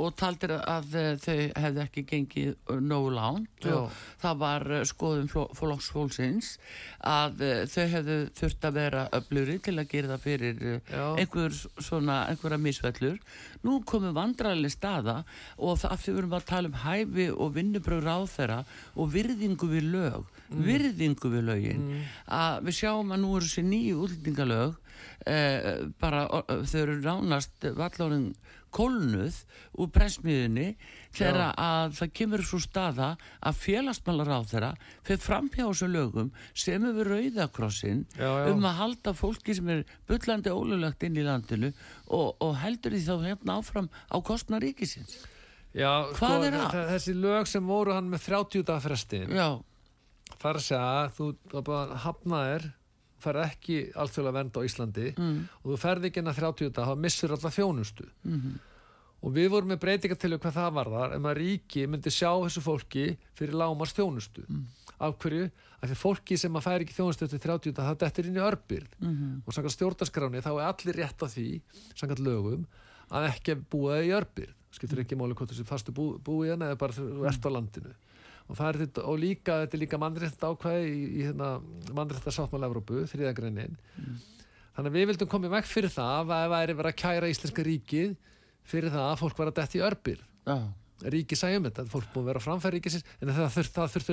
og 0.00 0.14
taldir 0.16 0.54
að 0.56 0.94
eh, 0.96 1.10
þau 1.20 1.36
hefði 1.60 1.82
ekki 1.82 2.04
gengið 2.08 2.50
eh, 2.54 2.80
nógu 2.80 3.10
lánt 3.12 3.66
og 3.68 3.90
það 4.22 4.38
var 4.40 4.66
eh, 4.78 4.84
skoðum 4.88 5.28
flokksfólksins 5.58 6.54
að 7.12 7.42
þau 7.72 7.84
hefðu 7.96 8.18
þurft 8.38 8.68
að 8.68 8.78
vera 8.78 9.06
öfluri 9.18 9.58
til 9.64 9.76
að 9.76 9.90
gera 9.90 10.14
það 10.14 10.24
fyrir 10.24 10.62
einhver 11.18 11.56
svona, 11.58 12.22
einhverja 12.30 12.60
misvellur 12.62 13.18
nú 13.66 13.80
komum 13.88 14.16
vandræðileg 14.16 14.72
staða 14.72 15.18
og 15.58 15.84
af 15.84 16.00
því 16.00 16.14
við 16.14 16.22
erum 16.22 16.38
að 16.38 16.48
tala 16.48 16.70
um 16.70 16.80
hæfi 16.86 17.28
og 17.32 17.52
vinnubröð 17.58 18.06
ráðherra 18.06 18.62
og 18.96 19.12
virðingu 19.12 19.68
við 19.74 19.90
lög 19.92 20.30
virðingu 20.52 21.30
við 21.32 21.46
lögin. 21.48 21.84
Að 22.28 22.66
við 22.68 22.78
sjáum 22.82 23.12
að 23.14 23.22
nú 23.22 23.36
eru 23.38 23.48
þessi 23.48 23.64
nýju 23.66 24.00
útlendingalög 24.06 24.74
eh, 25.26 25.86
bara 26.00 26.26
þau 26.28 26.78
eru 26.82 26.98
nánast 27.00 27.70
vallórin 27.78 28.32
kólnuð 28.72 29.38
úr 29.82 29.90
pressmiðunni 29.94 30.66
þegar 31.14 31.52
að 31.60 31.96
það 31.98 32.12
kemur 32.18 32.44
svo 32.48 32.60
staða 32.64 33.08
að 33.44 33.58
félagsmálar 33.62 34.30
á 34.32 34.40
þeirra 34.52 34.70
fyrir 35.06 35.22
framhjá 35.26 35.66
þessu 35.68 35.88
lögum 35.92 36.30
sem 36.64 36.86
hefur 36.88 37.10
rauðakrossin 37.14 38.04
Já, 38.16 38.28
já. 38.28 38.46
um 38.54 38.64
að 38.70 38.78
halda 38.80 39.14
fólki 39.18 39.56
sem 39.58 39.68
er 39.76 39.84
bullandi 40.08 40.54
ólulegt 40.54 41.04
inn 41.08 41.20
í 41.20 41.26
landinu 41.26 41.72
og, 42.08 42.32
og 42.40 42.56
heldur 42.62 42.96
því 42.96 43.02
þá 43.06 43.14
hérna 43.28 43.58
áfram 43.60 43.90
á 44.12 44.16
kostna 44.24 44.60
ríkisins. 44.62 45.18
Já, 45.72 45.88
er 46.48 46.56
þe- 46.72 46.86
Þessi 46.92 47.14
lög 47.16 47.46
sem 47.48 47.64
voru 47.64 47.94
hann 47.96 48.10
með 48.12 48.26
30 48.28 48.64
dagar 48.68 48.82
frestin, 48.84 49.30
Já, 49.32 49.48
það 50.42 50.48
er 50.50 50.58
að 50.80 51.12
þú 51.16 51.28
hafnaðir 52.04 52.66
færð 53.22 53.44
ekki 53.46 53.78
alþjóðlega 54.02 54.36
vernd 54.38 54.58
á 54.58 54.60
Íslandi 54.66 55.06
mm, 55.16 55.40
og 55.62 55.70
þú 55.72 55.78
ferð 55.84 56.08
ekki 56.10 56.22
inn 56.22 56.30
að 56.32 56.38
30 56.42 56.70
dagar, 56.76 56.92
þá 56.92 57.02
missur 57.06 57.34
alltaf 57.36 57.56
þjónustu. 57.58 58.06
mm, 58.26 58.52
Og 59.22 59.30
við 59.36 59.52
vorum 59.52 59.68
með 59.70 59.78
breytingartilu 59.84 60.36
hvað 60.42 60.56
það 60.56 60.72
varðar 60.80 61.12
ef 61.14 61.26
að 61.30 61.36
ríki 61.38 61.84
myndi 61.86 62.10
sjá 62.10 62.30
þessu 62.42 62.62
fólki 62.64 63.04
fyrir 63.38 63.54
lámars 63.54 63.92
þjónustu. 63.94 64.42
Af 64.98 65.14
hverju? 65.22 65.44
Af 65.82 65.90
því 65.92 65.98
fólki 66.00 66.38
sem 66.38 66.58
að 66.58 66.64
færi 66.66 66.84
ekki 66.86 66.96
þjónustu 66.96 67.28
eftir 67.28 67.42
30 67.44 67.72
dagar, 67.76 67.94
það 67.94 68.00
dettur 68.02 68.26
inn 68.32 68.40
í 68.40 68.42
örbyrð. 68.42 68.96
mm, 68.98 69.42
Og 69.46 69.54
samkvæmt 69.54 69.76
stjórnarskráni 69.76 70.42
þá 70.42 70.50
er 70.58 70.66
allir 70.66 70.98
rétt 70.98 71.22
á 71.22 71.26
því, 71.30 71.46
samkvæmt 71.94 72.24
lögum, 72.26 72.66
að 73.14 73.28
ekki 73.30 73.54
búa 73.70 74.00
í 74.02 74.10
örbyrð. 74.10 74.54
Skiptir 74.74 75.04
ekki 75.04 75.14
máli 75.20 75.34
hvort 75.38 75.50
þessi 75.54 75.66
fastu 75.70 75.92
bú, 75.94 76.18
búi 76.18 76.48
hérna 76.50 76.72
eða 76.72 76.78
bara 76.82 77.28
ert 77.30 77.46
á 77.46 77.50
landinu. 77.54 77.94
Og, 78.48 78.56
það 78.58 78.68
er 78.68 78.78
þetta, 78.82 79.06
og 79.08 79.22
líka, 79.22 79.56
þetta 79.62 79.76
er 79.76 79.82
líka 79.84 80.00
mannrétt 80.02 80.44
ákvæði 80.44 80.90
í, 80.90 81.00
í 81.22 81.24
hérna, 81.28 81.54
mannrétt 81.94 82.28
sáttmála 82.34 82.68
Evrópu, 82.68 83.04
þriðagreinin. 83.12 83.78
Þannig 84.76 84.90
að 84.90 84.98
við 84.98 85.08
vildum 85.12 85.30
komið 85.32 85.54
vekk 85.56 85.70
fyrir 85.70 85.92
það 85.92 86.12
að 86.18 86.30
það 86.32 86.52
væri 86.52 86.76
verið 86.78 86.92
að 86.92 87.00
kæra 87.02 87.32
Íslenska 87.32 87.64
ríkið 87.68 88.14
fyrir 88.72 88.94
það 88.94 89.08
að 89.08 89.18
fólk 89.20 89.40
var 89.40 89.50
að 89.50 89.58
detti 89.58 89.80
í 89.80 89.84
örbyrð 89.84 90.22
já, 90.46 90.56
ríki 91.12 91.38
sæjum 91.38 91.66
þetta, 91.66 91.84
fólk 91.90 92.08
búið 92.12 92.22
að 92.22 92.28
vera 92.30 92.42
framfæri 92.42 92.78
ríkisins 92.78 93.06
en 93.18 93.32
það 93.32 93.58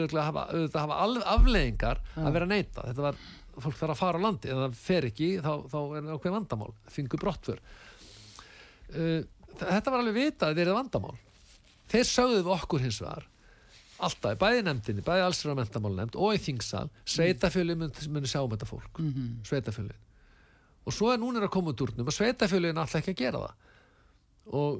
örugglega 0.02 0.24
að 0.24 0.30
hafa, 0.30 0.46
auðvitað 0.54 0.80
að 0.80 0.84
hafa 0.86 1.00
alveg 1.06 1.28
afleðingar 1.34 2.02
að 2.18 2.38
vera 2.38 2.50
neita. 2.50 2.86
Þetta 2.88 3.06
var, 3.06 3.20
fólk 3.60 3.80
þarf 3.80 3.94
að 3.94 4.02
fara 4.02 4.22
á 4.22 4.26
landi 4.26 4.52
en 4.52 4.62
það 4.64 4.78
fer 4.80 5.10
ekki, 5.10 5.30
þá, 5.44 5.52
þá 5.70 5.80
er 6.00 6.12
ákveð 6.16 6.36
vandamál 6.36 6.70
þingu 6.96 7.22
brottför. 7.22 7.64
Uh, 8.90 9.20
þetta 9.60 9.94
var 9.94 10.02
alveg 10.02 10.18
vitað 10.18 10.50
að 10.50 10.62
þetta 10.62 10.66
er 10.74 10.80
vandamál. 10.80 11.18
Þeir 11.90 12.10
sögðu 12.10 12.40
við 12.40 12.52
okkur 12.56 12.86
hins 12.86 13.02
vegar 13.04 13.28
alltaf, 14.00 14.38
bæði 14.40 14.66
nefndinni, 14.68 15.06
bæði 15.06 15.26
allsir 15.28 15.52
á 15.52 15.60
mentamálnefnd 15.60 16.20
og 16.20 16.36
í 16.36 16.44
þingsal, 16.44 16.88
sveitafjölu 17.04 17.76
muni 17.80 18.12
mun 18.14 18.30
sjá 18.30 18.42
um 18.44 18.54
þetta 18.54 18.70
fólk, 18.70 18.94
mm 19.00 19.10
mhm, 19.10 19.34
sveitafjölin 19.50 20.06
og 20.90 20.96
svo 20.96 21.12
er 21.14 21.20
núna 21.22 21.44
að 21.46 21.52
koma 21.54 21.74
út 21.74 21.84
úr 21.86 21.92
að 22.02 22.16
sveitafjölin 22.16 22.80
alltaf 22.80 23.04
ekki 23.04 23.14
að 23.14 23.24
gera 23.24 23.42
það. 23.44 23.66
Og 24.50 24.80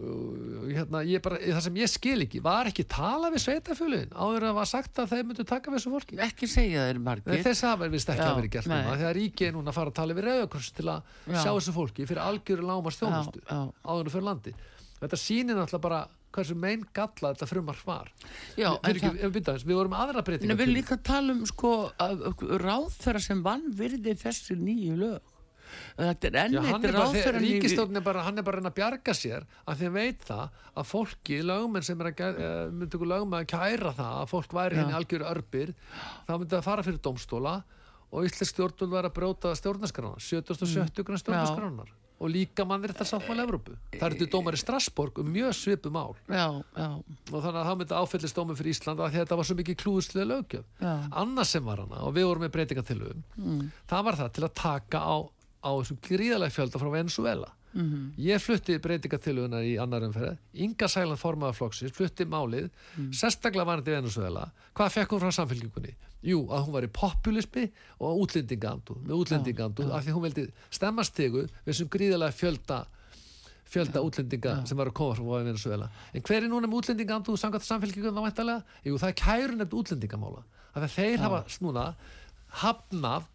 hérna, 0.74 1.04
ég 1.06 1.22
bara, 1.22 1.38
það 1.44 1.60
sem 1.62 1.76
ég 1.78 1.90
skil 1.92 2.24
ekki 2.24 2.40
var 2.42 2.66
ekki 2.72 2.88
tala 2.90 3.30
við 3.30 3.44
sveitafjölin 3.44 4.16
áður 4.16 4.40
en 4.42 4.50
það 4.50 4.56
var 4.58 4.70
sagt 4.72 5.02
að 5.04 5.12
þeir 5.12 5.28
myndu 5.30 5.46
taka 5.46 5.70
við 5.70 5.78
þessu 5.78 5.92
fólki? 5.94 6.18
Ekki 6.26 6.50
segja 6.50 6.88
þeir 6.88 7.02
margir. 7.06 7.44
þess 7.46 7.68
að 7.70 7.84
verið 7.84 7.94
vist 7.94 8.10
ekki 8.10 8.24
Já, 8.24 8.30
að 8.32 8.40
verið 8.40 8.54
gert 8.56 8.72
núna 8.72 8.96
þegar 8.96 9.16
ríkið 9.20 9.50
er 9.50 9.54
núna 9.60 9.70
að 9.70 9.78
fara 9.78 9.94
að 9.94 10.00
tala 10.00 10.18
við 10.18 10.28
rauðakross 10.30 10.72
til 10.80 10.88
að 10.90 11.14
Já. 11.22 11.38
sjá 11.44 11.52
þessu 11.52 11.76
fólki 11.76 12.08
fyrir 12.10 12.24
algjöru 12.24 12.66
lámars 12.66 12.98
þjónustu 12.98 13.44
áður 13.46 14.02
en 14.08 14.14
fyrir 14.16 14.28
landi. 14.32 14.56
Þetta 15.04 15.22
sýnir 15.22 15.60
náttúrulega 15.60 15.86
bara 15.86 16.02
hversu 16.36 16.56
mein 16.60 16.86
galla 16.96 17.34
þetta 17.34 17.48
frumar 17.50 17.80
var 17.88 18.12
Já, 18.58 18.70
við, 18.70 18.78
en 18.84 18.92
ekki, 18.94 19.10
það- 19.10 19.66
við, 19.66 19.74
vorum 19.80 19.98
aðra 19.98 20.22
Nei, 20.22 20.28
breytingar 20.30 20.60
við 20.62 20.72
líka 20.76 20.98
tala 21.10 21.34
um 21.36 21.44
sko 21.50 21.74
ráð 22.00 22.96
þeirra 23.02 23.22
sem 23.24 23.44
vann 23.46 23.68
virði 23.80 24.16
þessi 24.20 24.58
nýju 24.60 24.96
lög. 25.00 25.36
Þetta 26.00 26.30
er 26.30 26.38
enn 26.44 26.56
Já, 26.56 26.60
hann 26.66 26.70
eitt 26.80 26.88
er 26.90 26.94
bara, 26.96 27.04
ráð 27.04 27.12
þegar, 27.14 27.26
þeirra 27.26 27.42
nýju... 27.44 27.58
ríkistjórn 27.60 28.00
er 28.00 28.06
bara, 28.06 28.24
hann 28.26 28.42
er 28.42 28.46
bara 28.48 28.58
reyna 28.58 28.72
að 28.72 28.78
bjarga 28.80 29.14
sér 29.14 29.46
að 29.70 29.84
að 29.84 29.92
veit 29.98 30.24
það 30.26 30.64
að 30.82 30.88
fólki, 30.90 31.38
lögmenn 31.46 31.86
sem 31.86 32.02
er 32.02 32.10
að 32.10 32.24
eh, 32.46 32.56
myndi 32.74 32.98
ykkur 32.98 33.12
lögmenn 33.12 33.44
að 33.44 33.52
kæra 33.54 33.94
það 34.00 34.16
að 34.24 34.32
fólk 34.32 34.56
væri 34.58 34.80
henni 34.80 34.98
algjöru 34.98 35.30
örbir 35.30 35.76
þá 36.26 36.34
myndi 36.34 36.56
það 36.56 36.66
fara 36.72 36.88
fyrir 36.88 37.04
dómstóla 37.06 37.56
og 38.10 38.26
Íslensk 38.26 38.56
stjórnvöld 38.56 38.96
væri 38.96 39.12
að 39.12 39.18
brjóta 39.20 39.54
stjórnarskrána 39.60 40.18
77. 40.26 41.04
grunn 41.06 41.22
stjórnarskránar 41.22 41.94
og 42.20 42.30
líka 42.34 42.66
mannir 42.68 42.92
þetta 42.92 43.06
sáttmála 43.08 43.46
Evrópu. 43.48 43.76
Það 43.96 44.06
er 44.10 44.16
til 44.20 44.28
dómar 44.34 44.58
í 44.58 44.60
Strasborg 44.60 45.20
um 45.24 45.30
mjög 45.32 45.54
svipu 45.56 45.90
mál. 45.90 46.16
Já, 46.28 46.48
já, 46.76 46.88
og 47.32 47.38
þannig 47.44 47.60
að 47.62 47.68
það 47.70 47.78
myndi 47.80 48.00
áfellist 48.02 48.36
dómur 48.36 48.58
fyrir 48.60 48.74
Ísland 48.76 49.00
af 49.00 49.12
því 49.14 49.20
að 49.20 49.24
þetta 49.24 49.38
var 49.40 49.48
svo 49.50 49.56
mikið 49.60 49.78
klúðslega 49.84 50.28
lögjöf 50.34 50.66
annars 51.24 51.54
sem 51.56 51.64
var 51.64 51.78
hana 51.86 52.02
og 52.04 52.14
við 52.18 52.28
vorum 52.28 52.44
með 52.44 52.52
breytingatilugum 52.58 53.24
Mm. 53.40 53.72
það 53.88 54.04
var 54.04 54.16
það 54.20 54.34
til 54.34 54.44
að 54.44 54.54
taka 54.54 55.00
á, 55.00 55.16
á 55.64 55.70
þessum 55.80 56.00
gríðalega 56.04 56.56
fjölda 56.58 56.80
frá 56.84 56.92
Venezuela 56.92 57.50
Mm 57.70 58.16
ég 58.18 58.42
flutti 58.42 58.80
breytingatiluguna 58.82 59.60
í 59.62 59.76
annar 59.80 60.02
umferð. 60.02 60.38
Inga 60.58 60.88
Sæland 60.90 61.20
formaða 61.22 61.54
flokksins 61.54 61.94
flutti 61.94 62.26
málið, 62.26 62.70
Mm. 62.98 63.12
sérstaklega 63.14 63.64
varandi 63.66 63.92
Venezuela 63.94 64.52
hvað 64.76 64.90
fekk 64.96 65.10
hún 65.14 65.22
frá 65.22 65.32
samfélkingunni 65.38 65.94
jú, 66.26 66.44
að 66.52 66.66
hún 66.66 66.76
var 66.76 66.88
í 66.88 66.92
populismi 66.94 67.66
og 68.00 68.24
útlendingandu, 68.26 68.98
með 69.06 69.24
útlendingandu 69.24 69.90
af 69.90 70.06
því 70.06 70.16
hún 70.16 70.26
vildi 70.28 70.46
stemma 70.74 71.06
stegu 71.08 71.46
við 71.46 71.72
þessum 71.72 71.92
gríðalega 71.96 72.36
fjölda 72.36 72.80
fjölda 73.70 74.02
útlendinga 74.04 74.56
sem 74.68 74.78
var 74.80 74.90
að 74.90 74.98
koma 74.98 75.18
frá 75.18 75.44
Venezuela 75.46 75.90
en 76.14 76.24
hver 76.26 76.44
er 76.44 76.50
núna 76.52 76.68
með 76.68 76.82
útlendingandu 76.82 77.36
samkvæmt 77.38 77.68
samfélkingunum 77.68 78.18
þá 78.18 78.28
væntalega? 78.28 78.78
Jú, 78.86 78.98
það 78.98 79.12
er 79.12 79.20
kærun 79.22 79.66
eftir 79.66 79.82
útlendingamála. 79.84 80.46
Af 80.74 80.86
því 80.86 80.90
þeir 80.96 81.24
hafa 81.26 81.44
núna 81.64 81.84
hafnað 82.64 83.28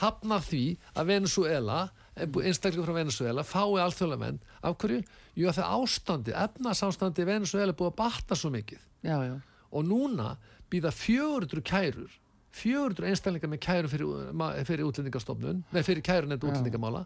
hafnað 0.00 0.46
því 0.46 0.62
að 0.94 1.10
Venezuela 1.10 1.80
einstaklega 2.16 2.86
frá 2.86 2.96
Venezuela 2.96 3.44
fái 3.46 3.80
alþjóðlega 3.82 4.22
menn 4.22 4.40
af 4.62 4.78
hverju? 4.80 5.02
Jú 5.36 5.50
að 5.50 5.58
það 5.60 5.74
ástandi 5.76 6.36
efnasástandi 6.36 7.26
Venezuela 7.28 7.76
búið 7.76 7.92
að 7.92 7.98
batta 8.00 8.38
svo 8.38 8.50
mikið. 8.54 8.80
Já, 9.04 9.16
já. 9.24 9.36
og 9.70 9.86
núna 9.86 10.34
býða 10.70 10.92
400 10.94 11.62
kærur 11.66 12.10
400 12.56 13.06
einstaklingar 13.10 13.50
með 13.52 13.60
kæru 13.64 13.90
fyrir, 13.92 14.30
fyrir 14.66 14.86
útlendingastofnun 14.88 15.60
nei, 15.70 15.82
fyrir 15.86 16.02
kæru 16.04 16.30
nefnd 16.30 16.48
útlendingamála. 16.50 17.04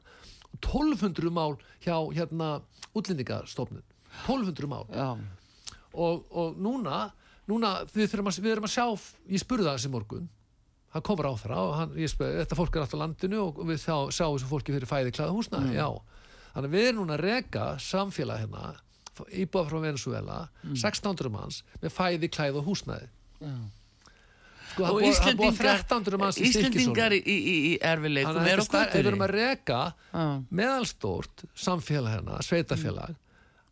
Og 0.55 0.61
1200 0.61 1.33
mál 1.35 1.59
hjá 1.85 1.97
hérna 2.15 2.55
útlendingastofnun. 2.97 3.83
1200 4.25 4.71
mál. 4.71 4.87
Og, 5.95 6.25
og 6.31 6.57
núna, 6.59 7.11
núna 7.51 7.75
við, 7.93 8.17
að, 8.19 8.41
við 8.41 8.55
erum 8.55 8.69
að 8.69 8.75
sjá, 8.75 8.87
ég 9.31 9.43
spurði 9.43 9.69
það 9.69 9.79
þessi 9.79 9.93
morgun. 9.93 10.31
Hann 10.95 11.03
komur 11.03 11.27
á 11.27 11.35
það 11.35 11.61
og 11.61 11.77
hann, 11.81 11.95
spurði, 12.11 12.41
þetta 12.41 12.59
fólk 12.59 12.77
er 12.77 12.85
alltaf 12.87 13.01
landinu 13.01 13.41
og 13.49 13.63
við 13.67 13.81
sjá, 13.83 13.97
sjá 14.15 14.27
þessu 14.29 14.51
fólki 14.51 14.75
fyrir 14.75 14.91
fæði 14.91 15.15
klæða 15.15 15.35
húsna 15.35 15.63
já, 15.75 15.89
þannig 16.55 16.69
að 16.69 16.75
við 16.77 16.89
erum 16.89 17.01
núna 17.03 17.17
að 17.17 17.25
reka 17.27 17.65
samfélag 17.83 18.45
hérna 18.45 18.69
íbúða 19.35 19.71
frá 19.71 19.81
Venezuela, 19.83 20.37
1600 20.63 21.33
manns 21.35 21.59
með 21.83 21.97
fæði 21.97 22.31
klæða 22.31 22.63
húsnaði 22.67 23.11
já. 23.43 23.57
Sko, 24.75 24.91
og 24.91 25.03
Íslendingar 25.09 25.71
1300 25.81 26.21
manns 26.21 26.39
í 26.41 26.49
Íslendingar 26.51 27.15
í, 27.17 27.21
í, 27.25 27.37
í 27.73 27.73
erfileikum 27.81 28.41
að 28.43 28.51
er 28.53 28.63
á 28.63 28.65
stær- 28.67 28.93
við 28.95 29.11
erum 29.13 29.25
að 29.27 29.35
reka 29.39 29.81
Já. 30.13 30.25
meðalstórt 30.61 31.45
samfélag 31.55 32.19
hérna, 32.19 32.39
sveitafélag 32.45 33.17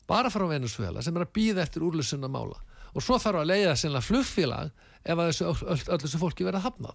bara 0.09 0.33
frá 0.33 0.47
Venezuela 0.51 1.03
sem 1.05 1.17
er 1.17 1.27
að 1.27 1.35
býða 1.37 1.65
eftir 1.67 1.85
úrlusunna 1.87 2.31
mála 2.33 2.59
og 2.93 3.05
svo 3.05 3.17
þarf 3.23 3.43
að 3.43 3.51
leiða 3.53 3.77
sennilega 3.81 4.09
flugfélag 4.09 4.73
ef 5.03 5.17
að 5.19 5.31
þessu, 5.31 5.47
öll, 5.51 5.81
öll 5.97 6.03
þessu 6.05 6.19
fólki 6.21 6.45
verða 6.47 6.61
hafnað. 6.63 6.93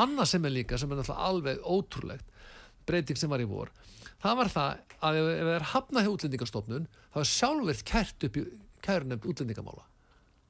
Annað 0.00 0.28
sem 0.30 0.44
er 0.48 0.52
líka, 0.54 0.78
sem 0.80 0.90
er 0.94 1.10
alveg 1.12 1.58
ótrúlegt 1.62 2.24
breyting 2.86 3.18
sem 3.18 3.30
var 3.32 3.42
í 3.42 3.48
vor 3.48 3.70
það 4.24 4.38
var 4.40 4.50
það 4.52 4.70
að 5.04 5.18
ef, 5.20 5.26
ef 5.34 5.42
það 5.48 5.54
er 5.56 5.66
hafnað 5.72 6.06
hjá 6.06 6.12
útlendingastofnun 6.14 6.86
þá 7.12 7.18
er 7.20 7.30
sjálfverð 7.30 7.82
kært 7.90 8.26
upp 8.28 8.38
í 8.40 8.44
kærunefnd 8.84 9.28
útlendingamála 9.32 9.84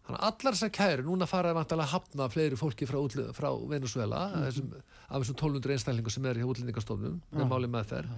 þannig 0.05 0.21
að 0.21 0.27
allar 0.29 0.57
þessar 0.57 0.73
kæru 0.77 1.07
núna 1.07 1.29
fara 1.29 1.53
að 1.57 1.85
hafna 1.95 2.29
fleiri 2.33 2.59
fólki 2.61 2.89
frá, 2.89 2.99
frá 3.37 3.51
Venezuela 3.71 4.27
þessum, 4.47 4.73
af 5.09 5.23
þessum 5.23 5.39
1200 5.39 5.77
einstaklingu 5.79 6.13
sem 6.13 6.27
er 6.29 6.41
hjá 6.41 6.49
útlendingastofnun 6.49 7.21
með 7.33 7.51
máli 7.51 7.71
með 7.73 7.91
þeir 7.93 8.11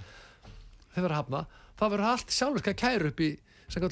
þeir 0.96 1.04
verða 1.04 1.14
að 1.14 1.20
hafna. 1.20 1.42
Þá 1.76 1.84
verður 1.92 2.10
allt 2.10 2.34
sjálfverð 2.34 2.78
kæru 2.80 3.10
upp 3.12 3.22
í 3.22 3.30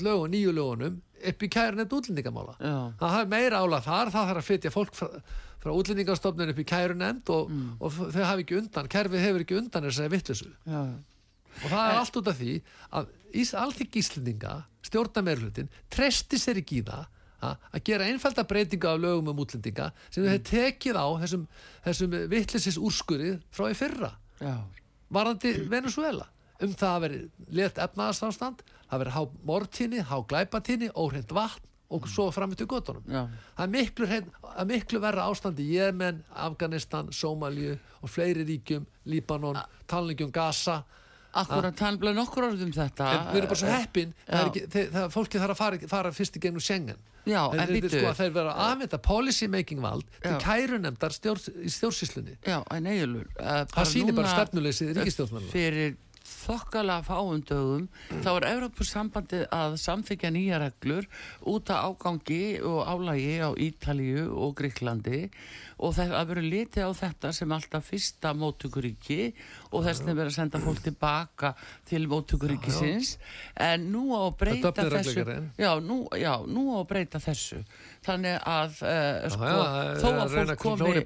lögun, 0.00 0.30
nýju 0.32 0.52
lögunum 0.54 1.00
upp 1.24 1.42
í 1.42 1.48
kærunefnd 1.50 1.96
útlendingamála. 1.98 2.54
Já. 2.60 2.76
það 3.00 3.18
er 3.20 3.32
meira 3.32 3.62
álag 3.64 3.84
þar, 3.84 4.12
það 4.12 4.28
þarf 4.30 4.40
að 4.40 4.48
flytja 4.48 4.72
fólk 4.74 4.94
frá, 4.98 5.08
frá 5.62 5.72
útlendingastofnun 5.72 6.52
upp 6.52 6.60
í 6.60 6.66
kærunemnd 6.68 7.32
og, 7.34 7.52
og 7.80 7.98
þau 8.14 8.22
hafi 8.24 8.44
ekki 8.44 8.58
undan, 8.60 8.90
kerfið 8.92 9.24
hefur 9.24 9.44
ekki 9.44 9.58
undan 9.58 9.88
þessari 9.88 10.12
vittlisu 10.12 10.50
og 11.62 11.68
það 11.70 11.88
er 11.88 11.98
allt 12.00 12.18
út 12.20 12.30
af 12.32 12.40
því 12.40 12.54
að 12.98 13.12
Ís, 13.34 13.50
alþygg 13.58 13.96
Íslendinga, 13.98 14.52
stjórnameirhlutin 14.86 15.70
treysti 15.90 16.38
sér 16.38 16.60
ekki 16.60 16.82
í 16.82 16.86
það 16.86 17.08
að 17.70 17.84
gera 17.88 18.08
einfalda 18.10 18.46
breytinga 18.48 18.94
af 18.94 19.02
lögum 19.02 19.32
um 19.32 19.42
útlendinga 19.44 19.90
sem 20.08 20.22
þau 20.22 20.30
hefur 20.30 20.46
tekið 20.50 21.00
á 21.00 21.06
þessum, 21.24 21.48
þessum 21.88 22.16
vittlisis 22.32 22.80
úrskurið 22.80 23.42
frá 23.54 23.68
í 23.70 23.76
fyrra. 23.78 24.14
Já, 24.42 24.56
varandi 25.14 25.52
Venezuela 25.70 26.28
um 26.62 26.72
það 26.74 26.96
að 26.96 27.04
veri 27.04 27.20
let 27.58 27.78
efnaðarsástand 27.82 28.64
það 28.88 29.02
veri 29.02 29.14
há 29.14 29.22
mortíni, 29.46 30.02
há 30.02 30.16
glæpatíni 30.28 30.90
óhreint 30.94 31.32
vatn 31.34 31.70
og 31.94 32.08
svo 32.08 32.30
framötu 32.32 32.66
göttunum 32.66 33.04
já. 33.06 33.26
það 33.56 33.64
er 33.64 33.72
miklu, 33.74 34.08
það 34.08 34.68
miklu 34.70 35.00
verra 35.02 35.28
ástandi 35.30 35.66
í 35.66 35.76
Jemen, 35.76 36.22
Afganistan, 36.46 37.10
Sómalíu 37.12 37.76
og 38.00 38.10
fleiri 38.10 38.46
ríkjum, 38.48 38.86
Líbanon 39.04 39.58
talningjum 39.90 40.32
Gaza. 40.32 40.82
Akkurat, 41.34 41.80
hann 41.82 41.98
bleið 41.98 42.16
nokkur 42.18 42.46
orð 42.48 42.62
um 42.62 42.72
þetta? 42.72 43.06
En 43.10 43.24
við 43.32 43.40
erum 43.40 43.50
bara 43.50 43.60
svo 43.60 43.70
heppin 43.72 44.12
það 44.22 44.44
er 44.44 44.68
þeir, 44.70 44.90
það, 44.94 45.08
fólki 45.10 45.40
þarf 45.42 45.54
að 45.54 45.60
fara, 45.60 45.88
fara 45.90 46.12
fyrst 46.14 46.38
í 46.38 46.42
gegnum 46.44 46.62
Schengen 46.62 47.00
Já, 47.24 47.40
en 47.48 47.60
þeir, 47.60 47.74
býtu 47.78 47.90
sko, 47.92 48.12
þeir 48.18 48.32
vera 48.34 48.54
að 48.54 48.70
afmynda 48.70 49.00
policy 49.04 49.48
making 49.48 49.80
vald 49.84 50.04
til 50.20 50.34
kærunemdar 50.44 51.14
stjór, 51.16 51.40
í 51.64 51.72
stjórnsýslunni. 51.72 52.36
Já, 52.44 52.58
en 52.76 52.88
eiginlur 52.90 53.30
það 53.72 53.90
sýnir 53.92 54.18
bara 54.18 54.32
stefnuleysið 54.34 54.92
ríkistjórnarnar 54.98 55.52
Fyrir 55.54 55.96
þokkala 56.44 57.00
fáum 57.06 57.42
dögum 57.48 57.88
þá 58.24 58.30
er 58.34 58.48
Evropasambandið 58.52 59.44
að 59.54 59.76
samþykja 59.84 60.32
nýja 60.34 60.62
reglur 60.62 61.08
út 61.50 61.72
af 61.74 61.90
ágangi 61.90 62.60
og 62.62 62.80
álægi 62.86 63.36
á 63.40 63.50
Ítalíu 63.56 64.28
og 64.32 64.56
Gríklandi 64.58 65.28
og 65.82 65.94
það 65.96 66.14
að 66.18 66.30
vera 66.30 66.44
litið 66.44 66.86
á 66.86 66.90
þetta 66.96 67.30
sem 67.34 67.54
alltaf 67.54 67.88
fyrsta 67.88 68.32
móttökuríki 68.38 69.18
og 69.74 69.84
þess 69.86 70.04
að 70.04 70.20
vera 70.20 70.30
að 70.30 70.36
senda 70.36 70.60
fólk 70.62 70.82
tilbaka 70.84 71.52
til 71.88 72.04
móttökuríkisins. 72.10 73.16
En 73.58 73.88
nú 73.92 74.06
á 74.14 74.20
að 74.28 74.36
breyta 74.40 74.72
þessu 74.76 75.24
já 75.58 75.72
nú, 75.82 76.04
já, 76.14 76.32
nú 76.46 76.66
á 76.72 76.76
að 76.80 76.88
breyta 76.92 77.20
þessu. 77.22 77.60
Þannig 78.04 78.36
að 78.46 78.80
uh, 78.84 79.28
sko, 79.32 79.50
já, 79.50 79.60
þó 80.02 80.08
að 80.12 80.34
fólk 80.36 80.64
komi 80.64 81.04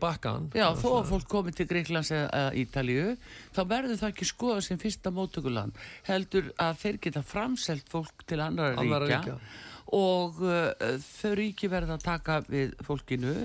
já, 0.59 0.67
þó 0.83 0.89
að 0.99 1.11
fólk 1.13 1.29
komi 1.31 1.55
til 1.55 1.69
Greiklands 1.71 2.13
eða 2.15 2.49
Ítalíu 2.59 3.13
þá 3.55 3.63
verður 3.71 4.01
það 4.03 4.13
ekki 4.13 4.29
skoða 4.29 4.65
sem 4.67 4.81
fyrsta 4.81 5.13
móttökuland 5.29 5.81
heldur 6.09 6.53
að 6.59 6.79
þeir 6.83 7.01
geta 7.07 7.25
framselt 7.27 7.91
fólk 7.93 8.25
til 8.29 8.41
annara 8.43 8.79
Annarra 8.81 9.07
ríkja, 9.07 9.21
ríkja. 9.21 9.67
og 9.99 10.41
uh, 10.43 10.97
þau 11.05 11.35
ríki 11.39 11.71
verða 11.73 11.99
að 11.99 12.07
taka 12.07 12.41
við 12.49 12.75
fólkinu. 12.87 13.37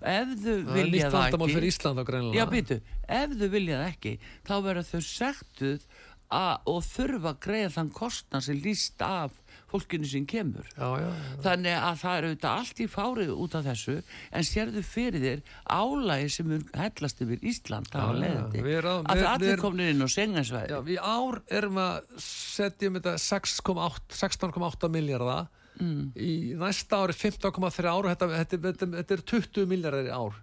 Ef 0.00 0.32
þau 0.42 0.54
það 0.54 0.78
vilja 0.78 1.10
það 1.12 1.36
ekki 1.36 1.66
Ísland 1.72 2.34
já 2.36 2.46
býtu, 2.50 2.80
ef 3.08 3.36
þau 3.36 3.48
vilja 3.52 3.82
það 3.82 3.92
ekki 3.92 4.16
þá 4.48 4.56
verður 4.68 4.88
þau 4.92 5.04
sektuð 5.10 5.86
að, 6.32 6.56
og 6.72 6.82
þurfa 6.88 7.34
að 7.34 7.40
greiða 7.46 7.72
þann 7.76 7.92
kostnað 7.96 8.46
sem 8.48 8.62
líst 8.64 9.04
af 9.04 9.41
fólkinu 9.72 10.06
sem 10.08 10.26
kemur. 10.28 10.66
Já, 10.76 10.88
já, 11.00 11.08
já. 11.08 11.36
Þannig 11.46 11.76
að 11.78 11.96
það 12.02 12.16
er 12.20 12.26
auðvitað 12.28 12.58
allt 12.60 12.82
í 12.84 12.86
fárið 12.92 13.32
út 13.34 13.56
af 13.58 13.64
þessu 13.70 13.94
en 14.32 14.46
sérðu 14.48 14.82
fyrir 14.86 15.24
þér 15.24 15.42
álægi 15.78 16.28
sem 16.36 16.52
hellast 16.76 17.24
yfir 17.24 17.42
Ísland 17.52 17.88
við 17.92 17.98
erum- 18.02 18.52
að 18.52 18.60
við- 18.62 18.76
það 19.02 19.18
við 19.22 19.30
allir 19.32 19.52
erum- 19.52 19.64
komnir 19.64 19.90
inn 19.94 20.04
á 20.04 20.08
sengensvæði 20.12 20.70
Já, 20.72 20.78
í 20.86 20.96
ár 21.00 21.40
erum 21.58 21.80
við 21.80 21.88
að 21.88 22.20
setja 22.28 22.88
um 22.92 23.00
þetta 23.00 23.16
6,8 23.26 24.16
16,8 24.20 24.90
miljardar 24.92 25.48
mm. 25.80 26.12
í 26.16 26.30
næsta 26.60 27.00
ári 27.02 27.16
15,3 27.16 27.88
ár 27.90 28.08
þetta, 28.12 28.28
þetta, 28.36 28.60
þetta, 28.68 28.90
þetta 29.00 29.16
er 29.16 29.24
20 29.32 29.66
miljardar 29.72 30.06
í 30.06 30.12
ár 30.12 30.38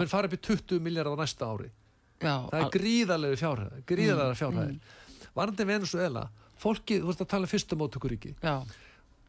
við 0.00 0.08
fara 0.12 0.28
upp 0.30 0.36
í 0.36 0.42
20 0.44 0.80
miljardar 0.84 1.16
á 1.16 1.22
næsta 1.24 1.48
ári. 1.50 1.70
Já, 2.22 2.34
það 2.48 2.60
er 2.62 2.70
gríðarlega 2.76 3.36
fjárhæð 3.40 3.80
gríðarlega 3.90 4.32
Mm, 4.32 4.38
fjárhæð 4.40 4.78
varandi 5.36 5.64
Venezuela 5.68 6.22
fólki, 6.66 7.00
þú 7.00 7.10
veist 7.10 7.24
að 7.24 7.32
tala 7.32 7.48
um 7.48 7.52
fyrsta 7.52 7.78
móttökuríki. 7.80 8.36
Já, 8.42 8.56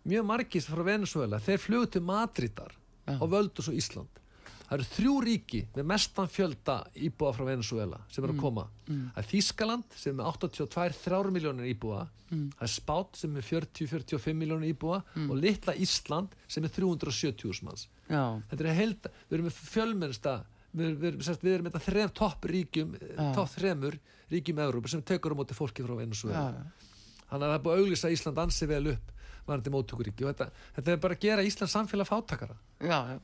mjög 0.08 0.28
margist 0.28 0.72
frá 0.72 0.84
Venezuela 0.88 1.42
þeir 1.44 1.64
flugu 1.64 1.92
til 1.96 2.06
Madridar 2.08 2.76
og 3.18 3.28
völdu 3.32 3.64
svo 3.66 3.76
Ísland. 3.76 4.24
Það 4.68 4.74
eru 4.76 4.86
þrjú 4.92 5.12
ríki 5.24 5.60
með 5.78 5.86
mestan 5.94 6.28
fjölda 6.28 6.74
íbúa 7.08 7.30
frá 7.32 7.46
Venezuela 7.48 8.02
sem 8.12 8.26
eru 8.26 8.36
að 8.36 8.42
koma. 8.42 8.66
Það 8.90 9.22
er 9.22 9.28
Þískaland 9.30 9.96
sem 9.96 10.12
er 10.12 10.18
með 10.18 10.32
82-3 10.34 11.32
miljónir 11.38 11.70
íbúa. 11.72 12.02
Það 12.28 12.66
er 12.68 12.74
Spát 12.74 13.16
sem 13.22 13.38
er 13.40 13.48
40-45 13.48 14.36
miljónir 14.36 14.74
íbúa 14.74 15.00
og 15.24 15.38
litla 15.40 15.76
Ísland 15.80 16.36
sem 16.52 16.68
er 16.68 16.74
370 16.76 17.64
manns. 17.64 17.88
Já, 18.12 18.42
þetta 18.52 18.68
er 18.68 18.80
held, 18.82 19.08
við 19.30 19.38
erum 19.38 19.48
með 19.48 19.64
fjölmennsta 19.72 20.36
við, 20.76 20.94
við, 21.02 21.18
sérst, 21.26 21.44
við 21.46 21.56
erum 21.56 21.68
með 21.68 21.76
þetta 21.78 21.92
þrem 21.92 22.14
topp 22.20 22.48
ríkjum 22.52 22.94
topp 23.36 23.54
þremur 23.56 23.98
ríkjum 24.32 24.62
Európa 24.64 24.92
sem 24.92 25.04
tekur 25.08 25.36
á 25.36 25.40
móti 25.40 25.58
fólki 25.58 25.86
frá 25.86 25.96
Venezuela 25.98 26.44
já, 26.52 26.87
þannig 27.30 27.43
að 27.43 27.51
það 27.51 27.57
er 27.59 27.63
búið 27.67 27.78
að 27.78 27.84
auglýsa 27.84 28.11
Ísland 28.15 28.38
ansi 28.43 28.67
vel 28.69 28.88
upp 28.93 29.13
varandi 29.47 29.71
móttökuríki 29.71 30.25
og 30.28 30.34
þetta, 30.34 30.47
þetta 30.75 30.91
er 30.91 30.97
bara 31.05 31.15
að 31.15 31.21
gera 31.23 31.43
Ísland 31.47 31.71
samfélag 31.71 32.07
fátakara 32.09 32.55
já, 32.84 32.99
já. 33.13 33.19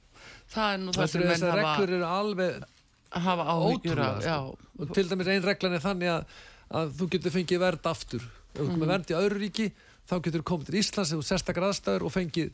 Það 0.53 0.73
er 0.73 0.77
nú 0.85 0.91
það 0.95 1.09
sem 1.11 1.21
menn 1.21 1.31
þessar 1.33 1.51
hafa, 1.59 1.73
reglur 1.73 1.95
eru 1.97 2.05
alveg 2.07 2.63
ótrúlega 3.13 4.21
sko. 4.23 4.57
Og 4.79 4.93
til 4.95 5.09
dæmis 5.09 5.27
ein 5.29 5.43
reglan 5.45 5.75
er 5.77 5.83
þannig 5.83 6.09
að, 6.13 6.23
að 6.79 6.93
þú 6.99 7.07
getur 7.15 7.33
fengið 7.35 7.59
verð 7.61 7.89
aftur 7.91 8.23
ef 8.23 8.61
þú 8.61 8.63
Mhm. 8.63 8.73
komið 8.77 8.91
vernd 8.93 9.11
í 9.11 9.17
öðru 9.19 9.41
ríki 9.43 9.67
þá 10.09 10.15
getur 10.23 10.41
þú 10.41 10.47
komið 10.51 10.65
til 10.71 10.79
Íslands 10.81 11.11
þú 11.13 11.19
sérstakar 11.27 11.67
aðstæður 11.69 12.05
og 12.07 12.11
fengið, 12.13 12.49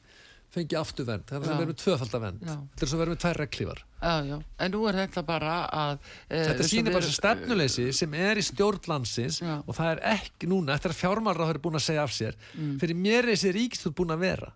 fengið 0.53 0.79
aftur 0.79 1.05
vernd 1.05 1.25
þannig 1.29 1.43
að 1.45 1.49
það 1.51 1.59
verður 1.59 1.69
með 1.73 1.79
tvöfalda 1.83 2.19
vernd 2.23 2.45
Já. 2.47 2.53
þetta 2.73 2.85
er 2.85 2.89
svo 2.89 2.99
verður 2.99 3.13
með 3.13 3.21
tvær 3.23 3.81
já. 4.29 4.37
En 4.65 4.71
nú 4.73 4.79
er 4.89 4.95
þetta 4.95 5.23
bara 5.27 5.55
að... 5.69 5.99
eh, 6.29 6.45
Þetta 6.49 6.67
sýnir 6.69 6.93
bara 6.95 7.03
þessi 7.05 7.17
stefnuleysi 7.19 7.85
sem 7.93 8.13
er 8.15 8.39
í 8.39 8.45
stjórnlandsins 8.47 9.41
Já. 9.43 9.57
og 9.65 9.75
það 9.77 9.91
er 9.91 10.01
ekki 10.15 10.47
núna, 10.49 10.73
eftir 10.79 10.95
að 10.95 11.01
fjármálra 11.03 11.49
er 11.51 11.59
búin 11.61 11.75
að 11.77 11.85
segja 11.89 12.03
af 12.07 12.15
sér, 12.15 12.33
Mm. 12.55 12.79
fyrir 12.81 12.95
mér 12.97 13.23
er 13.27 13.33
þessi 13.35 13.53
ríkistjóð 13.59 13.93
búin 13.99 14.15
að 14.15 14.19
vera. 14.25 14.51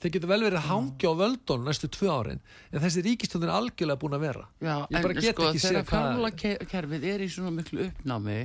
Þeir 0.00 0.12
getur 0.14 0.30
vel 0.30 0.40
verið 0.46 0.56
að 0.62 0.68
hangja 0.70 1.10
á 1.12 1.14
völdunum 1.20 1.66
næstu 1.68 1.88
tvö 1.92 2.08
árin, 2.08 2.38
en 2.72 2.80
þessi 2.80 3.02
ríkistjóð 3.04 3.42
er 3.44 3.50
algjörlega 3.52 4.00
búin 4.00 4.16
að 4.16 4.22
vera. 4.24 4.46
Já, 4.64 4.76
Ég 4.88 5.02
bara 5.04 5.12
get 5.18 5.34
sko 5.34 5.50
ekki 5.50 5.60
þegar 5.60 5.84
hvað- 5.84 5.90
fjármálakerfið 5.90 7.04
er 7.10 7.20
í 7.20 7.28
svona 7.28 7.52
miklu 7.58 7.84
uppnámi 7.90 8.38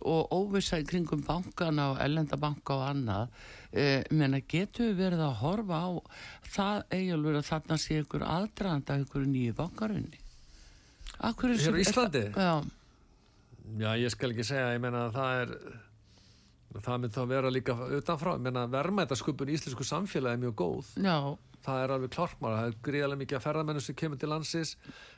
og 0.00 0.32
óvissa 0.32 0.78
í 0.80 0.86
kringum 0.88 1.20
bankana 1.26 1.90
og 1.92 1.98
ellenda 2.00 2.36
banka 2.40 2.74
og 2.78 2.86
annað 2.88 3.28
eh, 3.74 4.06
menna 4.14 4.40
getur 4.40 4.92
við 4.92 5.02
verið 5.02 5.24
að 5.26 5.36
horfa 5.42 5.80
á 5.82 5.90
það 6.54 6.80
eiginlega 6.94 7.42
að 7.42 7.50
þarna 7.50 7.80
sé 7.82 8.00
ykkur 8.02 8.26
aðdraðanda 8.28 9.00
ykkur 9.02 9.28
nýju 9.28 9.58
bankarunni? 9.58 10.22
Akkur 11.24 11.54
er 11.54 11.78
Íslandi? 11.82 12.24
Já, 12.34 12.64
Já, 13.80 13.94
ég 13.96 14.12
skal 14.12 14.34
ekki 14.34 14.44
segja, 14.46 14.74
ég 14.74 14.82
meina 14.82 15.06
að 15.06 15.14
það 15.16 15.38
er, 15.40 15.52
það 16.76 16.98
myndi 17.00 17.16
þá 17.16 17.24
vera 17.30 17.52
líka 17.52 17.76
utanfrá, 17.98 18.34
verðmætasköpun 18.74 19.50
í 19.50 19.56
íslensku 19.56 19.86
samfélagi 19.88 20.36
er 20.36 20.42
mjög 20.42 20.56
góð. 20.60 20.90
Já, 21.00 21.16
það 21.64 21.80
er 21.80 21.94
alveg 21.94 22.12
klártmála, 22.12 22.58
það 22.60 22.68
er 22.68 22.76
gríðarlega 22.88 23.20
mikið 23.22 23.38
að 23.38 23.46
ferðamennu 23.46 23.84
sem 23.86 23.96
kemur 24.02 24.20
til 24.20 24.30
landsins. 24.30 24.74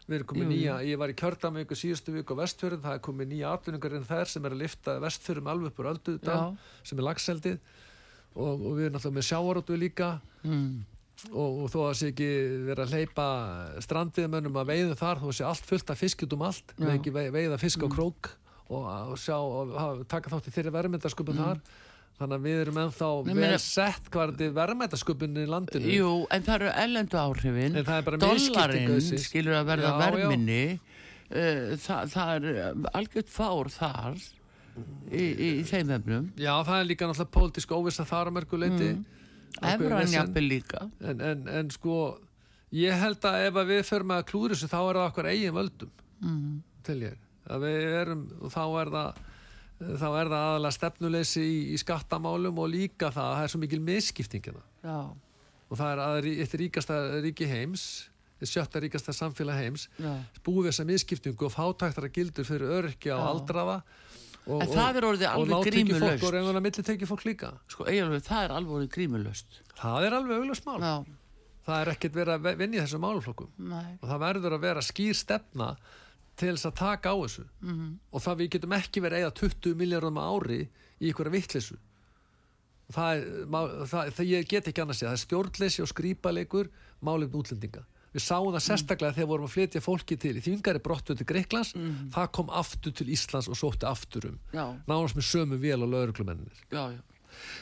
Við 0.06 0.18
erum 0.20 0.30
komið 0.30 0.50
nýja, 0.52 0.76
ég 0.86 1.00
var 1.02 1.10
í 1.10 1.16
kjördami 1.18 1.64
ykkur 1.66 1.80
síðustu 1.80 2.14
viku 2.14 2.38
á 2.38 2.40
vestfjörðin, 2.44 2.84
það 2.86 2.96
er 3.00 3.02
komið 3.08 3.30
nýja 3.32 3.50
atvinningar 3.56 3.98
en 3.98 4.06
þær 4.06 4.30
sem 4.30 4.46
er 4.46 4.54
að 4.54 4.62
lifta 4.62 4.96
vestfjörðum 5.02 5.50
alveg 5.52 5.72
upp 5.72 5.82
úr 5.82 5.90
öldudal, 5.90 6.38
Já. 6.38 6.80
sem 6.86 7.02
er 7.02 7.08
lagseldið 7.10 7.58
og, 8.36 8.52
og 8.60 8.76
við 8.76 8.84
erum 8.86 8.96
náttúrulega 8.98 9.18
með 9.18 9.26
sjáarótu 9.30 9.78
líka. 9.80 10.10
Mm. 10.46 10.84
og, 11.32 11.62
og 11.64 11.70
þó 11.72 11.78
að 11.88 11.94
sé 11.98 12.10
ekki 12.12 12.26
vera 12.68 12.84
að 12.84 12.92
hleypa 12.94 13.26
strandviðmönnum 13.86 14.58
að 14.60 14.68
veiðum 14.70 14.98
þar 15.00 15.22
þó 15.24 15.28
sé 15.34 15.46
allt 15.48 15.66
fullt 15.66 15.90
af 15.90 16.02
fiskjut 16.04 16.36
um 16.36 16.44
allt. 16.46 16.76
Við 16.76 16.92
ekki 16.98 17.14
vei- 17.16 17.30
veiða 17.34 17.58
fisk 17.62 17.82
á 17.82 17.88
krók 17.90 18.30
og, 18.68 19.16
sjá 19.18 19.36
og 19.40 20.04
taka 20.10 20.30
þátt 20.34 20.50
í 20.50 20.54
þeirri 20.54 20.74
verðmyndasköpun 20.76 21.40
þar. 21.40 21.62
Þannig 22.16 22.38
að 22.38 22.44
við 22.46 22.60
erum 22.62 22.78
ennþá 22.80 23.08
vel 23.26 23.56
sett 23.60 24.06
hvað 24.08 24.22
er 24.22 24.30
þetta 24.38 24.56
verðmætasköpun 24.56 25.34
í 25.36 25.48
landinu. 25.52 25.90
Jú, 25.92 26.12
en 26.32 26.46
það 26.46 26.54
eru 26.54 26.70
ellendu 26.84 27.18
áhrifin. 27.20 27.74
En 27.76 27.84
það 27.84 27.98
er 27.98 28.06
bara 28.06 28.20
misskipting 28.22 28.86
Dollarinn 28.88 29.24
skilur 29.26 29.58
að 29.58 29.66
verða 29.68 29.90
já. 29.90 29.98
verminni 30.00 30.62
uh, 30.72 31.74
það, 31.82 32.14
er 32.36 32.48
uh, 32.54 32.88
algjört 32.96 33.32
fár 33.34 33.72
þar 33.74 34.16
í, 35.10 35.22
í, 35.22 35.50
í 35.60 35.66
þeim 35.66 35.92
efnum. 35.98 36.30
Já, 36.38 36.52
það 36.66 36.80
er 36.80 36.88
líka 36.90 37.10
náttúrulega 37.10 37.34
pólitísk 37.36 37.76
þar 38.06 38.30
að 38.30 38.36
mörgu 38.38 38.60
leiti 38.60 38.90
Evran 39.64 40.10
jafnvel 40.12 40.44
líka. 40.44 40.82
En, 41.00 41.20
en, 41.24 41.46
en 41.48 41.70
sko 41.72 42.00
ég 42.76 42.98
held 43.00 43.24
að 43.24 43.46
ef 43.46 43.60
að 43.62 43.70
við 43.70 43.86
förum 43.88 44.12
að 44.16 44.26
klúður 44.30 44.56
þessu 44.56 44.68
þá 44.72 44.80
er 44.80 44.98
það 44.98 45.06
okkur 45.06 45.30
eigin 45.30 45.56
völdum 45.56 45.94
mm. 46.20 46.58
til 46.84 46.98
ég. 47.06 47.22
Að 47.46 47.64
við 47.64 47.96
erum, 48.02 48.26
og 48.42 48.52
þá 48.52 48.62
er 48.66 48.92
það 48.96 49.22
þá 49.76 50.06
er 50.08 50.30
það 50.30 50.40
aðalega 50.40 50.74
stefnuleysi 50.76 51.44
í, 51.44 51.56
í 51.74 51.78
skattamálum 51.80 52.60
og 52.62 52.70
líka 52.72 53.10
það 53.12 53.26
að 53.26 53.34
það 53.36 53.46
er 53.46 53.52
svo 53.52 53.60
mikil 53.60 53.80
misskiptingina 53.84 54.62
Já, 54.80 55.00
og 55.68 55.80
það 55.80 55.90
er 55.90 56.02
að 56.04 56.28
eitt 56.32 56.54
ríkasta 56.62 57.00
ríki 57.24 57.48
heims 57.50 57.84
sjötta 58.46 58.80
ríkasta 58.80 59.14
samfélag 59.16 59.60
heims 59.60 59.86
já. 59.96 60.12
búið 60.44 60.70
þessa 60.70 60.86
misskiptingu 60.88 61.48
og 61.48 61.52
fátæktara 61.52 62.10
gildur 62.12 62.48
fyrir 62.48 62.72
öryrkja 62.78 63.16
og 63.16 63.22
Já. 63.22 63.28
Og, 64.46 64.62
En 64.62 64.68
það 64.70 64.96
er 65.00 65.06
orðið 65.10 65.28
alveg 65.32 65.54
og 65.56 65.66
grímulaust. 65.66 66.22
og 66.24 66.32
reynulega 66.36 66.62
millitekju 66.62 67.06
fólk 67.10 67.24
líka. 67.26 67.52
Sko, 67.72 67.84
eiginlega, 67.90 68.22
það 68.28 68.44
er 68.46 68.54
alveg 68.60 68.90
grímulöst 68.94 69.60
það 69.80 70.06
er 70.06 70.16
alveg 70.20 70.36
auglast 70.42 70.66
mál. 70.68 70.80
Já, 70.80 70.96
það 71.66 71.80
er 71.82 71.90
ekkert 71.96 72.14
verið 72.20 72.34
að 72.36 72.58
vinna 72.62 72.76
í 72.76 72.82
þessum 72.84 73.02
máluflokkum 73.06 73.48
nei. 73.58 73.98
Og 74.02 74.08
það 74.10 74.22
verður 74.26 74.54
að 74.58 74.60
vera 74.68 74.84
skýr 74.86 75.14
stefna 75.18 75.70
til 76.36 76.52
þess 76.52 76.66
að 76.68 76.74
taka 76.78 77.10
á 77.10 77.16
þessu. 77.16 77.44
Mm. 77.64 77.98
og 78.12 78.20
það 78.22 78.38
við 78.42 78.50
getum 78.54 78.72
ekki 78.76 79.00
verið 79.02 79.18
að 79.18 79.26
eða 79.26 79.36
20 79.40 79.74
miljardum 79.80 80.18
ári 80.20 80.60
í 81.00 81.08
einhverja 81.10 81.32
vittlisu 81.32 81.76
það, 82.92 83.22
má- 83.50 83.86
það, 83.88 84.10
það 84.14 84.28
ég 84.30 84.48
get 84.50 84.68
ekki 84.70 84.82
annars 84.84 85.00
að 85.02 85.08
það 85.08 85.16
er 85.16 85.22
stjórnleysi 85.24 85.82
og 85.82 85.90
skrýpalegur 85.90 86.68
málefn 87.02 87.40
útlendinga 87.40 87.82
við 88.16 88.24
sáum 88.24 88.52
það 88.54 88.64
sérstaklega 88.66 89.16
þegar 89.18 89.30
vorum 89.32 89.48
að 89.48 89.54
flytja 89.56 89.84
fólki 89.84 90.16
til 90.20 90.36
í 90.38 90.44
þingari 90.44 90.82
brottu 90.84 91.16
til 91.16 91.26
Greiklands 91.28 91.74
það 92.14 92.30
kom 92.38 92.52
aftur 92.62 92.94
til 92.96 93.10
Íslands 93.12 93.50
og 93.52 93.58
sótti 93.60 93.88
aftur 93.88 94.30
um. 94.32 94.38
Já, 94.56 94.64
nánast 94.88 95.18
með 95.18 95.28
sömu 95.28 95.60
vél 95.60 95.82
og 95.84 95.92
lauruglumennir 95.92 96.64
já, 96.72 96.96
já. 96.96 97.02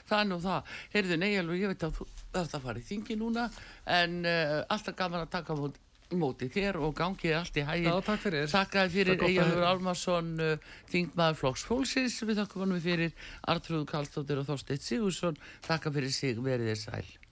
Það 0.08 0.20
er 0.20 0.28
nú 0.30 0.36
það, 0.42 0.74
heyrðu 0.92 1.16
Neijalur, 1.18 1.56
ég 1.58 1.72
veit 1.72 1.86
að 1.86 1.96
þú 1.96 2.04
ert 2.40 2.52
að 2.54 2.68
fara 2.68 2.82
í 2.82 2.84
þingi 2.86 3.16
núna 3.18 3.48
en 3.90 4.20
uh, 4.22 4.60
alltaf 4.70 4.96
gaman 4.98 5.24
að 5.24 5.32
taka 5.32 5.56
móti, 5.58 5.82
móti 6.14 6.48
þér 6.52 6.78
og 6.84 6.94
gangi 6.98 7.24
þér 7.24 7.40
allt 7.40 7.58
í 7.58 7.64
hægin 7.66 7.90
Já, 7.90 7.96
takk 8.06 8.22
fyrir. 8.22 8.46
Það 8.52 8.94
fyrir 8.94 9.24
heyra. 9.24 9.64
Almarsson, 9.72 10.30
uh, 10.38 10.70
þingmaður 10.92 11.40
Flokks 11.40 11.66
Fólksins, 11.66 12.20
við 12.22 12.42
þakka 12.44 12.62
honum 12.62 12.84
fyrir 12.84 13.28
Artrúð 13.50 13.86
Karlsdóttir 13.90 14.44
og 14.44 14.48
Þorsteit 14.52 14.86
Sigursson, 14.86 15.42
þakka 15.66 15.94
fyrir 15.98 16.14
sig, 16.14 16.38
verið 16.44 16.74
þér 16.74 16.82
sæl. 16.86 17.23